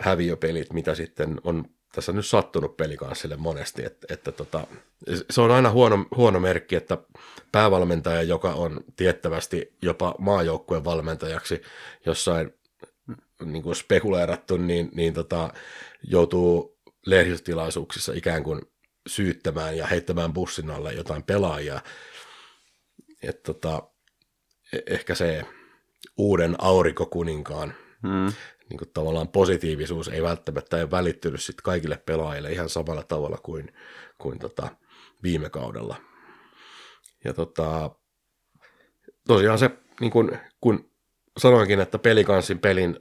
[0.00, 1.64] häviöpelit, mitä sitten on
[1.94, 4.66] tässä nyt sattunut pelikanssille monesti, että, että tota,
[5.30, 6.98] se on aina huono, huono merkki, että
[7.52, 11.62] päävalmentaja, joka on tiettävästi jopa maajoukkueen valmentajaksi
[12.06, 12.54] jossain
[13.44, 15.52] niin kuin spekuleerattu, niin, niin tota,
[16.02, 18.60] joutuu lehdistötilaisuuksissa ikään kuin
[19.06, 21.80] syyttämään ja heittämään bussin alle jotain pelaajia.
[23.22, 23.82] Et tota,
[24.72, 25.44] e- ehkä se
[26.16, 28.32] uuden aurinkokuninkaan hmm.
[28.70, 33.72] Niin kuin tavallaan positiivisuus ei välttämättä ole välittynyt sit kaikille pelaajille ihan samalla tavalla kuin,
[34.18, 34.68] kuin tota
[35.22, 35.96] viime kaudella.
[37.24, 37.90] Ja tota,
[39.26, 39.70] tosiaan se,
[40.00, 40.90] niin kun, kun
[41.38, 43.00] sanoinkin, että pelikanssin pelin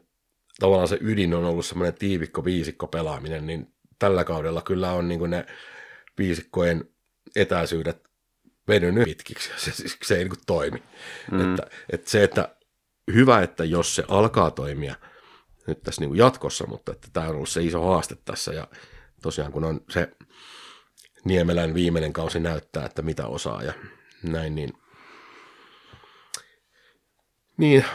[0.60, 5.30] tavallaan se ydin on ollut semmoinen tiivikko viisikko pelaaminen, niin tällä kaudella kyllä on niin
[5.30, 5.46] ne
[6.18, 6.90] viisikkojen
[7.36, 8.10] etäisyydet
[8.68, 10.84] venynyt pitkiksi, se, se, se ei niin kuin toimi.
[11.32, 11.52] Mm.
[11.52, 12.56] Että, että se, että
[13.14, 14.96] hyvä, että jos se alkaa toimia
[15.70, 18.68] nyt tässä niin kuin jatkossa, mutta että tämä on ollut se iso haaste tässä ja
[19.22, 20.12] tosiaan kun on se
[21.26, 23.74] Niemelän viimeinen kausi näyttää, että mitä osaa ja
[24.24, 24.74] näin, niin,
[27.58, 27.86] niin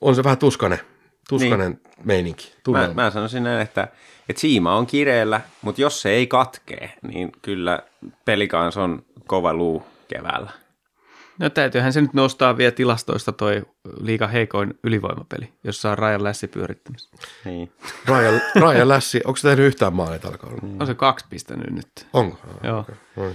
[0.00, 0.80] on se vähän tuskanen
[1.28, 1.94] tuskanen niin.
[2.04, 2.54] meininki.
[2.68, 3.88] Mä, mä sanoisin näin, että,
[4.28, 7.78] että siima on kireellä, mutta jos se ei katkee, niin kyllä
[8.24, 10.50] pelikans on kova luu keväällä.
[11.38, 13.62] No täytyyhän se nyt nostaa vielä tilastoista toi
[14.00, 17.10] liika heikoin ylivoimapeli, jossa on Rajan Lässi pyörittämässä.
[17.44, 17.72] Niin.
[18.06, 20.68] Rajan, Rajan Lässi, onko se tehnyt yhtään maalia tällä kaudella?
[20.68, 20.80] Mm.
[20.80, 22.06] On se kaksi pistänyt nyt.
[22.12, 22.38] Onko?
[22.48, 22.80] Ah, Joo.
[22.80, 23.34] Okay.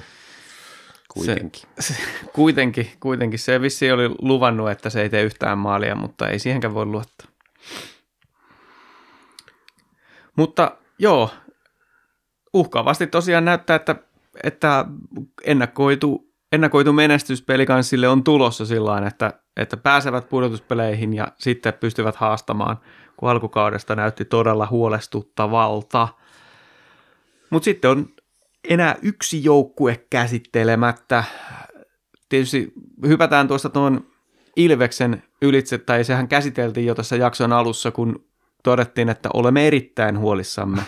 [1.14, 1.62] Kuitenkin.
[1.80, 2.02] Se, se,
[2.34, 3.40] kuitenkin, kuitenkin.
[3.40, 7.28] Se vissi oli luvannut, että se ei tee yhtään maalia, mutta ei siihenkään voi luottaa.
[10.36, 11.30] Mutta joo,
[12.54, 13.96] uhkaavasti tosiaan näyttää, että,
[14.44, 14.86] että
[15.44, 22.78] ennakoitu, ennakoitu menestys pelikanssille on tulossa sillä että, että pääsevät pudotuspeleihin ja sitten pystyvät haastamaan,
[23.18, 26.08] kun alkukaudesta näytti todella huolestuttavalta.
[27.50, 28.10] Mutta sitten on
[28.70, 31.24] enää yksi joukkue käsittelemättä.
[32.30, 32.74] Tietysti
[33.08, 34.06] hypätään tuosta tuon
[34.56, 38.26] Ilveksen ylitse, tai sehän käsiteltiin jo tässä jakson alussa, kun
[38.64, 40.82] todettiin, että olemme erittäin huolissamme.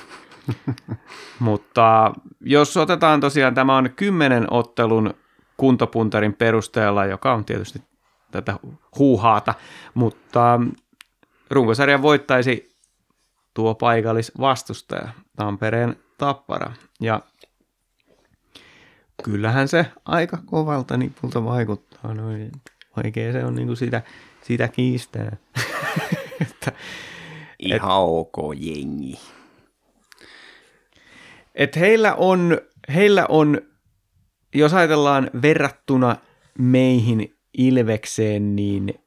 [1.40, 5.14] Mutta jos otetaan tosiaan, tämä on kymmenen ottelun
[5.62, 7.82] kuntopuntarin perusteella, joka on tietysti
[8.32, 8.60] tätä
[8.98, 9.54] huuhaata,
[9.94, 10.60] mutta
[11.50, 12.76] runkosarjan voittaisi
[13.54, 16.74] tuo paikallisvastustaja, Tampereen Tappara.
[17.02, 17.22] Ja
[19.24, 22.14] kyllähän se aika kovalta nipulta vaikuttaa.
[22.14, 22.52] Noin.
[22.96, 24.02] Vaikea se on niin kuin sitä,
[24.42, 25.38] sitä kiistää.
[26.42, 26.72] että,
[27.60, 29.20] Ihan et, ok jengi.
[31.56, 32.58] Et heillä, on,
[32.94, 33.62] heillä on,
[34.54, 36.16] jos ajatellaan verrattuna
[36.60, 39.00] meihin Ilvekseen, niin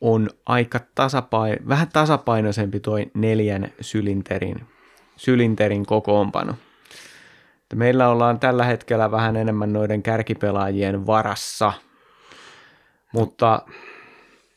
[0.00, 4.66] on aika tasapaino, vähän tasapainoisempi toi neljän sylinterin,
[5.16, 6.54] sylinterin kokoonpano.
[7.74, 11.72] Meillä ollaan tällä hetkellä vähän enemmän noiden kärkipelaajien varassa,
[13.12, 13.62] mutta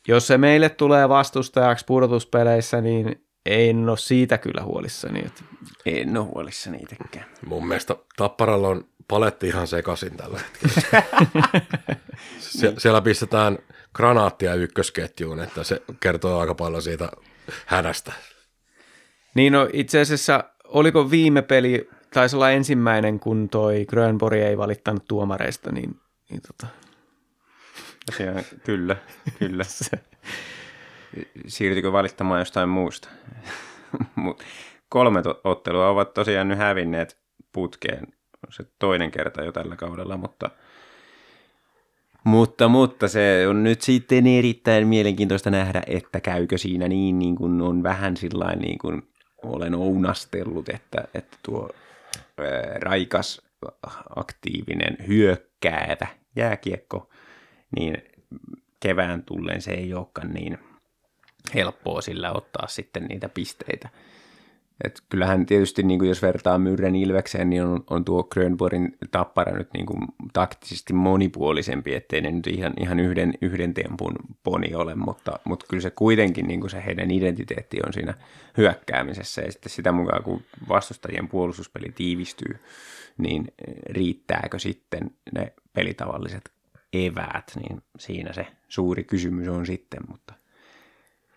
[0.07, 5.23] jos se meille tulee vastustajaksi pudotuspeleissä, niin en ole siitä kyllä huolissani.
[5.85, 7.25] En ole huolissani itsekään.
[7.45, 11.03] Mun mielestä Tapparalla on paletti ihan sekaisin tällä hetkellä.
[12.39, 13.57] Sie- siellä pistetään
[13.93, 17.09] granaattia ykkösketjuun, että se kertoo aika paljon siitä
[17.65, 18.13] hädästä.
[19.35, 25.05] Niin no itse asiassa, oliko viime peli, taisi olla ensimmäinen, kun toi Grönborg ei valittanut
[25.07, 26.67] tuomareista, niin, niin tota,
[28.05, 28.95] Tosiaan, kyllä,
[29.39, 29.63] kyllä.
[31.47, 33.09] Siirtykö valittamaan jostain muusta?
[34.15, 34.43] Mut
[34.89, 37.17] kolme ottelua ovat tosiaan nyt hävinneet
[37.51, 38.07] putkeen.
[38.51, 40.49] Se toinen kerta jo tällä kaudella, mutta,
[42.23, 47.61] mutta, mutta se on nyt sitten erittäin mielenkiintoista nähdä, että käykö siinä niin, niin kuin
[47.61, 49.01] on vähän sillä niin kuin
[49.43, 51.69] olen ounastellut, että, että tuo
[52.37, 53.41] ää, raikas,
[54.15, 57.09] aktiivinen, hyökkäävä jääkiekko,
[57.75, 57.97] niin
[58.79, 60.57] kevään tulleen se ei olekaan niin
[61.55, 63.89] helppoa sillä ottaa sitten niitä pisteitä.
[64.83, 69.57] Et kyllähän tietysti, niin kuin jos vertaa Myrren Ilvekseen, niin on, on tuo Grönborgin tappara
[69.57, 69.99] nyt niin kuin
[70.33, 75.81] taktisesti monipuolisempi, ettei ne nyt ihan, ihan yhden, yhden tempun poni ole, mutta, mutta kyllä
[75.81, 78.13] se kuitenkin niin kuin se heidän identiteetti on siinä
[78.57, 82.59] hyökkäämisessä, ja sitten sitä mukaan, kun vastustajien puolustuspeli tiivistyy,
[83.17, 83.47] niin
[83.89, 86.51] riittääkö sitten ne pelitavalliset
[86.93, 90.33] eväät, niin siinä se suuri kysymys on sitten, mutta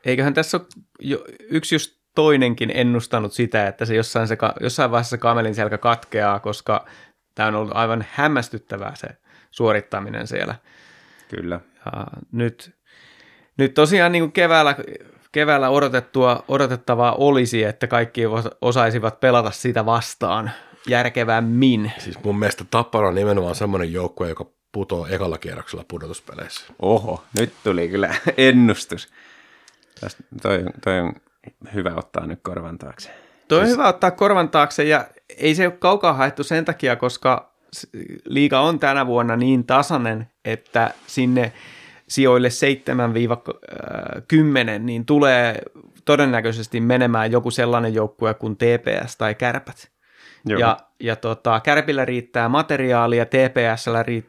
[0.05, 0.67] eiköhän tässä ole
[1.01, 5.79] jo yksi just toinenkin ennustanut sitä, että se jossain, se, jossain vaiheessa se kamelin selkä
[5.79, 6.87] katkeaa, koska
[7.35, 9.09] tämä on ollut aivan hämmästyttävää se
[9.51, 10.55] suorittaminen siellä.
[11.29, 11.61] kyllä.
[11.87, 12.75] Ja nyt,
[13.59, 14.77] nyt tosiaan niin kuin keväällä,
[15.33, 20.51] keväällä odotettua, odotettavaa olisi, että kaikki os- osaisivat pelata sitä vastaan
[20.89, 21.93] järkevämmin.
[21.99, 26.67] Siis mun mielestä Tappara on nimenomaan semmoinen joukkue, joka putoo ekalla kierroksella pudotuspeleissä.
[26.83, 29.09] Oho, nyt tuli kyllä ennustus.
[30.01, 31.13] Tästä, toi, toi on
[31.75, 33.11] hyvä ottaa nyt korvan taakse.
[33.49, 35.05] Toi on hyvä ottaa korvan taakse ja
[35.37, 37.55] ei se ole kaukaa haettu sen takia, koska
[38.25, 41.53] liiga on tänä vuonna niin tasainen, että sinne
[42.09, 42.51] sijoille 7-10
[44.79, 45.63] niin tulee
[46.05, 49.91] todennäköisesti menemään joku sellainen joukkue kuin TPS tai Kärpät.
[50.47, 50.61] Joo.
[50.61, 54.27] Ja, ja tota, Kärpillä riittää materiaalia, TPSllä riit,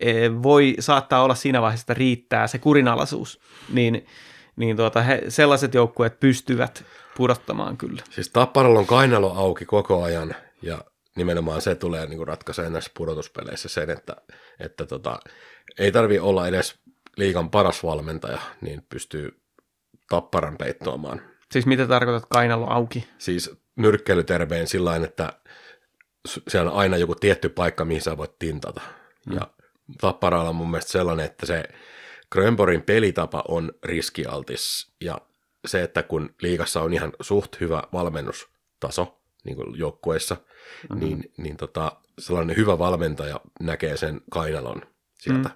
[0.00, 3.40] e, voi saattaa olla siinä vaiheessa, että riittää se kurinalaisuus,
[3.72, 4.06] niin,
[4.56, 6.84] niin tuota, he, sellaiset joukkueet pystyvät
[7.16, 8.02] pudottamaan kyllä.
[8.10, 10.84] Siis Tapparalla on kainalo auki koko ajan ja
[11.16, 14.16] nimenomaan se tulee niin ratkaisemaan näissä pudotuspeleissä sen, että,
[14.60, 15.18] että tota,
[15.78, 16.74] ei tarvi olla edes
[17.16, 19.40] liigan paras valmentaja, niin pystyy
[20.08, 21.22] Tapparan peittoamaan.
[21.52, 23.08] Siis mitä tarkoitat kainalo auki?
[23.18, 25.32] Siis nyrkkeilyterveen sillä että
[26.48, 28.80] siellä on aina joku tietty paikka, mihin sä voit tintata.
[29.26, 29.34] Mm.
[29.34, 29.50] Ja
[30.00, 31.64] Tapparalla on mun mielestä sellainen, että se
[32.32, 35.18] Grönborgin pelitapa on riskialtis ja
[35.66, 41.04] se, että kun liigassa on ihan suht hyvä valmennustaso niin kuin joukkueissa, mm-hmm.
[41.04, 44.82] niin, niin tota, sellainen hyvä valmentaja näkee sen kainalon
[45.18, 45.48] sieltä.
[45.48, 45.54] Mm.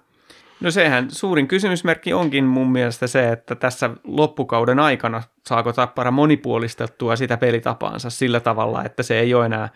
[0.61, 7.15] No sehän suurin kysymysmerkki onkin mun mielestä se, että tässä loppukauden aikana saako Tappara monipuolistettua
[7.15, 9.69] sitä pelitapaansa sillä tavalla, että se ei ole enää,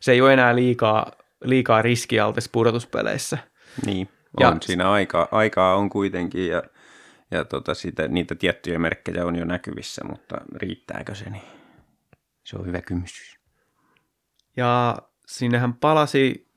[0.00, 1.12] se ei ole enää liikaa,
[1.44, 3.38] liikaa riskialtis pudotuspeleissä.
[3.86, 4.08] Niin,
[4.40, 6.62] Ja- on siinä aikaa, aikaa on kuitenkin ja,
[7.30, 11.42] ja tota sitä, niitä tiettyjä merkkejä on jo näkyvissä, mutta riittääkö se, niin
[12.44, 13.40] se on hyvä kysymys.
[14.56, 14.96] Ja
[15.26, 16.48] sinnehän palasi,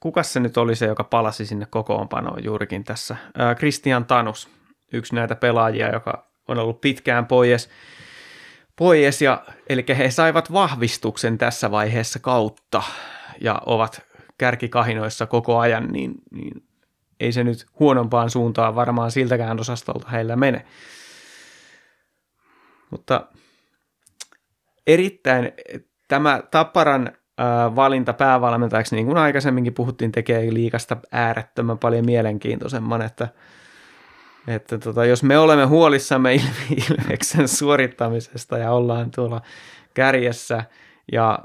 [0.00, 3.16] kuka se nyt oli se, joka palasi sinne kokoonpanoon juurikin tässä?
[3.38, 4.48] Ää, Christian Tanus,
[4.92, 7.70] yksi näitä pelaajia, joka on ollut pitkään pois.
[8.76, 12.82] pois ja, eli he saivat vahvistuksen tässä vaiheessa kautta
[13.40, 14.06] ja ovat
[14.38, 16.65] kärkikahinoissa koko ajan, niin, niin
[17.20, 20.64] ei se nyt huonompaan suuntaan varmaan siltäkään osastolta heillä mene.
[22.90, 23.26] Mutta
[24.86, 25.52] erittäin
[26.08, 27.12] tämä Tapparan
[27.76, 33.28] valinta päävalmentajaksi, niin kuin aikaisemminkin puhuttiin, tekee liikasta äärettömän paljon mielenkiintoisemman, että,
[34.46, 39.40] että tota, jos me olemme huolissamme Ilve- Ilveksen suorittamisesta ja ollaan tuolla
[39.94, 40.64] kärjessä
[41.12, 41.38] ja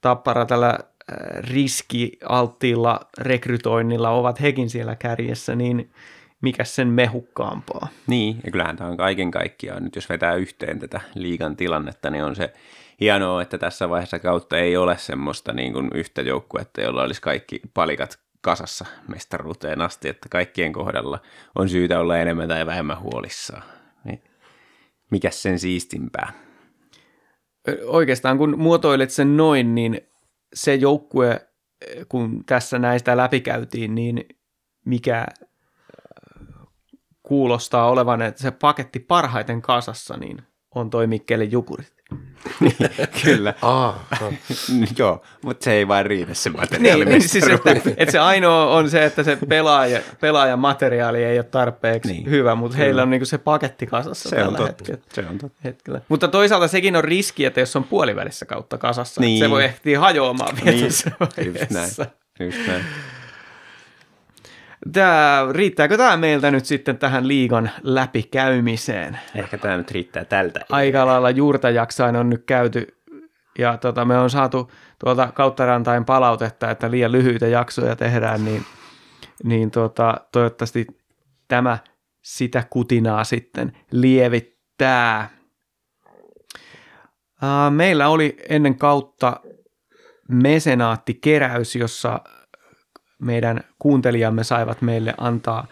[0.00, 0.78] Tappara tällä
[1.38, 5.90] riskialttiilla rekrytoinnilla ovat hekin siellä kärjessä, niin
[6.42, 7.88] mikä sen mehukkaampaa.
[8.06, 12.24] Niin, ja kyllähän tämä on kaiken kaikkiaan, nyt jos vetää yhteen tätä liigan tilannetta, niin
[12.24, 12.52] on se
[13.00, 17.60] hienoa, että tässä vaiheessa kautta ei ole semmoista niin kuin yhtä joukkuetta, jolla olisi kaikki
[17.74, 21.20] palikat kasassa mestaruuteen asti, että kaikkien kohdalla
[21.54, 23.62] on syytä olla enemmän tai vähemmän huolissaan.
[24.04, 24.22] Niin
[25.10, 26.32] mikä sen siistimpää?
[27.84, 30.00] Oikeastaan kun muotoilet sen noin, niin
[30.54, 31.48] se joukkue,
[32.08, 34.24] kun tässä näistä läpikäytiin, niin
[34.84, 35.26] mikä
[37.22, 40.42] kuulostaa olevan, että se paketti parhaiten kasassa, niin
[40.74, 41.06] on toi
[41.44, 41.95] Jukurit.
[43.24, 43.54] Kyllä.
[43.62, 44.32] Aa, no.
[44.98, 47.04] Joo, mutta se ei vain riitä se materiaali.
[47.04, 51.44] Niin, siis että, että se ainoa on se, että se pelaaja, pelaajan materiaali ei ole
[51.44, 52.22] tarpeeksi Niin.
[52.22, 52.30] niin.
[52.30, 54.72] hyvä, mutta heillä on niinku se paketti kasassa se on tällä totta.
[54.88, 55.00] hetkellä.
[55.12, 55.60] Se on totta.
[55.64, 56.00] hetkellä.
[56.08, 59.28] Mutta toisaalta sekin on riski, että jos on puolivälissä kautta kasassa, niin.
[59.28, 59.38] Niin.
[59.44, 61.10] se voi ehtiä hajoamaan vielä Niin, tässä
[61.44, 61.90] just näin.
[62.40, 62.84] Just näin.
[64.92, 69.18] Tämä, riittääkö tämä meiltä nyt sitten tähän liigan läpikäymiseen?
[69.34, 70.60] Ehkä tämä nyt riittää tältä.
[70.70, 72.96] Aika lailla juurta jaksain on nyt käyty
[73.58, 78.64] ja tota, me on saatu tuolta kauttarantain palautetta, että liian lyhyitä jaksoja tehdään, niin,
[79.44, 80.86] niin tota, toivottavasti
[81.48, 81.78] tämä
[82.22, 85.30] sitä kutinaa sitten lievittää.
[87.42, 89.40] Ää, Meillä oli ennen kautta
[90.28, 92.20] mesenaattikeräys, jossa
[93.18, 95.66] meidän kuuntelijamme saivat meille antaa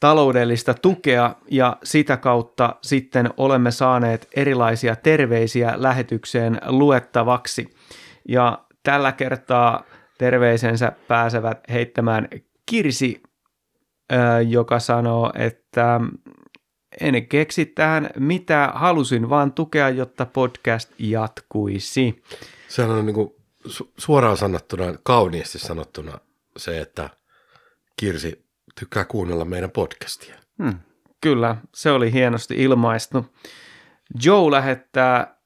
[0.00, 7.70] taloudellista tukea ja sitä kautta sitten olemme saaneet erilaisia terveisiä lähetykseen luettavaksi.
[8.28, 9.84] Ja tällä kertaa
[10.18, 12.28] terveisensä pääsevät heittämään
[12.66, 13.22] Kirsi,
[14.48, 16.00] joka sanoo, että
[17.00, 22.22] en keksi tähän mitä halusin vaan tukea, jotta podcast jatkuisi.
[22.68, 23.34] Sehän on niin kuin
[23.68, 26.18] su- suoraan sanottuna, kauniisti sanottuna
[26.56, 27.10] se, että
[27.96, 28.46] Kirsi
[28.80, 30.34] tykkää kuunnella meidän podcastia.
[30.62, 30.78] Hmm.
[31.20, 33.26] Kyllä, se oli hienosti ilmaistu.
[34.24, 35.36] Joe lähettää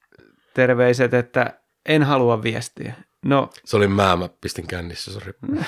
[0.54, 2.94] terveiset, että en halua viestiä.
[3.24, 5.32] No, Se oli mä, mä pistin kännissä, sori.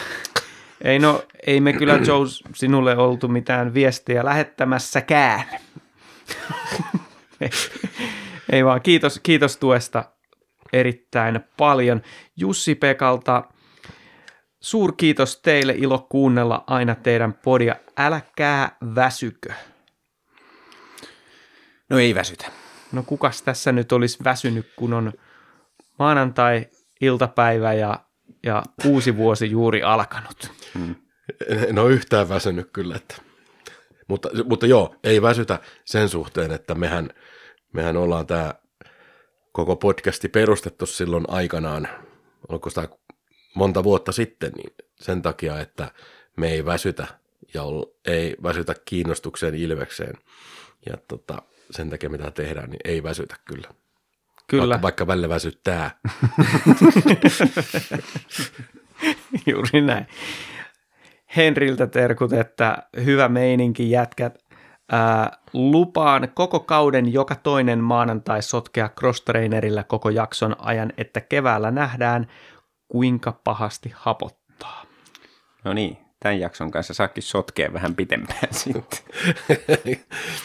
[0.85, 5.45] ei, no, ei me kyllä Joe sinulle oltu mitään viestiä lähettämässäkään.
[7.41, 7.51] ei,
[8.53, 10.05] ei vaan, kiitos, kiitos tuesta
[10.73, 12.03] erittäin paljon.
[12.37, 13.45] Jussi Pekalta
[14.61, 17.77] suurkiitos teille, ilo kuunnella aina teidän podia.
[17.97, 19.53] Älkää väsykö.
[21.91, 22.47] No ei väsytä.
[22.93, 25.13] No kukas tässä nyt olisi väsynyt, kun on
[25.99, 28.01] maanantai-iltapäivä ja,
[28.43, 30.53] ja uusi vuosi juuri alkanut.
[31.49, 32.97] En ole yhtään väsynyt kyllä.
[32.97, 33.17] Että.
[34.09, 37.11] Mutta, mutta joo, ei väsytä sen suhteen, että mehän,
[37.73, 38.55] mehän ollaan tämä
[39.53, 41.89] koko podcasti perustettu silloin aikanaan,
[42.49, 42.89] onko sitä
[43.57, 45.91] monta vuotta sitten, niin sen takia, että
[46.37, 47.07] me ei väsytä
[47.55, 47.63] ja
[48.05, 50.15] ei väsytä kiinnostukseen ilvekseen.
[50.91, 53.69] Ja tota, sen takia, mitä tehdään, niin ei väsytä kyllä.
[54.47, 55.99] Kyllä, Vaikka, vaikka välillä väsyttää.
[59.47, 60.07] juuri näin.
[61.37, 64.45] Henriltä terkut, että hyvä meininki jätkät.
[64.93, 72.27] Ää, lupaan koko kauden joka toinen maanantai sotkea crosstrainerillä koko jakson ajan, että keväällä nähdään,
[72.89, 74.85] kuinka pahasti hapottaa.
[75.65, 78.99] No niin, tämän jakson kanssa saakin sotkea vähän pitempään sitten.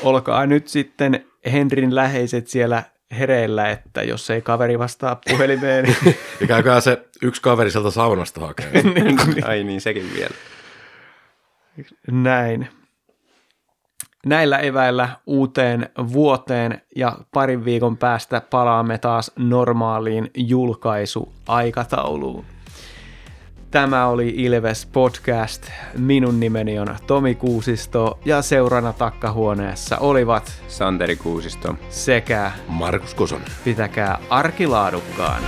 [0.03, 2.83] olkaa nyt sitten Henrin läheiset siellä
[3.19, 8.41] hereillä, että jos ei kaveri vastaa puhelimeen, niin Ja käykää se yksi kaveri sieltä saunasta
[8.41, 8.71] hakee.
[9.47, 10.35] Ai niin, sekin vielä.
[12.11, 12.67] näin.
[14.25, 22.45] Näillä eväillä uuteen vuoteen ja parin viikon päästä palaamme taas normaaliin julkaisuaikatauluun.
[23.71, 25.65] Tämä oli Ilves Podcast.
[25.97, 31.75] Minun nimeni on Tomi Kuusisto ja seurana takkahuoneessa olivat Santeri Kuusisto.
[31.89, 33.47] sekä Markus Kosonen.
[33.63, 35.47] pitäkää arkilaadukkaana.